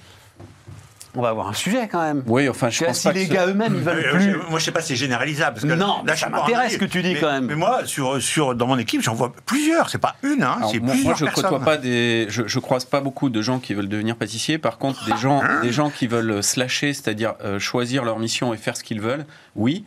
on 1.17 1.23
va 1.23 1.29
avoir 1.29 1.49
un 1.49 1.53
sujet 1.53 1.89
quand 1.91 2.03
même. 2.03 2.23
Oui, 2.27 2.49
enfin, 2.49 2.71
je 2.71 2.85
pense 2.85 2.99
si 2.99 3.13
les 3.13 3.27
gars 3.27 3.47
eux-mêmes 3.47 3.75
ils 3.77 3.83
veulent 3.83 4.11
plus. 4.11 4.37
Moi, 4.51 4.59
je 4.59 4.65
sais 4.65 4.73
pas, 4.73 4.81
c'est 4.81 4.97
généralisable. 4.97 5.61
Parce 5.61 5.73
que 5.73 5.79
non, 5.79 6.03
là, 6.05 6.17
ça 6.17 6.29
m'intéresse 6.29 6.73
ce 6.73 6.79
que 6.79 6.85
tu 6.85 7.03
dis 7.03 7.15
quand 7.15 7.31
même. 7.31 7.47
Mais 7.47 7.55
moi, 7.55 7.85
sur, 7.85 8.21
sur 8.21 8.55
dans 8.55 8.67
mon 8.67 8.79
équipe, 8.79 9.01
j'en 9.03 9.15
vois 9.15 9.33
plusieurs. 9.47 9.91
C'est 9.91 9.99
pas 9.99 10.17
une, 10.23 10.43
hein, 10.43 10.59
c'est 10.71 10.81
plusieurs 10.81 11.05
Moi, 11.05 11.15
je 11.17 11.27
côtoie 11.27 11.61
pas 11.61 11.77
des, 11.77 12.27
je, 12.29 12.43
je, 12.47 12.59
croise 12.59 12.85
pas 12.85 13.01
beaucoup 13.01 13.31
de 13.31 13.43
gens 13.43 13.61
qui 13.61 13.75
veulent 13.75 13.89
devenir 13.89 14.17
pâtissiers. 14.17 14.59
Par 14.59 14.79
contre, 14.79 15.05
des 15.05 15.17
gens, 15.17 15.41
hein 15.43 15.61
des 15.63 15.73
gens 15.73 15.91
qui 15.91 16.07
veulent 16.07 16.43
slasher, 16.43 16.93
c'est-à-dire 16.93 17.35
euh, 17.45 17.59
choisir 17.59 18.05
leur 18.05 18.19
mission 18.19 18.53
et 18.53 18.57
faire 18.57 18.77
ce 18.77 18.83
qu'ils 18.83 19.01
veulent. 19.01 19.25
Oui. 19.55 19.85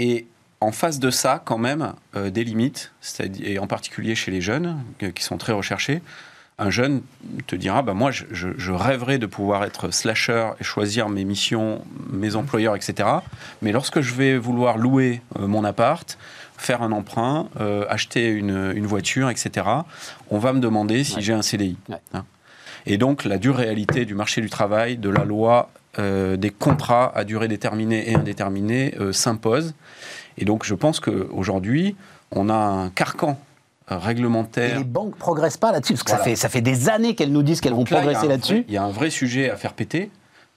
Et 0.00 0.26
en 0.62 0.72
face 0.72 0.98
de 0.98 1.10
ça, 1.10 1.42
quand 1.44 1.58
même, 1.58 1.92
euh, 2.16 2.30
des 2.30 2.44
limites, 2.44 2.92
et 3.42 3.58
en 3.58 3.66
particulier 3.66 4.14
chez 4.14 4.30
les 4.30 4.40
jeunes, 4.40 4.82
qui 5.14 5.22
sont 5.22 5.38
très 5.38 5.52
recherchés 5.52 6.02
un 6.58 6.70
jeune 6.70 7.02
te 7.46 7.56
dira 7.56 7.82
bah 7.82 7.94
moi 7.94 8.10
je, 8.10 8.72
rêverais 8.72 9.18
de 9.18 9.26
pouvoir 9.26 9.64
être 9.64 9.92
slasher 9.92 10.50
et 10.60 10.64
choisir 10.64 11.08
mes 11.08 11.24
missions, 11.24 11.84
mes 12.10 12.36
employeurs, 12.36 12.76
etc. 12.76 13.08
Mais 13.62 13.72
lorsque 13.72 14.00
je 14.00 14.14
vais 14.14 14.38
vouloir 14.38 14.78
louer 14.78 15.22
euh, 15.38 15.46
mon 15.46 15.64
appart, 15.64 16.18
faire 16.56 16.82
un 16.82 16.92
emprunt, 16.92 17.48
euh, 17.60 17.84
acheter 17.88 18.28
une, 18.28 18.86
voiture, 18.86 19.30
etc., 19.30 19.66
on 20.30 20.38
va 20.38 20.52
me 20.52 20.60
demander 20.60 21.04
si 21.04 21.20
j'ai 21.20 21.32
un 21.32 21.42
CDI. 21.42 21.76
Hein. 22.14 22.24
et 22.86 22.96
donc 22.98 23.24
la 23.24 23.38
dure 23.38 23.56
réalité 23.56 24.04
du 24.04 24.14
marché 24.14 24.40
du 24.40 24.50
travail, 24.50 24.96
de 24.98 25.08
la 25.08 25.24
loi, 25.24 25.70
euh, 25.98 26.36
des 26.36 26.50
contrats 26.50 27.12
à 27.14 27.24
durée 27.24 27.48
déterminée 27.48 28.10
et 28.10 28.14
indéterminée 28.14 28.94
s'impose. 29.12 29.74
Et 30.38 30.44
donc 30.44 30.64
je 30.64 30.74
pense 30.74 31.00
qu'aujourd'hui, 31.00 31.96
on 32.30 32.48
a 32.48 32.54
un 32.54 32.90
carcan 32.90 33.38
réglementaire. 33.88 34.76
Et 34.76 34.78
les 34.78 34.84
banques 34.84 35.16
progressent 35.16 35.58
pas 35.58 35.72
là-dessus, 35.72 35.94
parce 35.94 36.04
que 36.04 36.10
ça, 36.10 36.18
fait, 36.18 36.36
ça 36.36 36.48
fait 36.48 36.60
des 36.60 36.88
années 36.88 37.14
qu'elles 37.14 37.32
nous 37.32 37.42
disent 37.42 37.60
qu'elles 37.60 37.74
vont 37.74 37.84
progresser 37.84 38.28
là-dessus. 38.28 38.64
Il 38.68 38.74
y 38.74 38.78
a 38.78 38.84
un 38.84 38.90
vrai 38.90 39.10
sujet 39.10 39.50
à 39.50 39.56
faire 39.56 39.74
péter 39.74 40.10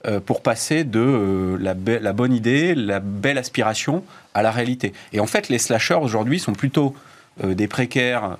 euh, 0.06 0.20
pour 0.20 0.40
passer 0.40 0.84
de 0.84 1.00
euh, 1.00 1.56
la, 1.58 1.74
la, 1.98 2.12
bonne 2.12 2.32
idée, 2.32 2.74
la 2.74 3.00
belle 3.00 3.38
aspiration 3.38 4.04
à 4.34 4.42
la 4.42 4.52
réalité. 4.52 4.92
Et 5.12 5.20
en 5.20 5.26
fait, 5.26 5.48
les 5.48 5.58
slashers 5.58 5.94
aujourd'hui 5.94 6.38
sont 6.38 6.52
plutôt 6.52 6.94
euh, 7.42 7.54
des 7.54 7.66
précaires 7.66 8.36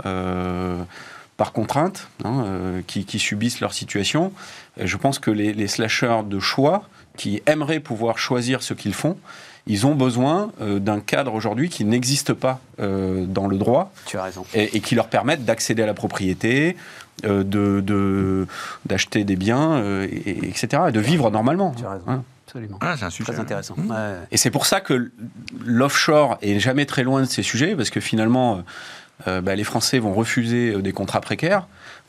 par 1.37 1.53
contrainte, 1.53 2.09
hein, 2.25 2.81
qui, 2.87 3.05
qui, 3.05 3.19
subissent 3.19 3.61
leur 3.61 3.75
situation. 3.75 4.33
je 4.79 4.97
pense 4.97 5.19
que 5.19 5.31
les, 5.31 5.53
les 5.53 5.69
slashers 5.69 6.23
de 6.25 6.39
choix, 6.41 6.89
qui 7.17 7.43
aimeraient 7.47 7.81
pouvoir 7.81 8.19
choisir 8.19 8.63
ce 8.63 8.75
qu'ils 8.75 8.95
font, 8.95 9.17
ils 9.67 9.87
ont 9.87 9.95
besoin 9.95 10.53
euh, 10.61 10.79
d'un 10.79 11.01
cadre 11.01 11.35
aujourd'hui 11.35 11.69
qui 11.69 11.85
n'existe 11.85 12.33
pas 12.33 12.61
euh, 12.79 13.25
dans 13.27 13.49
le 13.49 13.59
droit. 13.59 13.93
Tu 14.07 14.17
as 14.17 14.23
raison. 14.23 14.47
Et, 14.55 14.81
qui 14.81 14.95
leur 14.95 15.09
permette 15.09 15.45
d'accéder 15.45 15.83
à 15.83 15.87
la 15.87 15.95
propriété, 15.95 16.77
euh, 17.25 17.43
de, 17.43 18.47
d'acheter 18.85 19.25
des 19.25 19.37
biens, 19.37 19.83
et, 20.05 20.49
etc. 20.49 20.85
Et 20.89 20.93
de 20.93 21.01
vivre 21.01 21.31
normalement. 21.31 21.75
Tu 21.77 21.85
as 21.85 21.91
raison. 21.91 22.05
Hein. 22.07 22.23
Absolument. 22.47 22.79
Ah, 22.81 22.95
c'est 22.97 23.07
un 23.07 23.11
sujet 23.11 23.33
très 23.33 23.41
intéressant. 23.41 23.75
Mmh. 23.77 23.93
Et 24.31 24.37
c'est 24.37 24.53
pour 24.53 24.67
ça 24.67 24.81
que 24.81 25.11
l'offshore 25.65 26.39
est 26.43 26.61
jamais 26.61 26.87
très 26.87 27.03
loin 27.03 27.21
de 27.21 27.27
ces 27.27 27.43
sujets, 27.43 27.75
parce 27.75 27.91
que 27.91 27.99
finalement, 27.99 28.63
bah, 29.25 29.55
les 29.55 29.65
Français 29.65 29.99
vont 29.99 30.13
refuser 30.13 30.81
des 30.83 30.93
contrats 30.93 31.21
précaires 31.21 31.67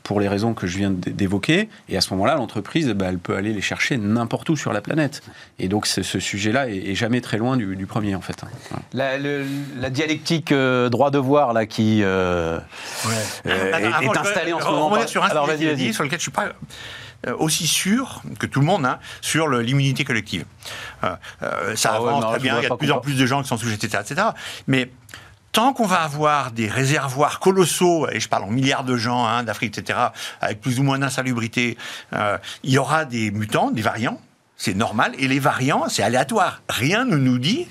pour 0.07 0.21
les 0.21 0.29
raisons 0.29 0.53
que 0.53 0.67
je 0.67 0.77
viens 0.77 0.89
d'évoquer. 0.89 1.67
Et 1.89 1.97
à 1.97 2.01
ce 2.01 2.13
moment-là, 2.13 2.35
l'entreprise, 2.35 2.87
bah, 2.91 3.07
elle 3.09 3.19
peut 3.19 3.35
aller 3.35 3.51
les 3.51 3.61
chercher 3.61 3.97
n'importe 3.97 4.49
où 4.49 4.55
sur 4.55 4.71
la 4.71 4.79
planète. 4.79 5.21
Et 5.59 5.67
donc, 5.67 5.85
ce 5.85 6.01
sujet-là 6.01 6.69
est, 6.69 6.95
jamais 6.95 7.19
très 7.19 7.37
loin 7.37 7.57
du, 7.57 7.85
premier, 7.85 8.15
en 8.15 8.21
fait. 8.21 8.41
Hein. 8.43 8.79
La, 8.93 9.89
dialectique 9.89 10.53
euh, 10.53 10.87
droit-devoir, 10.87 11.51
là, 11.51 11.65
qui 11.65 12.03
euh, 12.03 12.57
euh, 13.45 13.91
est, 14.01 14.17
installée 14.17 14.53
en 14.53 14.61
ce 14.61 14.65
moment. 14.65 14.91
On 14.93 15.07
sur 15.07 15.25
un 15.25 15.27
Alors, 15.27 15.45
vas 15.45 15.57
sur 15.57 16.03
lequel 16.03 16.19
je 16.19 16.23
suis 16.23 16.31
pas 16.31 16.53
aussi 17.39 17.67
sûr 17.67 18.21
que 18.39 18.45
tout 18.45 18.61
le 18.61 18.65
monde 18.65 18.85
hein, 18.85 18.99
sur 19.21 19.49
l'immunité 19.49 20.05
collective. 20.05 20.45
ça 21.01 21.17
ah 21.91 21.95
avance 21.95 22.25
très 22.25 22.39
bien, 22.39 22.59
il 22.59 22.63
y 22.63 22.65
a 22.65 22.69
de 22.69 22.75
plus 22.75 22.91
en 22.91 22.99
plus 22.99 23.17
de 23.17 23.25
gens 23.25 23.41
qui 23.41 23.49
sont 23.49 23.57
sujets, 23.57 23.75
etc. 23.75 24.03
etc. 24.05 24.27
Mais 24.67 24.91
tant 25.51 25.73
qu'on 25.73 25.85
va 25.85 26.01
avoir 26.01 26.51
des 26.51 26.67
réservoirs 26.67 27.39
colossaux, 27.39 28.07
et 28.09 28.19
je 28.19 28.29
parle 28.29 28.43
en 28.43 28.51
milliards 28.51 28.83
de 28.83 28.95
gens 28.95 29.25
hein, 29.25 29.43
d'Afrique, 29.43 29.77
etc., 29.77 29.99
avec 30.41 30.61
plus 30.61 30.79
ou 30.79 30.83
moins 30.83 30.99
d'insalubrité, 30.99 31.77
euh, 32.13 32.37
il 32.63 32.71
y 32.71 32.77
aura 32.77 33.05
des 33.05 33.31
mutants, 33.31 33.71
des 33.71 33.81
variants, 33.81 34.19
c'est 34.55 34.73
normal, 34.73 35.13
et 35.17 35.27
les 35.27 35.39
variants, 35.39 35.87
c'est 35.89 36.03
aléatoire. 36.03 36.61
Rien 36.69 37.05
ne 37.05 37.17
nous 37.17 37.37
dit 37.37 37.67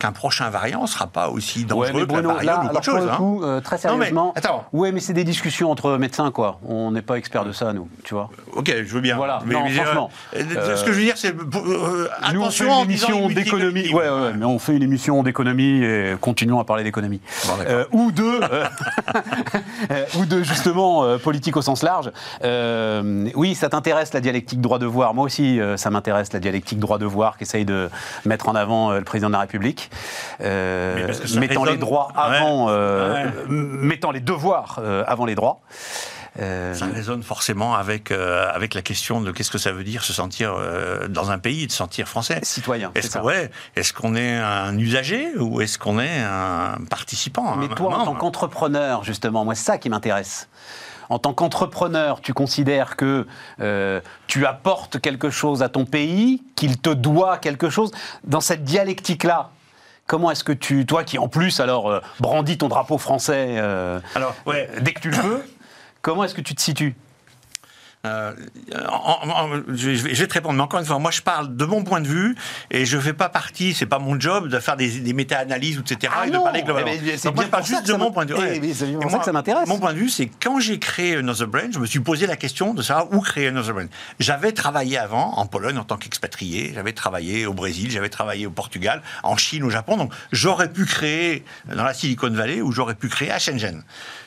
qu'un 0.00 0.12
prochain 0.12 0.48
variant 0.48 0.82
ne 0.82 0.86
sera 0.86 1.08
pas 1.08 1.28
aussi 1.28 1.64
dangereux 1.64 2.06
que 2.06 2.14
la 2.14 2.22
variant 2.22 2.62
ou 2.62 2.68
autre 2.68 2.84
chose. 2.84 3.08
Hein. 3.10 3.18
Euh, 3.42 3.60
très 3.60 3.78
sérieusement, 3.78 4.32
mais, 4.32 4.38
attends. 4.38 4.64
ouais, 4.72 4.92
mais 4.92 5.00
c'est 5.00 5.12
des 5.12 5.24
discussions 5.24 5.72
entre 5.72 5.96
médecins, 5.96 6.30
quoi. 6.30 6.60
On 6.64 6.92
n'est 6.92 7.02
pas 7.02 7.16
expert 7.16 7.44
de 7.44 7.50
ça, 7.50 7.72
nous, 7.72 7.88
tu 8.04 8.14
vois. 8.14 8.30
Ok, 8.52 8.72
je 8.72 8.94
veux 8.94 9.00
bien. 9.00 9.16
Voilà, 9.16 9.40
mais, 9.44 9.54
non, 9.54 9.68
franchement. 9.68 10.10
Euh, 10.36 10.76
ce 10.76 10.84
que 10.84 10.92
je 10.92 10.98
veux 10.98 11.04
dire, 11.04 11.16
c'est 11.16 11.34
euh, 11.34 12.08
nous, 12.32 12.42
on 12.42 12.50
fait 12.50 12.66
une 12.66 12.82
émission 12.84 13.28
d'économie. 13.28 13.92
Ouais, 13.92 14.08
ouais, 14.08 14.34
mais 14.36 14.44
on 14.44 14.60
fait 14.60 14.76
une 14.76 14.84
émission 14.84 15.24
d'économie 15.24 15.82
et 15.82 16.14
continuons 16.20 16.60
à 16.60 16.64
parler 16.64 16.84
d'économie. 16.84 17.20
ou 17.90 18.12
de, 18.12 18.40
ou 20.16 20.26
de 20.26 20.44
justement 20.44 21.18
politique 21.18 21.56
au 21.56 21.62
sens 21.62 21.82
large. 21.82 22.12
oui, 23.34 23.56
ça 23.56 23.68
t'intéresse 23.68 24.14
la 24.14 24.20
dialectique 24.20 24.60
droit-devoir. 24.60 25.12
Moi 25.12 25.24
aussi, 25.24 25.58
ça 25.74 25.90
m'intéresse 25.90 26.32
la 26.32 26.38
dialectique 26.38 26.78
droit-devoir 26.78 27.36
qu'essaye 27.36 27.64
de 27.64 27.90
mettre 28.24 28.48
en 28.48 28.54
avant 28.54 28.92
le 28.92 29.02
président 29.02 29.26
de 29.26 29.32
la 29.32 29.40
République. 29.40 29.87
Euh, 30.40 31.12
mettant 31.36 31.64
les 31.64 31.76
droits 31.76 32.12
avant, 32.14 32.66
euh, 32.68 33.26
mettant 33.48 34.10
les 34.10 34.20
devoirs 34.20 34.78
euh, 34.82 35.04
avant 35.06 35.24
les 35.24 35.34
droits. 35.34 35.60
Ça 36.38 36.86
résonne 36.94 37.24
forcément 37.24 37.74
avec, 37.74 38.12
avec 38.12 38.74
la 38.74 38.82
question 38.82 39.20
de 39.20 39.32
qu'est-ce 39.32 39.50
que 39.50 39.58
ça 39.58 39.72
veut 39.72 39.82
dire 39.82 40.04
se 40.04 40.12
sentir 40.12 40.54
dans 41.08 41.32
un 41.32 41.38
pays, 41.38 41.66
de 41.66 41.72
se 41.72 41.78
sentir 41.78 42.06
français. 42.06 42.38
Citoyen. 42.44 42.92
Est-ce 42.94 43.18
ouais, 43.18 43.50
est 43.74 43.92
qu'on 43.92 44.14
est 44.14 44.36
un 44.36 44.78
usager 44.78 45.36
ou 45.36 45.60
est-ce 45.60 45.80
qu'on 45.80 45.98
est 45.98 46.20
un 46.20 46.78
participant 46.88 47.56
Mais 47.56 47.66
toi, 47.66 47.98
en 47.98 48.04
tant 48.04 48.14
qu'entrepreneur, 48.14 49.02
justement, 49.02 49.44
moi, 49.44 49.56
c'est 49.56 49.64
ça 49.64 49.78
qui 49.78 49.90
m'intéresse 49.90 50.48
en 51.08 51.18
tant 51.18 51.32
qu'entrepreneur, 51.32 52.20
tu 52.20 52.34
considères 52.34 52.96
que 52.96 53.26
euh, 53.60 54.00
tu 54.26 54.46
apportes 54.46 55.00
quelque 55.00 55.30
chose 55.30 55.62
à 55.62 55.68
ton 55.68 55.84
pays, 55.84 56.42
qu'il 56.54 56.78
te 56.78 56.90
doit 56.90 57.38
quelque 57.38 57.70
chose. 57.70 57.90
Dans 58.24 58.40
cette 58.40 58.64
dialectique-là, 58.64 59.50
Comment 60.08 60.30
est-ce 60.30 60.42
que 60.42 60.52
tu, 60.52 60.86
toi 60.86 61.04
qui 61.04 61.18
en 61.18 61.28
plus 61.28 61.60
alors 61.60 61.90
euh, 61.90 62.00
brandis 62.18 62.56
ton 62.56 62.68
drapeau 62.68 62.96
français 62.96 63.56
euh, 63.58 64.00
alors, 64.14 64.34
ouais. 64.46 64.68
dès 64.80 64.94
que 64.94 65.00
tu 65.00 65.10
le 65.10 65.16
veux, 65.16 65.44
comment 66.00 66.24
est-ce 66.24 66.34
que 66.34 66.40
tu 66.40 66.54
te 66.54 66.62
situes? 66.62 66.96
Euh, 68.06 68.32
je, 69.68 69.90
vais, 69.90 70.26
te 70.26 70.34
répondre, 70.34 70.54
mais 70.54 70.62
encore 70.62 70.78
une 70.78 70.86
fois, 70.86 70.98
moi 71.00 71.10
je 71.10 71.20
parle 71.20 71.56
de 71.56 71.64
mon 71.64 71.82
point 71.82 72.00
de 72.00 72.06
vue 72.06 72.36
et 72.70 72.84
je 72.86 72.96
ne 72.96 73.02
fais 73.02 73.12
pas 73.12 73.28
partie, 73.28 73.74
c'est 73.74 73.86
pas 73.86 73.98
mon 73.98 74.18
job 74.20 74.48
de 74.48 74.58
faire 74.60 74.76
des, 74.76 75.12
méta-analyses, 75.12 75.78
etc. 75.80 76.12
Ah 76.16 76.26
et 76.26 76.30
de 76.30 76.38
parler 76.38 76.62
globalement. 76.62 76.92
Eh 76.94 77.16
ben, 77.16 77.34
moi 77.34 77.44
je 77.44 77.48
parle 77.50 77.64
juste 77.64 77.88
de 77.88 77.94
mon 77.94 78.12
point 78.12 78.24
de 78.24 78.34
vue. 78.34 78.60
Eh, 78.62 78.74
c'est 78.74 78.92
pour 78.92 79.10
ça 79.10 79.18
que 79.18 79.24
ça 79.24 79.32
m'intéresse. 79.32 79.68
Mon 79.68 79.78
point 79.78 79.92
de 79.92 79.98
vue, 79.98 80.08
c'est 80.08 80.30
quand 80.40 80.60
j'ai 80.60 80.78
créé 80.78 81.16
Another 81.16 81.48
Brain, 81.48 81.70
je 81.72 81.80
me 81.80 81.86
suis 81.86 82.00
posé 82.00 82.26
la 82.26 82.36
question 82.36 82.72
de 82.72 82.82
savoir 82.82 83.12
où 83.12 83.20
créer 83.20 83.48
Another 83.48 83.74
Brain. 83.74 83.88
J'avais 84.20 84.52
travaillé 84.52 84.96
avant 84.96 85.36
en 85.36 85.46
Pologne 85.46 85.78
en 85.78 85.84
tant 85.84 85.96
qu'expatrié, 85.96 86.72
j'avais 86.74 86.92
travaillé 86.92 87.46
au 87.46 87.52
Brésil, 87.52 87.90
j'avais 87.90 88.10
travaillé 88.10 88.46
au 88.46 88.50
Portugal, 88.50 89.02
en 89.24 89.36
Chine, 89.36 89.64
au 89.64 89.70
Japon, 89.70 89.96
donc 89.96 90.12
j'aurais 90.30 90.70
pu 90.72 90.84
créer 90.84 91.44
dans 91.66 91.84
la 91.84 91.94
Silicon 91.94 92.30
Valley 92.30 92.60
ou 92.60 92.70
j'aurais 92.70 92.94
pu 92.94 93.08
créer 93.08 93.32
à 93.32 93.38
Shenzhen. 93.38 93.82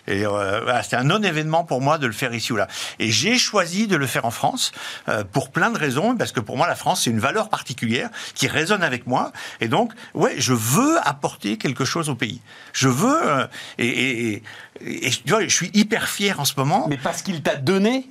Et 0.08 0.26
euh, 0.26 0.82
c'était 0.84 0.96
un 0.96 1.04
non-événement 1.04 1.64
pour 1.64 1.82
moi 1.82 1.98
de 1.98 2.08
le 2.08 2.14
faire 2.14 2.34
ici 2.34 2.54
ou 2.54 2.56
là. 2.56 2.68
Et 3.00 3.12
j'ai 3.12 3.38
choisi 3.38 3.88
de 3.88 3.96
le 3.96 4.08
faire 4.08 4.26
en 4.26 4.32
France 4.32 4.72
euh, 5.10 5.24
pour 5.24 5.52
plein 5.52 5.70
de 5.70 5.78
raisons, 5.78 6.16
parce 6.16 6.32
que 6.32 6.40
pour 6.40 6.58
moi, 6.58 6.68
la 6.68 6.76
France, 6.76 7.04
c'est 7.04 7.10
une 7.10 7.20
valeur 7.20 7.50
particulière 7.50 8.10
qui 8.36 8.48
résonne 8.48 8.84
avec 8.84 9.08
moi. 9.08 9.32
Et 9.60 9.68
donc, 9.68 9.94
ouais, 10.14 10.36
je 10.38 10.54
veux 10.54 10.98
apporter 11.04 11.58
quelque 11.58 11.86
chose 11.86 12.10
au 12.10 12.16
pays. 12.16 12.42
Je 12.74 12.88
veux. 12.88 13.30
Euh, 13.30 13.48
et, 13.78 14.34
et, 14.34 14.44
et, 14.82 15.10
tu 15.10 15.30
vois, 15.30 15.44
je 15.44 15.54
suis 15.54 15.72
hyper 15.74 16.08
fier 16.08 16.40
en 16.40 16.46
ce 16.46 16.54
moment. 16.58 16.88
Mais 16.90 16.98
parce 16.98 17.22
qu'il 17.22 17.42
t'a 17.42 17.56
donné 17.56 18.08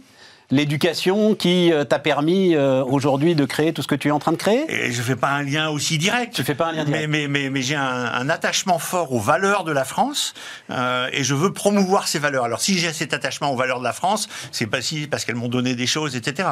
l'éducation 0.50 1.34
qui 1.34 1.72
euh, 1.72 1.84
t'a 1.84 1.98
permis 1.98 2.54
euh, 2.54 2.82
aujourd'hui 2.84 3.34
de 3.34 3.44
créer 3.44 3.72
tout 3.72 3.82
ce 3.82 3.86
que 3.86 3.94
tu 3.94 4.08
es 4.08 4.10
en 4.10 4.18
train 4.18 4.32
de 4.32 4.36
créer? 4.36 4.64
Et 4.68 4.92
je 4.92 5.02
fais 5.02 5.16
pas 5.16 5.28
un 5.28 5.42
lien 5.42 5.68
aussi 5.70 5.98
direct. 5.98 6.34
Tu 6.34 6.44
fais 6.44 6.54
pas 6.54 6.68
un 6.68 6.72
lien 6.72 6.84
direct. 6.84 7.08
Mais, 7.08 7.28
mais, 7.28 7.50
mais, 7.50 7.62
j'ai 7.62 7.76
un, 7.76 8.28
attachement 8.28 8.78
fort 8.78 9.12
aux 9.12 9.20
valeurs 9.20 9.64
de 9.64 9.72
la 9.72 9.84
France 9.84 10.34
euh, 10.70 11.08
et 11.12 11.24
je 11.24 11.34
veux 11.34 11.52
promouvoir 11.52 12.06
ces 12.06 12.18
valeurs. 12.18 12.44
Alors 12.44 12.60
si 12.60 12.78
j'ai 12.78 12.92
cet 12.92 13.12
attachement 13.12 13.52
aux 13.52 13.56
valeurs 13.56 13.78
de 13.78 13.84
la 13.84 13.92
France, 13.92 14.28
c'est 14.52 14.66
pas 14.66 14.82
si 14.82 15.06
parce 15.06 15.24
qu'elles 15.24 15.34
m'ont 15.34 15.48
donné 15.48 15.74
des 15.74 15.86
choses, 15.86 16.16
etc. 16.16 16.48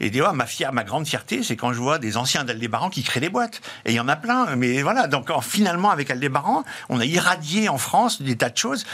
et 0.00 0.10
des 0.10 0.24
ma 0.32 0.46
fière, 0.46 0.72
ma 0.72 0.84
grande 0.84 1.06
fierté, 1.06 1.42
c'est 1.42 1.56
quand 1.56 1.72
je 1.72 1.78
vois 1.78 1.98
des 1.98 2.16
anciens 2.16 2.44
d'Aldébaran 2.44 2.88
qui 2.88 3.02
créent 3.02 3.20
des 3.20 3.28
boîtes. 3.28 3.60
Et 3.84 3.92
il 3.92 3.94
y 3.94 4.00
en 4.00 4.08
a 4.08 4.16
plein. 4.16 4.56
Mais 4.56 4.82
voilà, 4.82 5.06
donc 5.06 5.28
finalement 5.42 5.90
avec 5.90 6.10
Aldébaran, 6.10 6.64
on 6.88 7.00
a 7.00 7.04
irradié 7.04 7.68
en 7.68 7.78
France 7.78 8.22
des 8.22 8.36
tas 8.36 8.50
de 8.50 8.56
choses. 8.56 8.86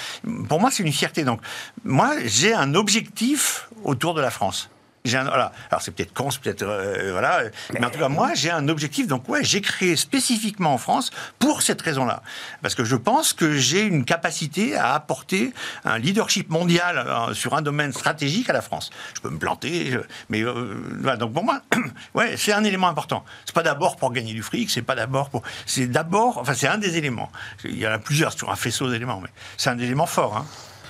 Pour 0.48 0.60
moi, 0.60 0.70
c'est 0.70 0.82
une 0.82 0.92
fierté. 0.92 1.24
Donc 1.24 1.40
moi, 1.84 2.12
j'ai 2.24 2.54
un 2.54 2.74
objectif 2.74 3.69
autour 3.84 4.14
de 4.14 4.20
la 4.20 4.30
France. 4.30 4.70
j'ai 5.04 5.16
un, 5.16 5.24
voilà. 5.24 5.52
Alors 5.70 5.80
c'est 5.82 5.90
peut-être 5.92 6.12
con, 6.12 6.30
c'est 6.30 6.40
peut-être 6.40 6.62
euh, 6.62 7.12
voilà, 7.12 7.42
mais 7.72 7.84
en 7.84 7.90
tout 7.90 7.98
cas 7.98 8.08
moi 8.08 8.34
j'ai 8.34 8.50
un 8.50 8.68
objectif. 8.68 9.06
Donc 9.06 9.28
ouais, 9.28 9.42
j'ai 9.42 9.60
créé 9.60 9.96
spécifiquement 9.96 10.74
en 10.74 10.78
France 10.78 11.10
pour 11.38 11.62
cette 11.62 11.80
raison-là, 11.80 12.22
parce 12.62 12.74
que 12.74 12.84
je 12.84 12.96
pense 12.96 13.32
que 13.32 13.56
j'ai 13.56 13.82
une 13.82 14.04
capacité 14.04 14.76
à 14.76 14.94
apporter 14.94 15.54
un 15.84 15.98
leadership 15.98 16.50
mondial 16.50 16.98
euh, 16.98 17.34
sur 17.34 17.54
un 17.54 17.62
domaine 17.62 17.92
stratégique 17.92 18.50
à 18.50 18.52
la 18.52 18.62
France. 18.62 18.90
Je 19.14 19.20
peux 19.20 19.30
me 19.30 19.38
planter, 19.38 19.98
mais 20.28 20.42
euh, 20.42 20.82
voilà. 21.00 21.16
Donc 21.16 21.32
pour 21.32 21.44
moi, 21.44 21.62
ouais, 22.14 22.36
c'est 22.36 22.52
un 22.52 22.64
élément 22.64 22.88
important. 22.88 23.24
C'est 23.46 23.54
pas 23.54 23.62
d'abord 23.62 23.96
pour 23.96 24.12
gagner 24.12 24.34
du 24.34 24.42
fric, 24.42 24.70
c'est 24.70 24.82
pas 24.82 24.94
d'abord 24.94 25.30
pour, 25.30 25.42
c'est 25.66 25.86
d'abord, 25.86 26.38
enfin 26.38 26.54
c'est 26.54 26.68
un 26.68 26.78
des 26.78 26.98
éléments. 26.98 27.30
Il 27.64 27.78
y 27.78 27.86
en 27.86 27.92
a 27.92 27.98
plusieurs 27.98 28.32
sur 28.32 28.50
un 28.50 28.56
faisceau 28.56 28.90
d'éléments, 28.90 29.20
mais 29.20 29.30
c'est 29.56 29.70
un 29.70 29.78
élément 29.78 30.06
fort. 30.06 30.36
Hein. 30.36 30.46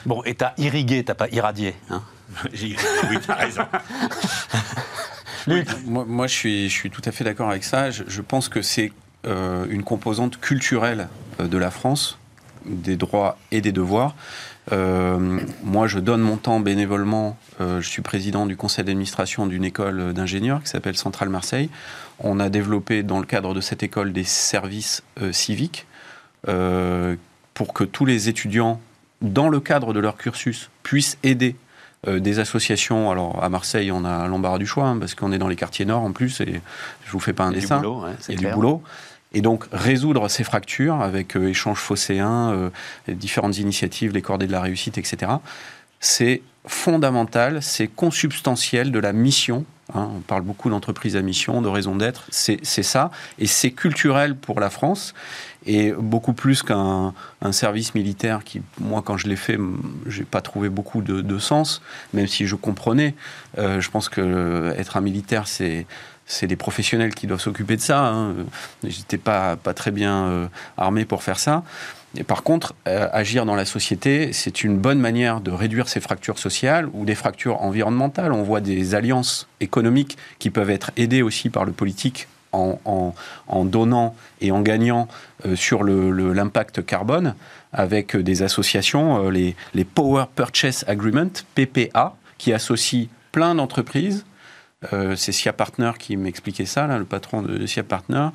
Bon, 0.06 0.22
et 0.24 0.34
t'as 0.34 0.52
irrigué, 0.58 1.04
t'as 1.04 1.14
pas 1.14 1.28
irradié. 1.28 1.74
Hein 1.90 2.02
oui, 2.52 2.76
t'as 3.26 3.34
raison. 3.34 3.62
moi, 5.86 6.26
je, 6.26 6.32
suis, 6.32 6.68
je 6.68 6.74
suis 6.74 6.90
tout 6.90 7.02
à 7.04 7.12
fait 7.12 7.24
d'accord 7.24 7.50
avec 7.50 7.64
ça. 7.64 7.90
Je, 7.90 8.20
pense 8.20 8.48
que 8.48 8.62
c'est 8.62 8.92
euh, 9.26 9.66
une 9.68 9.82
composante 9.82 10.40
culturelle 10.40 11.08
euh, 11.40 11.48
de 11.48 11.58
la 11.58 11.70
France, 11.70 12.18
des 12.66 12.96
droits 12.96 13.36
et 13.50 13.60
des 13.60 13.72
devoirs. 13.72 14.14
Euh, 14.72 15.40
moi, 15.62 15.86
je 15.86 15.98
donne 15.98 16.20
mon 16.20 16.36
temps 16.36 16.60
bénévolement. 16.60 17.36
je 17.58 17.80
suis 17.80 18.02
président 18.02 18.46
du 18.46 18.56
conseil 18.56 18.84
d'administration 18.84 19.46
d'une 19.46 19.64
école 19.64 20.12
d'ingénieurs 20.12 20.62
qui 20.62 20.68
s'appelle 20.68 20.96
Centrale 20.96 21.28
Marseille. 21.28 21.70
On 22.20 22.38
a 22.38 22.48
développé 22.50 23.02
dans 23.02 23.18
le 23.18 23.26
cadre 23.26 23.54
de 23.54 23.60
cette 23.60 23.82
école 23.82 24.12
des 24.12 24.24
services 24.24 25.02
civiques 25.32 25.86
pour 26.44 27.74
que 27.74 27.84
tous 27.84 28.04
les 28.04 28.28
étudiants, 28.28 28.80
dans 29.20 29.48
le 29.48 29.60
cadre 29.60 29.92
de 29.92 30.00
leur 30.00 30.16
cursus, 30.16 30.70
puissent 30.82 31.18
aider 31.22 31.56
euh, 32.08 32.18
des 32.18 32.38
associations. 32.38 33.10
Alors 33.10 33.42
à 33.42 33.48
Marseille, 33.48 33.92
on 33.92 34.04
a 34.04 34.26
l'embarras 34.26 34.58
du 34.58 34.66
choix 34.66 34.86
hein, 34.86 34.98
parce 34.98 35.14
qu'on 35.14 35.32
est 35.32 35.38
dans 35.38 35.48
les 35.48 35.56
quartiers 35.56 35.84
nord 35.84 36.02
en 36.02 36.12
plus 36.12 36.40
et 36.40 36.60
je 37.04 37.12
vous 37.12 37.20
fais 37.20 37.34
pas 37.34 37.44
un 37.44 37.52
dessin. 37.52 37.76
Du 37.76 37.82
boulot, 37.82 38.04
Il 38.28 38.40
y 38.40 38.46
a 38.46 38.48
du 38.48 38.54
boulot. 38.54 38.82
Et 39.32 39.42
donc 39.42 39.66
résoudre 39.70 40.28
ces 40.28 40.42
fractures 40.42 41.00
avec 41.02 41.36
euh, 41.36 41.48
échanges 41.48 41.78
phocéens, 41.78 42.50
euh, 42.50 42.70
différentes 43.08 43.58
initiatives, 43.58 44.12
les 44.12 44.22
cordées 44.22 44.46
de 44.46 44.52
la 44.52 44.62
réussite, 44.62 44.98
etc. 44.98 45.32
C'est 46.00 46.42
fondamental, 46.66 47.62
c'est 47.62 47.88
consubstantiel 47.88 48.90
de 48.92 48.98
la 48.98 49.12
mission. 49.12 49.64
Hein. 49.92 50.08
on 50.16 50.20
parle 50.20 50.42
beaucoup 50.42 50.70
d'entreprise 50.70 51.16
à 51.16 51.22
mission, 51.22 51.62
de 51.62 51.68
raison 51.68 51.96
d'être. 51.96 52.26
C'est 52.30 52.64
ça. 52.64 53.10
Et 53.38 53.46
c'est 53.46 53.70
culturel 53.70 54.36
pour 54.36 54.60
la 54.60 54.70
France 54.70 55.14
et 55.66 55.92
beaucoup 55.92 56.32
plus 56.32 56.62
qu'un 56.62 57.12
service 57.50 57.94
militaire 57.94 58.44
qui, 58.44 58.62
moi, 58.80 59.02
quand 59.02 59.16
je 59.16 59.28
l'ai 59.28 59.36
fait, 59.36 59.58
j'ai 60.06 60.24
pas 60.24 60.40
trouvé 60.40 60.68
beaucoup 60.68 61.02
de, 61.02 61.38
sens, 61.38 61.82
même 62.14 62.26
si 62.26 62.46
je 62.46 62.56
comprenais. 62.56 63.14
Euh, 63.58 63.80
je 63.80 63.90
pense 63.90 64.08
que 64.08 64.72
être 64.76 64.96
un 64.96 65.00
militaire, 65.00 65.48
c'est 65.48 65.86
c'est 66.30 66.46
des 66.46 66.56
professionnels 66.56 67.14
qui 67.14 67.26
doivent 67.26 67.40
s'occuper 67.40 67.76
de 67.76 67.80
ça. 67.80 68.06
Hein. 68.06 68.34
J'étais 68.84 69.18
pas 69.18 69.56
pas 69.56 69.74
très 69.74 69.90
bien 69.90 70.24
euh, 70.24 70.46
armé 70.76 71.04
pour 71.04 71.22
faire 71.22 71.38
ça. 71.38 71.64
Et 72.16 72.24
par 72.24 72.42
contre, 72.42 72.74
euh, 72.88 73.08
agir 73.12 73.46
dans 73.46 73.54
la 73.54 73.64
société, 73.64 74.32
c'est 74.32 74.64
une 74.64 74.78
bonne 74.78 74.98
manière 74.98 75.40
de 75.40 75.50
réduire 75.50 75.88
ces 75.88 76.00
fractures 76.00 76.38
sociales 76.38 76.88
ou 76.92 77.04
des 77.04 77.14
fractures 77.14 77.62
environnementales. 77.62 78.32
On 78.32 78.42
voit 78.42 78.60
des 78.60 78.94
alliances 78.94 79.48
économiques 79.60 80.16
qui 80.38 80.50
peuvent 80.50 80.70
être 80.70 80.90
aidées 80.96 81.22
aussi 81.22 81.50
par 81.50 81.64
le 81.64 81.72
politique 81.72 82.26
en, 82.52 83.14
donnant 83.64 84.16
et 84.40 84.50
en 84.50 84.60
gagnant 84.60 85.06
euh, 85.46 85.54
sur 85.54 85.84
l'impact 85.84 86.84
carbone 86.84 87.36
avec 87.72 88.16
des 88.16 88.42
associations, 88.42 89.26
euh, 89.26 89.30
les, 89.30 89.54
les, 89.74 89.84
Power 89.84 90.24
Purchase 90.34 90.84
Agreement, 90.88 91.30
PPA, 91.54 92.16
qui 92.38 92.52
associent 92.52 93.06
plein 93.30 93.54
d'entreprises. 93.54 94.24
Euh, 94.92 95.14
c'est 95.14 95.32
SIA 95.32 95.52
Partner 95.52 95.90
qui 95.98 96.16
m'expliquait 96.16 96.64
ça, 96.64 96.86
le 96.86 97.04
patron 97.04 97.42
de, 97.42 97.66
SIA 97.66 97.82
Partner, 97.82 98.28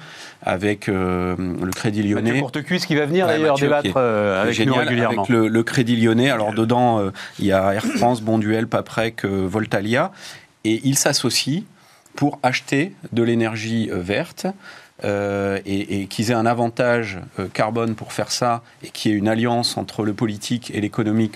avec 0.43 0.88
le 0.88 1.72
Crédit 1.76 2.04
Lyonnais. 2.04 2.39
Porte-Cuisse 2.39 2.86
qui 2.86 2.96
va 2.96 3.06
venir 3.06 3.28
d'ailleurs 3.28 3.58
débattre 3.58 3.98
avec 3.98 4.60
nous 4.66 4.74
régulièrement. 4.74 5.24
Avec 5.24 5.30
le, 5.30 5.64
Crédit 5.64 5.96
Lyonnais. 5.96 6.30
Alors 6.30 6.54
dedans, 6.54 7.12
il 7.39 7.46
y 7.46 7.52
a 7.52 7.74
Air 7.74 7.86
France, 7.86 8.22
Bonduel, 8.22 8.68
Paprec, 8.68 9.26
Voltalia. 9.26 10.12
Et 10.66 10.82
ils 10.84 10.98
s'associent 10.98 11.64
pour 12.16 12.39
acheter 12.43 12.93
de 13.12 13.24
l'énergie 13.24 13.89
euh, 13.91 14.02
verte. 14.02 14.48
Euh, 15.04 15.60
et, 15.66 16.08
qu'ils 16.08 16.32
aient 16.32 16.36
un 16.36 16.46
avantage 16.46 17.20
euh, 17.38 17.50
carbone 17.50 17.96
pour 17.96 18.14
faire 18.14 18.32
ça, 18.32 18.64
et 18.82 18.88
qu'il 18.88 19.12
y 19.12 19.14
ait 19.14 19.18
une 19.18 19.28
alliance 19.28 19.76
entre 19.76 20.06
le 20.06 20.14
politique 20.14 20.72
et 20.74 20.80
l'économique 20.80 21.34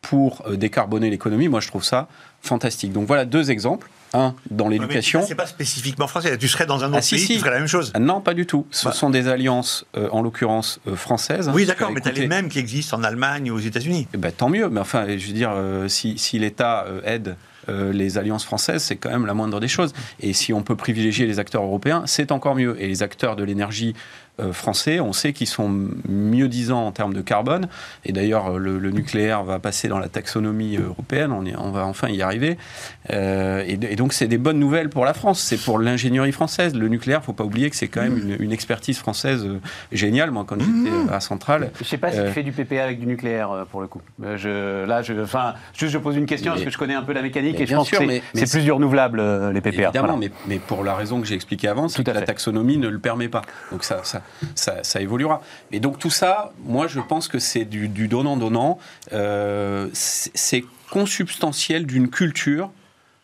pour 0.00 0.42
décarboner 0.50 1.10
l'économie, 1.10 1.46
moi 1.48 1.60
je 1.60 1.68
trouve 1.68 1.84
ça 1.84 2.08
fantastique. 2.40 2.90
Donc 2.90 3.06
voilà 3.06 3.26
deux 3.26 3.50
exemples. 3.50 3.90
Un, 4.14 4.34
dans 4.50 4.68
l'éducation. 4.68 5.22
C'est 5.26 5.34
pas 5.34 5.46
spécifiquement 5.46 6.06
français. 6.06 6.36
Tu 6.38 6.48
serais 6.48 6.66
dans 6.66 6.84
un 6.84 6.88
autre 6.88 6.98
ah, 7.02 7.10
pays, 7.16 7.26
tu 7.26 7.38
ferais 7.38 7.50
la 7.50 7.58
même 7.58 7.68
chose. 7.68 7.92
Non, 7.98 8.20
pas 8.20 8.34
du 8.34 8.46
tout. 8.46 8.66
Ce 8.70 8.86
bah. 8.86 8.92
sont 8.92 9.10
des 9.10 9.28
alliances, 9.28 9.86
en 10.10 10.22
l'occurrence 10.22 10.80
françaises. 10.94 11.50
Oui, 11.54 11.66
d'accord, 11.66 11.90
mais 11.92 12.00
tu 12.00 12.08
as 12.08 12.12
les 12.12 12.26
mêmes 12.26 12.48
qui 12.48 12.58
existent 12.58 12.98
en 12.98 13.04
Allemagne 13.04 13.50
ou 13.50 13.56
aux 13.56 13.60
États-Unis. 13.60 14.08
Eh 14.14 14.16
ben, 14.16 14.32
tant 14.32 14.48
mieux. 14.48 14.68
Mais 14.68 14.80
enfin, 14.80 15.06
je 15.08 15.26
veux 15.26 15.32
dire, 15.32 15.52
si, 15.88 16.18
si 16.18 16.38
l'État 16.38 16.86
aide 17.04 17.36
euh, 17.68 17.92
les 17.92 18.18
alliances 18.18 18.44
françaises, 18.44 18.82
c'est 18.82 18.96
quand 18.96 19.10
même 19.10 19.26
la 19.26 19.34
moindre 19.34 19.60
des 19.60 19.68
choses. 19.68 19.92
Et 20.20 20.32
si 20.32 20.52
on 20.52 20.62
peut 20.62 20.74
privilégier 20.74 21.26
les 21.26 21.38
acteurs 21.38 21.62
européens, 21.62 22.02
c'est 22.06 22.32
encore 22.32 22.56
mieux. 22.56 22.80
Et 22.80 22.88
les 22.88 23.02
acteurs 23.04 23.36
de 23.36 23.44
l'énergie 23.44 23.94
euh, 23.94 24.21
français, 24.52 25.00
on 25.00 25.12
sait 25.12 25.32
qu'ils 25.32 25.46
sont 25.46 25.68
mieux 26.08 26.48
disants 26.48 26.86
en 26.86 26.92
termes 26.92 27.14
de 27.14 27.20
carbone. 27.20 27.68
Et 28.04 28.12
d'ailleurs, 28.12 28.58
le, 28.58 28.90
nucléaire 28.90 29.44
va 29.44 29.58
passer 29.58 29.88
dans 29.88 29.98
la 29.98 30.08
taxonomie 30.08 30.76
européenne, 30.76 31.32
on, 31.32 31.44
on 31.58 31.70
va 31.70 31.86
enfin 31.86 32.08
y 32.08 32.22
arriver. 32.22 32.56
Euh, 33.10 33.64
et, 33.66 33.76
donc, 33.96 34.12
c'est 34.12 34.28
des 34.28 34.38
bonnes 34.38 34.58
nouvelles 34.58 34.88
pour 34.88 35.04
la 35.04 35.14
France, 35.14 35.40
c'est 35.40 35.58
pour 35.58 35.78
l'ingénierie 35.78 36.32
française. 36.32 36.74
Le 36.74 36.88
nucléaire, 36.88 37.18
il 37.18 37.22
ne 37.22 37.26
faut 37.26 37.32
pas 37.32 37.44
oublier 37.44 37.70
que 37.70 37.76
c'est 37.76 37.88
quand 37.88 38.02
même 38.02 38.36
une, 38.38 38.52
expertise 38.52 38.98
française 38.98 39.44
euh, 39.44 39.60
géniale. 39.92 40.30
Moi, 40.30 40.44
quand 40.46 40.56
j'étais 40.58 40.90
mmh. 40.90 41.10
à 41.10 41.20
Centrale. 41.20 41.70
Je 41.76 41.84
ne 41.84 41.84
sais 41.84 41.98
pas 41.98 42.12
si 42.12 42.18
tu 42.18 42.30
fais 42.30 42.42
du 42.42 42.52
PPA 42.52 42.84
avec 42.84 43.00
du 43.00 43.06
nucléaire, 43.06 43.66
pour 43.70 43.80
le 43.80 43.86
coup. 43.86 44.02
Je, 44.36 44.84
là, 44.84 45.02
je, 45.02 45.14
enfin, 45.14 45.54
juste 45.74 45.92
je 45.92 45.98
pose 45.98 46.16
une 46.16 46.26
question, 46.26 46.52
parce 46.52 46.64
que 46.64 46.70
je 46.70 46.78
connais 46.78 46.94
un 46.94 47.02
peu 47.02 47.12
la 47.12 47.22
mécanique 47.22 47.60
et 47.60 47.66
je 47.66 47.74
pense 47.74 47.90
que 47.90 47.96
c'est 48.34 48.50
plus 48.50 48.62
du 48.62 48.72
renouvelable, 48.72 49.50
les 49.50 49.60
PPA. 49.60 49.84
Évidemment, 49.84 50.16
mais, 50.16 50.30
mais, 50.46 50.58
pour 50.58 50.84
la 50.84 50.94
raison 50.94 51.20
que 51.20 51.26
j'ai 51.26 51.34
expliquée 51.34 51.68
avant, 51.68 51.88
c'est 51.88 52.04
que 52.04 52.10
la 52.10 52.22
taxonomie 52.22 52.78
ne 52.78 52.88
le 52.88 52.98
permet 52.98 53.28
pas. 53.28 53.42
Donc, 53.70 53.84
ça, 53.84 54.00
ça 54.04 54.21
ça, 54.54 55.00
évoluera. 55.00 55.42
Et 55.70 55.80
donc 55.80 55.98
tout 55.98 56.10
ça, 56.10 56.52
moi 56.64 56.86
je 56.86 57.00
pense 57.00 57.28
que 57.28 57.38
c'est 57.38 57.64
du 57.64 58.08
donnant-donnant. 58.08 58.78
Euh, 59.12 59.88
c'est 59.92 60.64
consubstantiel 60.90 61.86
d'une 61.86 62.10
culture 62.10 62.70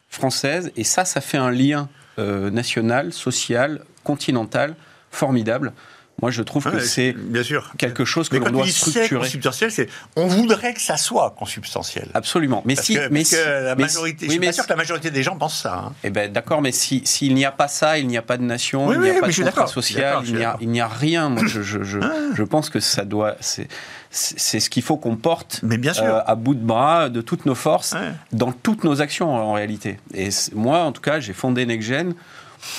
française, 0.09 0.73
et 0.77 0.85
ça, 0.85 1.05
ça 1.05 1.21
fait 1.21 1.37
un 1.37 1.51
lien 1.51 1.89
euh, 2.19 2.51
national, 2.51 3.13
social, 3.13 3.85
continental 4.05 4.75
formidable. 5.11 5.73
Moi, 6.21 6.31
je 6.33 6.43
trouve 6.43 6.69
que 6.69 6.81
c'est 6.81 7.13
bien 7.13 7.43
sûr 7.43 7.73
quelque 7.79 8.05
chose 8.05 8.29
que 8.29 8.37
l'on 8.37 8.51
doit 8.51 8.67
structurer. 8.67 9.21
Consubstantiel, 9.21 9.71
c'est 9.71 9.89
on 10.17 10.27
voudrait 10.27 10.75
que 10.75 10.81
ça 10.81 10.97
soit 10.97 11.35
consubstantiel. 11.39 12.09
Absolument. 12.15 12.63
Mais 12.65 12.75
si, 12.75 12.99
mais 13.11 13.23
la 13.33 13.77
majorité, 13.77 14.27
je 14.27 14.33
suis 14.33 14.41
pas 14.41 14.53
sûr 14.53 14.65
que 14.65 14.71
la 14.71 14.77
majorité 14.77 15.11
des 15.11 15.23
gens 15.23 15.37
pensent 15.37 15.61
ça. 15.61 15.85
Hein. 15.87 15.93
Eh 16.03 16.11
ben, 16.11 16.33
d'accord, 16.33 16.61
mais 16.61 16.73
s'il 16.73 17.07
si, 17.07 17.33
n'y 17.33 17.45
a 17.45 17.53
pas 17.53 17.69
ça, 17.69 17.99
il 17.99 18.09
n'y 18.09 18.17
a 18.17 18.23
pas 18.23 18.37
de 18.37 18.43
nation, 18.43 18.93
il 18.93 19.01
n'y 19.01 19.11
a 19.11 19.21
pas 19.21 19.29
de 19.29 19.43
contrat 19.43 19.67
social, 19.67 20.23
il 20.61 20.69
n'y 20.69 20.81
a, 20.81 20.89
rien. 20.89 21.29
Moi, 21.29 21.43
je, 21.47 21.63
je, 21.63 21.83
je, 21.83 21.99
ah. 22.03 22.13
je, 22.35 22.43
pense 22.43 22.71
que 22.71 22.81
ça 22.81 23.05
doit. 23.05 23.37
C'est 23.41 24.61
ce 24.61 24.71
qu'il 24.71 24.83
faut 24.83 24.97
qu'on 24.97 25.17
porte 25.17 25.61
mais 25.63 25.77
bien 25.77 25.93
sûr. 25.93 26.05
Euh, 26.05 26.21
à 26.27 26.35
bout 26.35 26.55
de 26.55 26.65
bras 26.65 27.09
de 27.11 27.21
toutes 27.21 27.47
nos 27.47 27.55
forces 27.55 27.95
dans 28.33 28.53
toutes 28.53 28.85
nos 28.85 29.01
actions 29.01 29.31
en 29.35 29.53
réalité. 29.53 29.99
Et 30.15 30.31
moi, 30.55 30.81
en 30.81 30.93
tout 30.93 31.03
cas, 31.03 31.21
j'ai 31.21 31.33
fondé 31.33 31.67
NextGen 31.67 32.15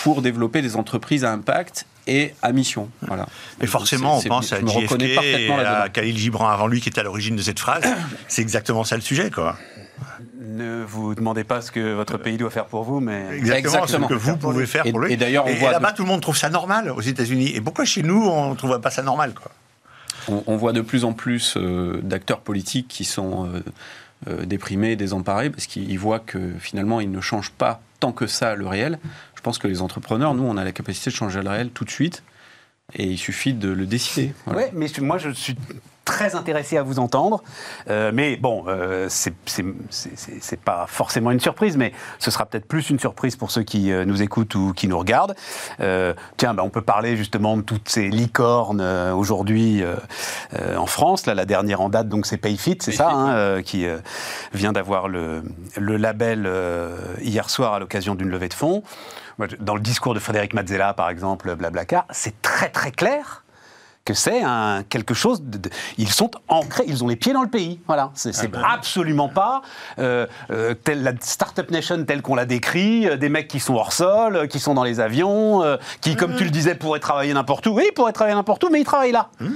pour 0.03 0.21
développer 0.21 0.61
des 0.61 0.75
entreprises 0.75 1.23
à 1.23 1.31
impact 1.31 1.85
et 2.09 2.33
à 2.41 2.51
mission. 2.51 2.89
Voilà. 3.01 3.27
Mais 3.61 3.67
forcément, 3.67 4.17
on 4.17 4.21
pense 4.21 4.51
à 4.51 4.59
JFK 4.59 5.01
et 5.01 5.51
à 5.51 5.89
Khalil 5.89 6.17
Gibran 6.17 6.49
avant 6.49 6.67
lui 6.67 6.81
qui 6.81 6.89
est 6.89 6.99
à 6.99 7.03
l'origine 7.03 7.35
de 7.35 7.41
cette 7.41 7.59
phrase. 7.59 7.83
C'est 8.27 8.41
exactement 8.41 8.83
ça 8.83 8.95
le 8.95 9.01
sujet, 9.01 9.29
quoi. 9.29 9.57
Ne 10.41 10.83
vous 10.83 11.15
demandez 11.15 11.43
pas 11.43 11.61
ce 11.61 11.71
que 11.71 11.93
votre 11.93 12.17
pays 12.17 12.37
doit 12.37 12.49
faire 12.49 12.65
pour 12.65 12.83
vous, 12.83 12.99
mais 12.99 13.27
exactement, 13.33 13.85
ce 13.85 13.97
que 13.97 14.13
vous 14.13 14.37
pouvez 14.37 14.65
faire 14.65 14.83
pour 14.83 14.99
lui. 14.99 15.13
Et, 15.13 15.17
d'ailleurs, 15.17 15.45
on 15.45 15.53
voit 15.53 15.71
là-bas, 15.71 15.91
tout 15.91 16.03
le 16.03 16.07
monde 16.07 16.21
trouve 16.21 16.37
ça 16.37 16.49
normal 16.49 16.91
aux 16.91 17.01
États-Unis. 17.01 17.51
Et 17.55 17.61
pourquoi 17.61 17.85
chez 17.85 18.03
nous, 18.03 18.21
on 18.25 18.51
ne 18.51 18.55
trouve 18.55 18.79
pas 18.79 18.91
ça 18.91 19.03
normal, 19.03 19.33
quoi? 19.33 19.51
On, 20.27 20.57
voit 20.57 20.73
de 20.73 20.81
plus 20.81 21.05
en 21.05 21.13
plus 21.13 21.55
euh, 21.57 22.01
d'acteurs 22.03 22.41
politiques 22.41 22.87
qui 22.87 23.03
sont 23.03 23.47
euh, 23.47 23.63
euh, 24.27 24.45
déprimés, 24.45 24.95
désemparés, 24.95 25.49
parce 25.49 25.65
qu'ils 25.65 25.97
voient 25.97 26.19
que 26.19 26.53
finalement, 26.59 26.99
ils 26.99 27.09
ne 27.09 27.21
changent 27.21 27.51
pas 27.51 27.81
tant 27.99 28.11
que 28.11 28.27
ça 28.27 28.55
le 28.55 28.67
réel. 28.67 28.99
Je 29.39 29.41
pense 29.41 29.57
que 29.57 29.69
les 29.69 29.81
entrepreneurs, 29.81 30.33
nous, 30.33 30.43
on 30.43 30.57
a 30.57 30.65
la 30.65 30.73
capacité 30.73 31.11
de 31.11 31.15
changer 31.15 31.41
le 31.41 31.49
réel 31.49 31.69
tout 31.69 31.85
de 31.85 31.89
suite. 31.89 32.23
Et 32.93 33.05
il 33.05 33.17
suffit 33.17 33.53
de 33.53 33.69
le 33.69 33.85
décider. 33.85 34.33
Oui, 34.47 34.63
mais 34.73 34.87
moi, 34.99 35.17
je 35.17 35.29
suis 35.29 35.55
très 36.09 36.35
intéressé 36.35 36.75
à 36.75 36.81
vous 36.81 36.97
entendre. 36.97 37.43
Euh, 37.87 38.09
mais 38.11 38.35
bon, 38.35 38.63
euh, 38.67 39.07
c'est 39.09 40.59
pas 40.65 40.85
forcément 40.87 41.29
une 41.29 41.39
surprise, 41.39 41.77
mais 41.77 41.93
ce 42.17 42.31
sera 42.31 42.47
peut-être 42.47 42.67
plus 42.67 42.89
une 42.89 42.97
surprise 42.97 43.35
pour 43.35 43.51
ceux 43.51 43.61
qui 43.61 43.91
euh, 43.91 44.05
nous 44.05 44.23
écoutent 44.23 44.55
ou 44.55 44.73
qui 44.73 44.87
nous 44.87 44.97
regardent. 44.97 45.35
Euh, 45.79 46.15
tiens, 46.35 46.55
bah, 46.55 46.63
on 46.65 46.71
peut 46.71 46.81
parler 46.81 47.15
justement 47.15 47.57
de 47.57 47.61
toutes 47.61 47.89
ces 47.89 48.07
licornes 48.07 48.81
aujourd'hui 48.81 49.83
en 50.75 50.87
France. 50.87 51.27
Là, 51.27 51.35
la 51.35 51.45
dernière 51.45 51.81
en 51.81 51.89
date, 51.89 52.09
donc 52.09 52.25
c'est 52.25 52.37
Payfit, 52.37 52.77
c'est 52.81 52.91
ça, 52.91 53.11
hein, 53.11 53.61
qui 53.61 53.85
vient 54.53 54.71
d'avoir 54.71 55.07
le, 55.07 55.43
le, 55.77 55.97
label 55.97 56.49
hier 57.21 57.49
soir 57.49 57.73
à 57.73 57.79
l'occasion 57.79 58.15
d'une 58.15 58.29
levée 58.29 58.49
de 58.49 58.53
fonds. 58.53 58.83
Dans 59.59 59.75
le 59.75 59.81
discours 59.81 60.13
de 60.13 60.19
Frédéric 60.19 60.53
Mazzella, 60.53 60.93
par 60.93 61.09
exemple, 61.09 61.55
Blablacar, 61.55 62.05
c'est 62.09 62.41
très 62.41 62.69
très 62.69 62.91
clair 62.91 63.43
que 64.09 64.15
c'est 64.15 64.41
un, 64.41 64.83
quelque 64.89 65.13
chose. 65.13 65.43
De, 65.43 65.69
ils 65.99 66.09
sont 66.09 66.31
ancrés, 66.47 66.83
ils 66.87 67.03
ont 67.03 67.07
les 67.07 67.15
pieds 67.15 67.31
dans 67.31 67.43
le 67.43 67.49
pays. 67.49 67.79
Voilà, 67.85 68.09
c'est 68.15 68.31
ah 68.35 68.47
ben 68.47 68.63
absolument 68.65 69.29
pas 69.29 69.61
euh, 69.99 70.25
euh, 70.49 70.73
telle 70.73 71.03
la 71.03 71.11
Startup 71.21 71.69
Nation 71.69 72.03
telle 72.05 72.23
qu'on 72.23 72.33
l'a 72.33 72.47
décrit, 72.47 73.07
euh, 73.07 73.17
des 73.17 73.29
mecs 73.29 73.47
qui 73.47 73.59
sont 73.59 73.75
hors 73.75 73.93
sol, 73.93 74.47
qui 74.47 74.59
sont 74.59 74.73
dans 74.73 74.83
les 74.83 74.99
avions, 74.99 75.61
qui, 76.01 76.15
comme 76.15 76.35
tu 76.35 76.43
le 76.43 76.49
disais, 76.49 76.73
pourraient 76.73 76.99
travailler 76.99 77.33
n'importe 77.35 77.67
où. 77.67 77.71
Oui, 77.71 77.83
ils 77.87 77.93
pourraient 77.93 78.11
travailler 78.11 78.35
n'importe 78.35 78.63
où, 78.63 78.69
mais 78.71 78.81
ils 78.81 78.85
travaillent 78.85 79.11
là. 79.11 79.29
Mmh. 79.39 79.47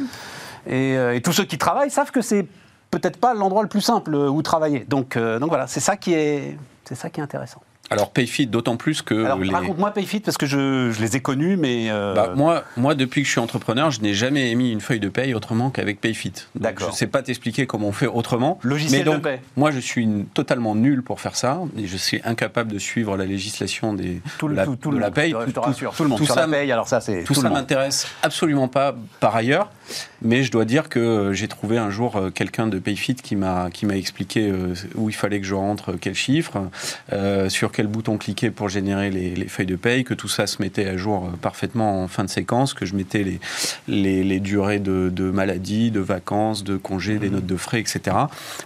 Et, 0.68 0.94
et, 0.94 1.22
tous 1.22 1.34
ceux 1.34 1.46
qui 1.46 1.58
travaillent 1.58 1.90
savent 1.90 2.12
que 2.12 2.22
c'est 2.22 2.46
peut-être 2.92 3.18
pas 3.18 3.34
l'endroit 3.34 3.64
le 3.64 3.70
plus 3.70 3.82
simple 3.82 4.14
où 4.14 4.42
travailler. 4.44 4.86
Donc, 4.88 5.18
donc 5.18 5.50
voilà, 5.50 5.66
c'est 5.66 5.80
ça 5.80 5.98
qui 5.98 6.14
est, 6.14 6.58
c'est 6.86 6.96
ça 6.96 7.10
qui 7.10 7.20
est 7.20 7.24
intéressant. 7.24 7.62
Alors 7.90 8.12
Payfit, 8.12 8.48
d'autant 8.48 8.78
plus 8.78 9.02
que. 9.02 9.26
Alors, 9.26 9.40
raconte-moi 9.40 9.92
Payfit 9.92 10.22
parce 10.22 10.38
que 10.38 10.46
je, 10.46 10.92
je, 10.92 11.02
les 11.02 11.18
ai 11.18 11.20
connus, 11.20 11.58
mais. 11.58 11.92
Euh, 11.92 12.14
bah, 12.14 12.32
moi, 12.36 12.64
moi, 12.78 12.96
depuis 12.96 13.22
que 13.22 13.28
je 13.28 13.32
suis 13.32 13.42
entrepreneur, 13.42 13.92
je 13.92 14.02
n'ai 14.02 14.14
jamais 14.14 14.52
émis 14.52 14.72
une 14.72 14.82
feuille 14.82 15.00
de 15.00 15.10
paye 15.10 15.34
autrement 15.34 15.70
qu'avec 15.70 16.00
Payfit. 16.00 16.34
D'accord. 16.56 16.88
Je 16.88 16.94
ne 16.94 16.98
sais 16.98 17.08
pas 17.08 17.22
t'expliquer 17.22 17.68
comment 17.68 17.90
on 17.90 17.92
fait 17.92 18.08
autrement. 18.08 18.58
Logiciel 18.64 19.06
mais 19.06 19.16
de 19.16 19.20
paie. 19.20 19.42
Moi, 19.58 19.72
je 19.72 19.80
suis 19.80 20.08
totalement 20.34 20.76
nul 20.76 21.04
pour 21.04 21.20
faire 21.20 21.36
ça 21.36 21.60
et 21.78 21.86
je 21.86 21.98
suis 21.98 22.22
incapable 22.24 22.72
de 22.72 22.80
suivre 22.80 23.18
la 23.18 23.26
législation 23.26 23.94
des, 23.94 24.22
tout 24.38 24.48
le, 24.48 24.56
la, 24.56 24.66
tout, 24.66 24.92
de 24.92 24.98
la 24.98 25.12
paye. 25.12 25.36
Je 25.46 25.52
te, 25.52 25.60
rassure, 25.60 25.94
tout 25.94 26.04
le 26.04 26.10
monde. 26.10 26.20
Tout 26.20 26.26
ça, 26.26 26.48
la 26.48 26.58
paye, 26.58 26.72
alors 26.72 26.88
ça, 26.88 27.02
c'est. 27.02 27.24
Tout, 27.24 27.34
tout 27.34 27.42
ça 27.42 27.50
m'intéresse 27.50 28.08
absolument 28.24 28.70
pas 28.70 28.96
par 29.20 29.36
ailleurs, 29.36 29.70
mais 30.22 30.44
je 30.44 30.52
dois 30.52 30.66
dire 30.66 30.88
que 30.88 31.32
j'ai 31.34 31.50
trouvé 31.50 31.78
un 31.78 31.90
jour 31.90 32.16
euh, 32.16 32.30
quelqu'un 32.30 32.68
de 32.68 32.80
Payfit 32.80 33.16
qui 33.16 33.36
m'a 33.36 33.70
expliqué 33.92 34.50
euh, 34.50 34.74
où 34.96 35.10
il 35.10 35.16
fallait 35.16 35.42
que 35.42 35.46
je 35.46 35.56
rentre, 35.56 35.94
quel 36.00 36.16
chiffre, 36.16 36.70
euh, 37.12 37.50
sur 37.50 37.72
quel 37.74 37.88
bouton 37.88 38.18
cliquer 38.18 38.52
pour 38.52 38.70
générer 38.70 39.10
les, 39.10 39.48
feuilles 39.48 39.66
de 39.66 39.76
paye, 39.76 40.04
que 40.04 40.14
tout 40.14 40.28
ça 40.28 40.48
se 40.48 40.62
mettait 40.62 40.88
à 40.88 40.96
jour 40.96 41.26
euh, 41.26 41.38
parfaitement 41.38 42.04
en 42.04 42.08
fin 42.08 42.24
de 42.24 42.30
séquence, 42.30 42.74
que 42.74 42.86
je 42.86 42.96
mettais 42.96 43.24
les, 43.88 44.24
les, 44.24 44.40
durées 44.40 44.80
de, 44.80 45.32
maladie, 45.32 45.92
de 45.92 46.00
vacances, 46.00 46.64
de 46.64 46.78
congés, 46.78 47.18
des 47.18 47.30
mmh. 47.30 47.34
notes 47.34 47.46
de 47.46 47.58
frais, 47.58 47.80
etc. 47.80 48.16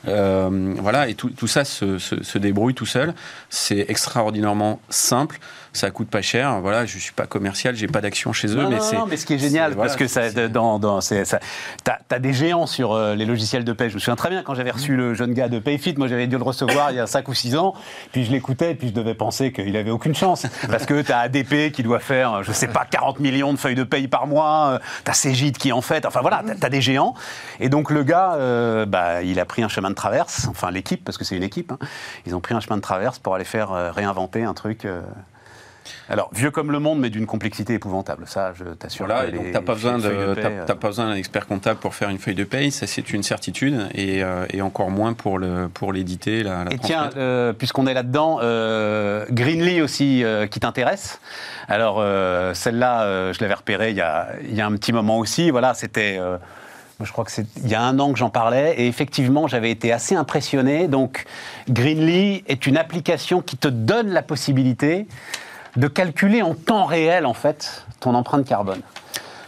Euh, 0.08 0.74
voilà, 0.78 1.10
et 1.10 1.16
tout, 1.16 1.30
tout 1.30 1.47
ça 1.47 1.66
se, 1.66 1.97
se, 1.97 2.38
débrouille 2.38 2.76
tout 2.76 2.86
seul. 2.86 3.14
C'est 3.49 3.86
extraordinairement 3.89 4.80
simple 4.89 5.39
ça 5.74 5.91
coûte 5.91 6.09
pas 6.09 6.22
cher. 6.22 6.59
Voilà, 6.61 6.86
je 6.86 6.97
suis 6.97 7.13
pas 7.13 7.28
commercial, 7.28 7.76
j'ai 7.76 7.88
pas 7.88 8.01
d'action 8.01 8.34
chez 8.34 8.47
eux, 8.47 8.68
mais 8.70 8.80
c'est. 8.80 8.97
mais 9.07 9.18
ce 9.18 9.26
qui 9.26 9.34
est 9.34 9.39
génial, 9.39 9.76
parce 9.76 9.95
que 9.95 10.07
ça, 10.07 10.30
dans, 10.47 10.80
dans 10.80 11.01
ça, 11.01 11.39
t'as 11.84 11.97
as 12.09 12.20
des 12.20 12.34
géants 12.34 12.65
sur 12.65 12.93
euh, 12.93 13.15
les 13.15 13.26
logiciels 13.26 13.63
de 13.63 13.74
paie. 13.74 13.89
Je 13.89 13.95
me 13.95 13.99
souviens 13.99 14.15
très 14.15 14.30
bien 14.30 14.43
quand 14.43 14.55
j'avais 14.55 14.72
reçu 14.72 14.95
le 14.95 15.13
jeune 15.13 15.34
gars 15.34 15.49
de 15.49 15.59
Payfit, 15.59 15.95
moi 15.97 16.07
j'avais 16.07 16.28
dû 16.28 16.38
le 16.38 16.43
recevoir 16.43 16.91
il 16.91 16.97
y 16.97 16.99
a 16.99 17.07
5 17.07 17.28
ou 17.28 17.34
6 17.34 17.55
ans, 17.57 17.74
puis 18.11 18.26
je 18.26 18.32
l'écoutais, 18.32 18.76
puis 18.76 18.89
je 18.89 18.93
devais 18.93 19.13
penser 19.13 19.51
qu'il 19.51 19.76
avait 19.76 19.91
aucune 19.91 20.15
chance, 20.15 20.45
parce 20.70 20.86
que 20.86 21.01
tu 21.01 21.11
as 21.11 21.20
ADP 21.20 21.72
qui 21.72 21.84
doit 21.84 21.99
faire, 21.99 22.43
je 22.43 22.51
sais 22.51 22.68
pas, 22.68 22.86
40 22.89 23.20
millions 23.20 23.53
de 23.53 23.59
feuilles 23.59 23.76
de 23.76 23.84
paye 23.84 24.07
par 24.07 24.28
mois, 24.28 24.74
euh, 24.74 24.80
tu 25.03 25.11
as 25.11 25.13
Cégide 25.13 25.57
qui 25.57 25.72
en 25.72 25.82
fait, 25.82 26.05
enfin 26.05 26.22
voilà, 26.22 26.43
tu 26.43 26.65
as, 26.65 26.70
des 26.70 26.82
géants, 26.82 27.13
et 27.59 27.70
donc 27.70 27.91
le 27.91 28.03
gars, 28.03 28.34
euh, 28.36 28.86
bah, 28.86 29.22
il 29.24 29.39
a 29.39 29.45
pris 29.45 29.63
un 29.63 29.70
chemin 29.70 29.89
de 29.89 29.95
traverse, 29.95 30.47
enfin 30.49 30.72
l'équipe, 30.72 31.03
parce 31.03 31.18
que 31.18 31.24
c'est 31.24 31.36
une 31.36 31.43
équipe, 31.43 31.72
hein. 31.72 31.80
ils 32.26 32.36
ont 32.36 32.41
pris 32.41 32.53
un 32.53 32.59
chemin 32.59 32.78
de 32.78 32.82
traverse 32.82 33.20
pour 33.20 33.36
aller 33.36 33.45
faire 33.45 33.93
réinventer 33.93 34.43
un 34.43 34.53
truc. 34.53 34.88
Alors, 36.10 36.30
vieux 36.34 36.52
comme 36.52 36.72
le 36.72 36.80
monde, 36.80 37.00
mais 37.00 37.10
d'une 37.10 37.26
complexité 37.26 37.74
épouvantable. 37.74 38.26
Ça, 38.28 38.54
je 38.54 38.66
t'assure. 38.66 39.06
Voilà, 39.06 39.30
donc 39.30 39.52
t'as 39.52 39.62
pas 39.62 39.74
besoin 39.74 39.98
de, 39.98 40.08
euh, 40.08 40.66
pas 40.66 40.88
besoin 40.88 41.10
d'un 41.10 41.16
expert 41.16 41.48
comptable 41.48 41.80
pour 41.80 41.96
faire 41.96 42.10
une 42.10 42.18
feuille 42.18 42.36
de 42.36 42.44
paye, 42.44 42.72
ça 42.72 42.88
c'est 42.88 43.14
une 43.14 43.24
certitude, 43.24 43.88
et, 43.94 44.24
euh, 44.24 44.46
encore 44.62 44.90
moins 44.90 45.14
pour 45.14 45.38
le 45.38 45.70
pour 45.74 45.94
l'éditer. 45.94 46.44
La, 46.44 46.66
et 46.72 46.78
tiens, 46.78 47.10
euh, 47.16 47.54
puisqu'on 47.54 47.88
est 47.88 47.94
là-dedans, 47.94 48.38
Greenly 49.32 49.82
aussi 49.82 50.24
qui 50.52 50.60
t'intéresse. 50.60 51.20
Alors 51.68 52.04
celle-là, 52.56 53.32
je 53.34 53.40
l'avais 53.42 53.54
repérée 53.54 53.92
il 53.92 53.98
y, 53.98 54.02
a, 54.02 54.30
y 54.50 54.62
a 54.62 54.66
un 54.66 54.72
petit 54.74 54.94
moment 54.94 55.20
aussi. 55.20 55.52
Voilà, 55.52 55.74
c'était 55.74 56.20
je 57.06 57.12
crois 57.12 57.24
que 57.24 57.32
c'est 57.32 57.46
il 57.58 57.68
y 57.70 57.76
a 57.76 57.82
un 57.82 58.00
an 58.00 58.12
que 58.12 58.18
j'en 58.18 58.30
parlais 58.30 58.76
et 58.78 58.88
effectivement 58.88 59.48
j'avais 59.48 59.72
été 59.72 59.92
assez 59.92 60.16
impressionné. 60.16 60.88
Donc 60.88 61.26
Greenly 61.70 62.44
est 62.48 62.66
une 62.66 62.78
application 62.78 63.42
qui 63.42 63.58
te 63.58 63.68
donne 63.68 64.10
la 64.10 64.24
possibilité 64.24 65.08
de 65.78 65.88
calculer 65.88 66.41
en 66.41 66.55
temps 66.55 66.86
réel, 66.86 67.25
en 67.25 67.34
fait, 67.34 67.86
ton 67.99 68.15
empreinte 68.15 68.45
carbone. 68.45 68.82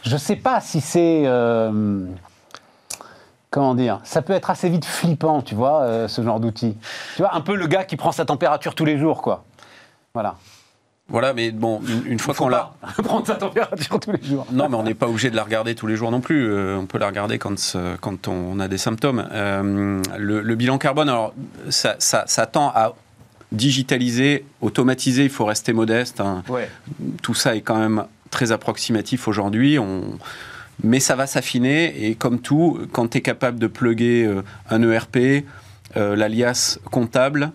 Je 0.03 0.13
ne 0.13 0.17
sais 0.17 0.35
pas 0.35 0.61
si 0.61 0.79
c'est... 0.79 1.23
Euh, 1.25 2.05
comment 3.49 3.75
dire 3.75 3.99
Ça 4.03 4.21
peut 4.21 4.33
être 4.33 4.49
assez 4.49 4.69
vite 4.69 4.85
flippant, 4.85 5.41
tu 5.41 5.55
vois, 5.55 5.81
euh, 5.81 6.07
ce 6.07 6.21
genre 6.21 6.39
d'outil. 6.39 6.77
Tu 7.15 7.23
vois, 7.23 7.35
un 7.35 7.41
peu 7.41 7.55
le 7.55 7.67
gars 7.67 7.83
qui 7.83 7.97
prend 7.97 8.11
sa 8.11 8.25
température 8.25 8.75
tous 8.75 8.85
les 8.85 8.97
jours, 8.97 9.21
quoi. 9.21 9.43
Voilà. 10.13 10.35
Voilà, 11.07 11.33
mais 11.33 11.49
bon, 11.49 11.81
une, 12.05 12.19
fois 12.19 12.35
qu'on 12.35 12.49
l'a. 12.49 12.73
prendre 13.03 13.25
sa 13.25 13.33
température 13.33 13.99
tous 13.99 14.11
les 14.11 14.21
jours. 14.21 14.45
Non, 14.51 14.69
mais 14.69 14.75
on 14.75 14.83
n'est 14.83 14.93
pas 14.93 15.07
obligé 15.07 15.31
de 15.31 15.35
la 15.35 15.43
regarder 15.43 15.73
tous 15.73 15.87
les 15.87 15.95
jours 15.95 16.11
non 16.11 16.21
plus. 16.21 16.47
Euh, 16.47 16.77
on 16.77 16.85
peut 16.85 16.99
la 16.99 17.07
regarder 17.07 17.39
quand, 17.39 17.75
quand 17.99 18.27
on 18.27 18.59
a 18.59 18.67
des 18.67 18.77
symptômes. 18.77 19.27
le, 19.31 20.55
bilan 20.55 20.77
carbone, 20.77 21.09
alors, 21.09 21.33
ça, 21.69 21.95
ça, 21.97 22.25
ça 22.27 22.45
tend 22.45 22.71
à 22.75 22.93
digitaliser, 23.51 24.45
automatiser, 24.61 25.23
il 25.23 25.29
faut 25.29 25.45
rester 25.45 25.73
modeste. 25.73 26.21
Hein. 26.21 26.43
Tout 27.21 27.33
ça 27.33 27.55
est 27.55 27.61
quand 27.61 27.79
même 27.79 28.05
très 28.29 28.51
approximatif 28.51 29.27
aujourd'hui. 29.27 29.79
On... 29.79 30.17
Mais 30.83 30.99
ça 30.99 31.15
va 31.15 31.27
s'affiner 31.27 32.05
et 32.05 32.15
comme 32.15 32.39
tout, 32.39 32.79
quand 32.91 33.09
tu 33.09 33.17
es 33.17 33.21
capable 33.21 33.59
de 33.59 33.67
plugger 33.67 34.25
euh, 34.25 34.43
un 34.69 34.81
ERP, 34.81 35.43
euh, 35.97 36.15
l'alias 36.15 36.79
comptable, 36.91 37.51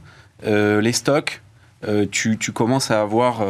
euh, 0.46 0.80
les 0.80 0.92
stocks, 0.92 1.40
tu, 2.10 2.38
commences 2.54 2.90
à 2.90 3.02
avoir 3.02 3.42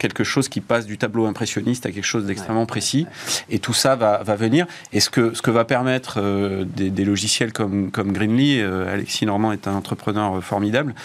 quelque 0.00 0.24
chose 0.24 0.48
qui 0.48 0.60
passe 0.60 0.86
du 0.86 0.98
tableau 0.98 1.26
impressionniste 1.26 1.86
à 1.86 1.92
quelque 1.92 2.02
chose 2.02 2.26
d'extrêmement 2.26 2.66
précis. 2.66 3.06
Et 3.48 3.60
tout 3.60 3.74
ça 3.74 3.94
va, 3.94 4.24
venir. 4.34 4.66
Et 4.92 4.98
ce 4.98 5.08
que, 5.08 5.34
ce 5.34 5.40
que 5.40 5.52
va 5.52 5.64
permettre 5.64 6.20
des, 6.64 7.04
logiciels 7.04 7.52
comme, 7.52 7.92
comme 7.92 8.10
Greenly, 8.10 8.60
Alexis 8.60 9.24
Normand 9.24 9.52
est 9.52 9.68
un 9.68 9.74
entrepreneur 9.74 10.42
formidable, 10.42 10.96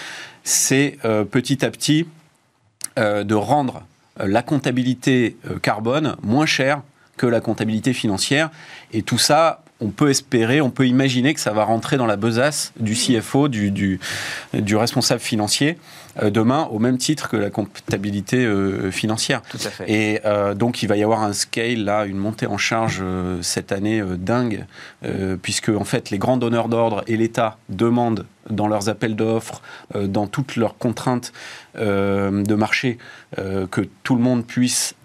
c'est 0.43 0.97
euh, 1.05 1.23
petit 1.23 1.63
à 1.65 1.71
petit 1.71 2.07
euh, 2.97 3.23
de 3.23 3.35
rendre 3.35 3.83
euh, 4.19 4.27
la 4.27 4.41
comptabilité 4.41 5.37
carbone 5.61 6.15
moins 6.21 6.45
chère 6.45 6.81
que 7.17 7.27
la 7.27 7.41
comptabilité 7.41 7.93
financière. 7.93 8.49
Et 8.93 9.03
tout 9.03 9.19
ça, 9.19 9.63
on 9.79 9.89
peut 9.89 10.09
espérer, 10.09 10.61
on 10.61 10.71
peut 10.71 10.87
imaginer 10.87 11.33
que 11.33 11.39
ça 11.39 11.51
va 11.51 11.63
rentrer 11.63 11.97
dans 11.97 12.05
la 12.05 12.15
besace 12.15 12.71
du 12.79 12.93
CFO, 12.93 13.47
du, 13.47 13.71
du, 13.71 14.75
responsable 14.75 15.21
financier, 15.21 15.77
demain, 16.23 16.67
au 16.71 16.79
même 16.79 16.97
titre 16.97 17.29
que 17.29 17.37
la 17.37 17.49
comptabilité 17.49 18.47
financière. 18.91 19.41
Tout 19.49 19.57
à 19.65 19.69
fait. 19.69 19.91
Et 19.91 20.21
donc, 20.55 20.83
il 20.83 20.87
va 20.87 20.97
y 20.97 21.03
avoir 21.03 21.23
un 21.23 21.33
scale, 21.33 21.83
là, 21.83 22.05
une 22.05 22.17
montée 22.17 22.45
en 22.45 22.57
charge 22.57 23.03
cette 23.41 23.71
année 23.71 24.03
dingue, 24.17 24.65
puisque, 25.41 25.69
en 25.69 25.83
fait, 25.83 26.11
les 26.11 26.19
grands 26.19 26.37
donneurs 26.37 26.69
d'ordre 26.69 27.03
et 27.07 27.17
l'État 27.17 27.57
demandent 27.69 28.25
dans 28.49 28.67
leurs 28.67 28.89
appels 28.89 29.15
d'offres, 29.15 29.61
euh, 29.95 30.07
dans 30.07 30.27
toutes 30.27 30.55
leurs 30.55 30.77
contraintes 30.77 31.31
euh, 31.77 32.43
de 32.43 32.55
marché, 32.55 32.97
euh, 33.37 33.67
que 33.67 33.81
tout 34.03 34.15
le 34.15 34.21
monde 34.21 34.45
puisse 34.45 34.95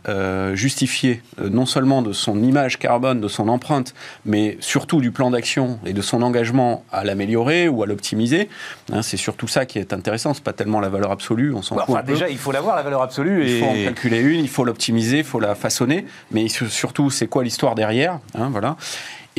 justifier 0.52 1.20
non 1.40 1.66
seulement 1.66 2.00
de 2.00 2.12
son 2.12 2.40
image 2.40 2.78
carbone, 2.78 3.20
de 3.20 3.26
son 3.26 3.48
empreinte, 3.48 3.92
mais 4.24 4.56
surtout 4.60 5.00
du 5.00 5.10
plan 5.10 5.32
d'action 5.32 5.80
et 5.84 5.92
de 5.92 6.00
son 6.00 6.22
engagement 6.22 6.84
à 6.92 7.02
l'améliorer 7.02 7.66
ou 7.66 7.82
à 7.82 7.86
l'optimiser. 7.86 8.48
Hein, 8.92 9.02
c'est 9.02 9.16
surtout 9.16 9.48
ça 9.48 9.66
qui 9.66 9.80
est 9.80 9.92
intéressant, 9.92 10.32
c'est 10.32 10.44
pas 10.44 10.52
tellement 10.52 10.78
la 10.78 10.90
valeur 10.90 11.10
absolue, 11.10 11.52
on 11.52 11.62
s'en 11.62 11.76
fout. 11.84 12.04
déjà, 12.06 12.28
il 12.28 12.38
faut 12.38 12.52
l'avoir 12.52 12.76
la 12.76 12.82
valeur 12.82 13.02
absolue. 13.02 13.50
Il 13.50 13.58
faut 13.58 13.66
en 13.66 13.74
calculer 13.74 14.20
une, 14.20 14.38
il 14.38 14.48
faut 14.48 14.64
l'optimiser, 14.64 15.18
il 15.18 15.24
faut 15.24 15.40
la 15.40 15.56
façonner, 15.56 16.06
mais 16.30 16.46
surtout, 16.46 17.10
c'est 17.10 17.26
quoi 17.26 17.42
l'histoire 17.42 17.74
derrière 17.74 18.20
hein, 18.38 18.48
voilà. 18.52 18.76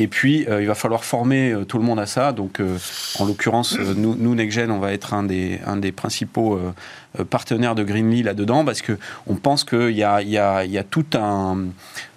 Et 0.00 0.06
puis, 0.06 0.46
euh, 0.48 0.60
il 0.62 0.68
va 0.68 0.76
falloir 0.76 1.04
former 1.04 1.50
euh, 1.50 1.64
tout 1.64 1.76
le 1.78 1.84
monde 1.84 1.98
à 1.98 2.06
ça. 2.06 2.32
Donc, 2.32 2.60
euh, 2.60 2.78
en 3.18 3.26
l'occurrence, 3.26 3.76
nous, 3.78 4.14
nous, 4.14 4.34
NextGen, 4.36 4.70
on 4.70 4.78
va 4.78 4.92
être 4.92 5.12
un 5.12 5.24
des, 5.24 5.58
un 5.66 5.76
des 5.76 5.90
principaux 5.90 6.60
partenaires 7.30 7.74
de 7.74 7.82
Greenly 7.82 8.22
là-dedans 8.22 8.64
parce 8.64 8.82
qu'on 8.82 9.34
pense 9.34 9.64
qu'il 9.64 9.90
y 9.90 10.04
a, 10.04 10.22
y, 10.22 10.38
a, 10.38 10.64
y 10.64 10.78
a 10.78 10.84
tout 10.84 11.06
un 11.14 11.64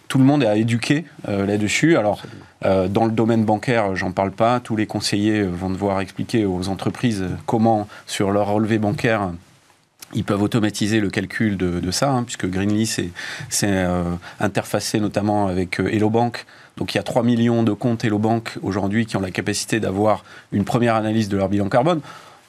tout 0.08 0.18
le 0.18 0.26
monde 0.26 0.44
est 0.44 0.48
à 0.48 0.58
éduquer 0.58 1.06
là-dessus. 1.26 1.96
Alors, 1.96 2.22
dans 2.64 3.06
le 3.06 3.12
domaine 3.12 3.46
bancaire, 3.46 3.96
j'en 3.96 4.12
parle 4.12 4.32
pas. 4.32 4.60
Tous 4.60 4.76
les 4.76 4.86
conseillers 4.86 5.44
vont 5.44 5.70
devoir 5.70 6.02
expliquer 6.02 6.46
aux 6.46 6.68
entreprises 6.68 7.26
comment, 7.46 7.88
sur 8.08 8.32
leur 8.32 8.48
relevé 8.48 8.78
bancaire, 8.78 9.32
ils 10.14 10.26
peuvent 10.26 10.42
automatiser 10.42 11.00
le 11.00 11.10
calcul 11.10 11.56
de, 11.56 11.92
ça, 11.92 12.12
hein, 12.12 12.24
puisque 12.24 12.46
Greenly, 12.50 12.86
c'est 13.50 13.86
interfacé 14.42 15.00
notamment 15.00 15.48
avec 15.48 15.80
Hello 15.80 16.10
Bank 16.10 16.46
Donc 16.82 16.96
il 16.96 16.98
y 16.98 17.00
a 17.00 17.04
3 17.04 17.22
millions 17.22 17.62
de 17.62 17.74
comptes 17.74 18.04
Hello 18.04 18.18
Bank 18.18 18.58
aujourd'hui 18.64 19.06
qui 19.06 19.16
ont 19.16 19.20
la 19.22 19.30
capacité 19.30 19.80
d'avoir 19.80 20.24
une 20.52 20.66
première 20.66 20.96
analyse 20.96 21.30
de 21.30 21.38
leur 21.38 21.48
bilan 21.48 21.70
carbone. 21.70 22.02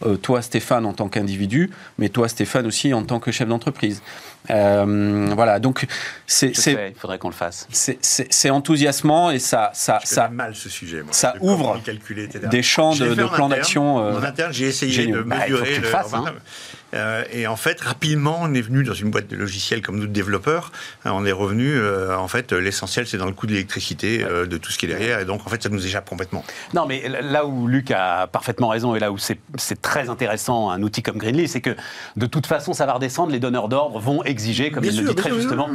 Euh, 0.07 0.17
toi 0.17 0.41
Stéphane 0.41 0.87
en 0.87 0.95
tant 0.95 1.09
qu'individu, 1.11 1.71
mais 1.99 2.09
toi 2.09 2.31
Stéphane 2.31 2.67
aussi 2.67 2.95
en 2.95 3.03
tant 3.05 3.21
que 3.21 3.31
chef 3.31 3.47
d'entreprise. 3.47 4.01
Euh, 4.49 5.29
voilà, 5.35 5.59
donc 5.61 5.87
c'est. 6.27 6.53
Il 6.67 6.95
faudrait 6.97 7.19
qu'on 7.19 7.29
le 7.29 7.35
fasse. 7.35 7.69
C'est 7.71 8.49
enthousiasmant 8.49 9.31
et 9.31 9.39
ça. 9.39 9.71
ça, 9.75 10.01
Je 10.03 10.09
ça 10.09 10.29
mal 10.31 10.55
ce 10.55 10.71
sujet. 10.71 11.03
Moi, 11.03 11.13
ça 11.13 11.35
de 11.39 11.45
ouvre 11.45 11.79
calculer, 11.85 12.27
des 12.27 12.63
champs 12.63 12.95
de, 12.95 13.15
de 13.15 13.23
interne. 13.23 13.51
d'action. 13.51 13.99
euh, 14.03 14.19
En 14.19 14.23
interne, 14.23 14.53
j'ai 14.55 14.69
essayé 14.69 15.09
de 15.09 15.21
Bah, 15.21 15.37
il 15.47 15.53
faut 15.53 15.61
mesurer 15.61 15.69
que 15.69 15.75
tu 15.75 15.81
le 15.83 15.87
le- 15.87 15.93
fasses, 15.93 16.15
hein. 16.15 16.25
Euh, 16.95 17.25
et 17.33 17.47
en 17.47 17.57
fait, 17.57 17.81
rapidement, 17.81 18.39
on 18.41 18.55
est 18.55 18.61
venu 18.61 18.85
dans 18.85 18.95
une 18.95 19.11
boîte 19.11 19.29
de 19.29 19.37
logiciels 19.37 19.83
comme 19.83 19.97
nous, 19.99 20.07
de 20.07 20.13
développeurs. 20.13 20.73
Euh, 21.07 21.11
on 21.13 21.25
est 21.25 21.33
revenu, 21.33 21.75
euh, 21.75 22.17
en 22.17 22.29
fait, 22.29 22.53
l'essentiel, 22.53 23.07
c'est 23.07 23.19
dans 23.19 23.27
le 23.27 23.33
coût 23.33 23.47
de 23.47 23.53
l'électricité, 23.53 24.25
euh, 24.25 24.47
de 24.47 24.57
tout 24.57 24.71
ce 24.73 24.79
qui 24.79 24.87
est 24.87 24.89
derrière. 24.89 25.21
Et 25.21 25.25
donc, 25.25 25.47
en 25.47 25.51
fait, 25.51 25.63
ça 25.63 25.69
nous 25.69 25.85
échappe 25.85 26.09
complètement. 26.09 26.45
Non, 26.75 26.87
mais 26.87 27.09
là 27.09 27.47
où 27.47 27.67
Luc 27.67 27.91
a 27.91 28.27
parfaitement 28.27 28.69
raison 28.69 28.95
et 28.95 28.99
là 28.99 29.13
où 29.13 29.19
c'est 29.19 29.83
très 29.83 30.09
intéressant 30.09 30.71
un 30.71 30.83
outil 30.83 31.03
comme 31.03 31.19
Greenly, 31.19 31.49
c'est 31.49 31.61
que 31.61 31.77
de 32.17 32.27
toute 32.27 32.47
façon, 32.47 32.73
ça 32.73 32.87
va 32.87 32.95
redescendre. 32.95 33.33
Les 33.33 33.41
donneurs 33.41 33.69
d'ordre 33.69 33.99
vont 33.99 34.23
exiger, 34.25 34.71
comme 34.71 34.83
Bien 34.83 34.93
il 34.93 35.03
le 35.03 35.09
dit 35.09 35.15
très 35.15 35.31
sûr, 35.31 35.39
justement, 35.39 35.69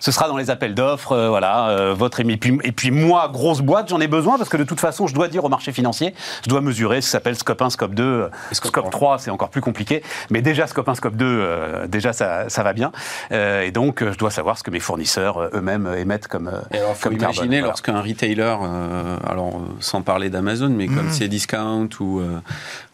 ce 0.00 0.10
sera 0.12 0.28
dans 0.28 0.36
les 0.36 0.50
appels 0.50 0.74
d'offres, 0.74 1.12
euh, 1.12 1.28
voilà, 1.28 1.68
euh, 1.70 1.94
votre 1.94 2.20
émis. 2.20 2.34
Et 2.34 2.36
puis, 2.36 2.58
et 2.64 2.72
puis 2.72 2.90
moi, 2.90 3.28
grosse 3.32 3.60
boîte, 3.60 3.88
j'en 3.88 4.00
ai 4.00 4.08
besoin 4.08 4.38
parce 4.38 4.48
que 4.48 4.56
de 4.56 4.64
toute 4.64 4.80
façon, 4.80 5.06
je 5.06 5.14
dois 5.14 5.28
dire 5.28 5.44
au 5.44 5.48
marché 5.48 5.72
financier, 5.72 6.14
je 6.44 6.48
dois 6.48 6.60
mesurer 6.60 7.00
ce 7.00 7.06
qui 7.06 7.10
s'appelle 7.10 7.36
scope 7.36 7.62
1, 7.62 7.70
scope 7.70 7.94
2, 7.94 8.02
euh, 8.02 8.28
scope 8.52 8.70
scope 8.70 8.90
3, 8.90 9.18
c'est 9.18 9.30
encore 9.30 9.50
plus 9.50 9.60
compliqué. 9.60 10.02
Mais 10.30 10.42
déjà, 10.42 10.57
scope 10.66 10.88
1, 10.88 10.94
scope 10.96 11.16
2, 11.16 11.24
euh, 11.26 11.86
déjà, 11.86 12.12
ça, 12.12 12.48
ça 12.48 12.62
va 12.62 12.72
bien. 12.72 12.92
Euh, 13.32 13.62
et 13.62 13.70
donc, 13.70 14.02
euh, 14.02 14.12
je 14.12 14.18
dois 14.18 14.30
savoir 14.30 14.58
ce 14.58 14.62
que 14.62 14.70
mes 14.70 14.80
fournisseurs 14.80 15.50
eux-mêmes 15.54 15.88
émettent 15.96 16.28
comme. 16.28 16.50
Et 16.72 16.78
alors, 16.78 16.96
faut 16.96 17.08
comme 17.08 17.18
imaginer 17.18 17.58
voilà. 17.58 17.66
lorsqu'un 17.68 18.00
retailer, 18.00 18.56
euh, 18.62 19.16
alors 19.26 19.60
sans 19.80 20.02
parler 20.02 20.30
d'Amazon, 20.30 20.70
mais 20.70 20.86
comme 20.86 21.10
c'est 21.10 21.28
Discount 21.28 21.88
ou, 22.00 22.20
euh, 22.20 22.38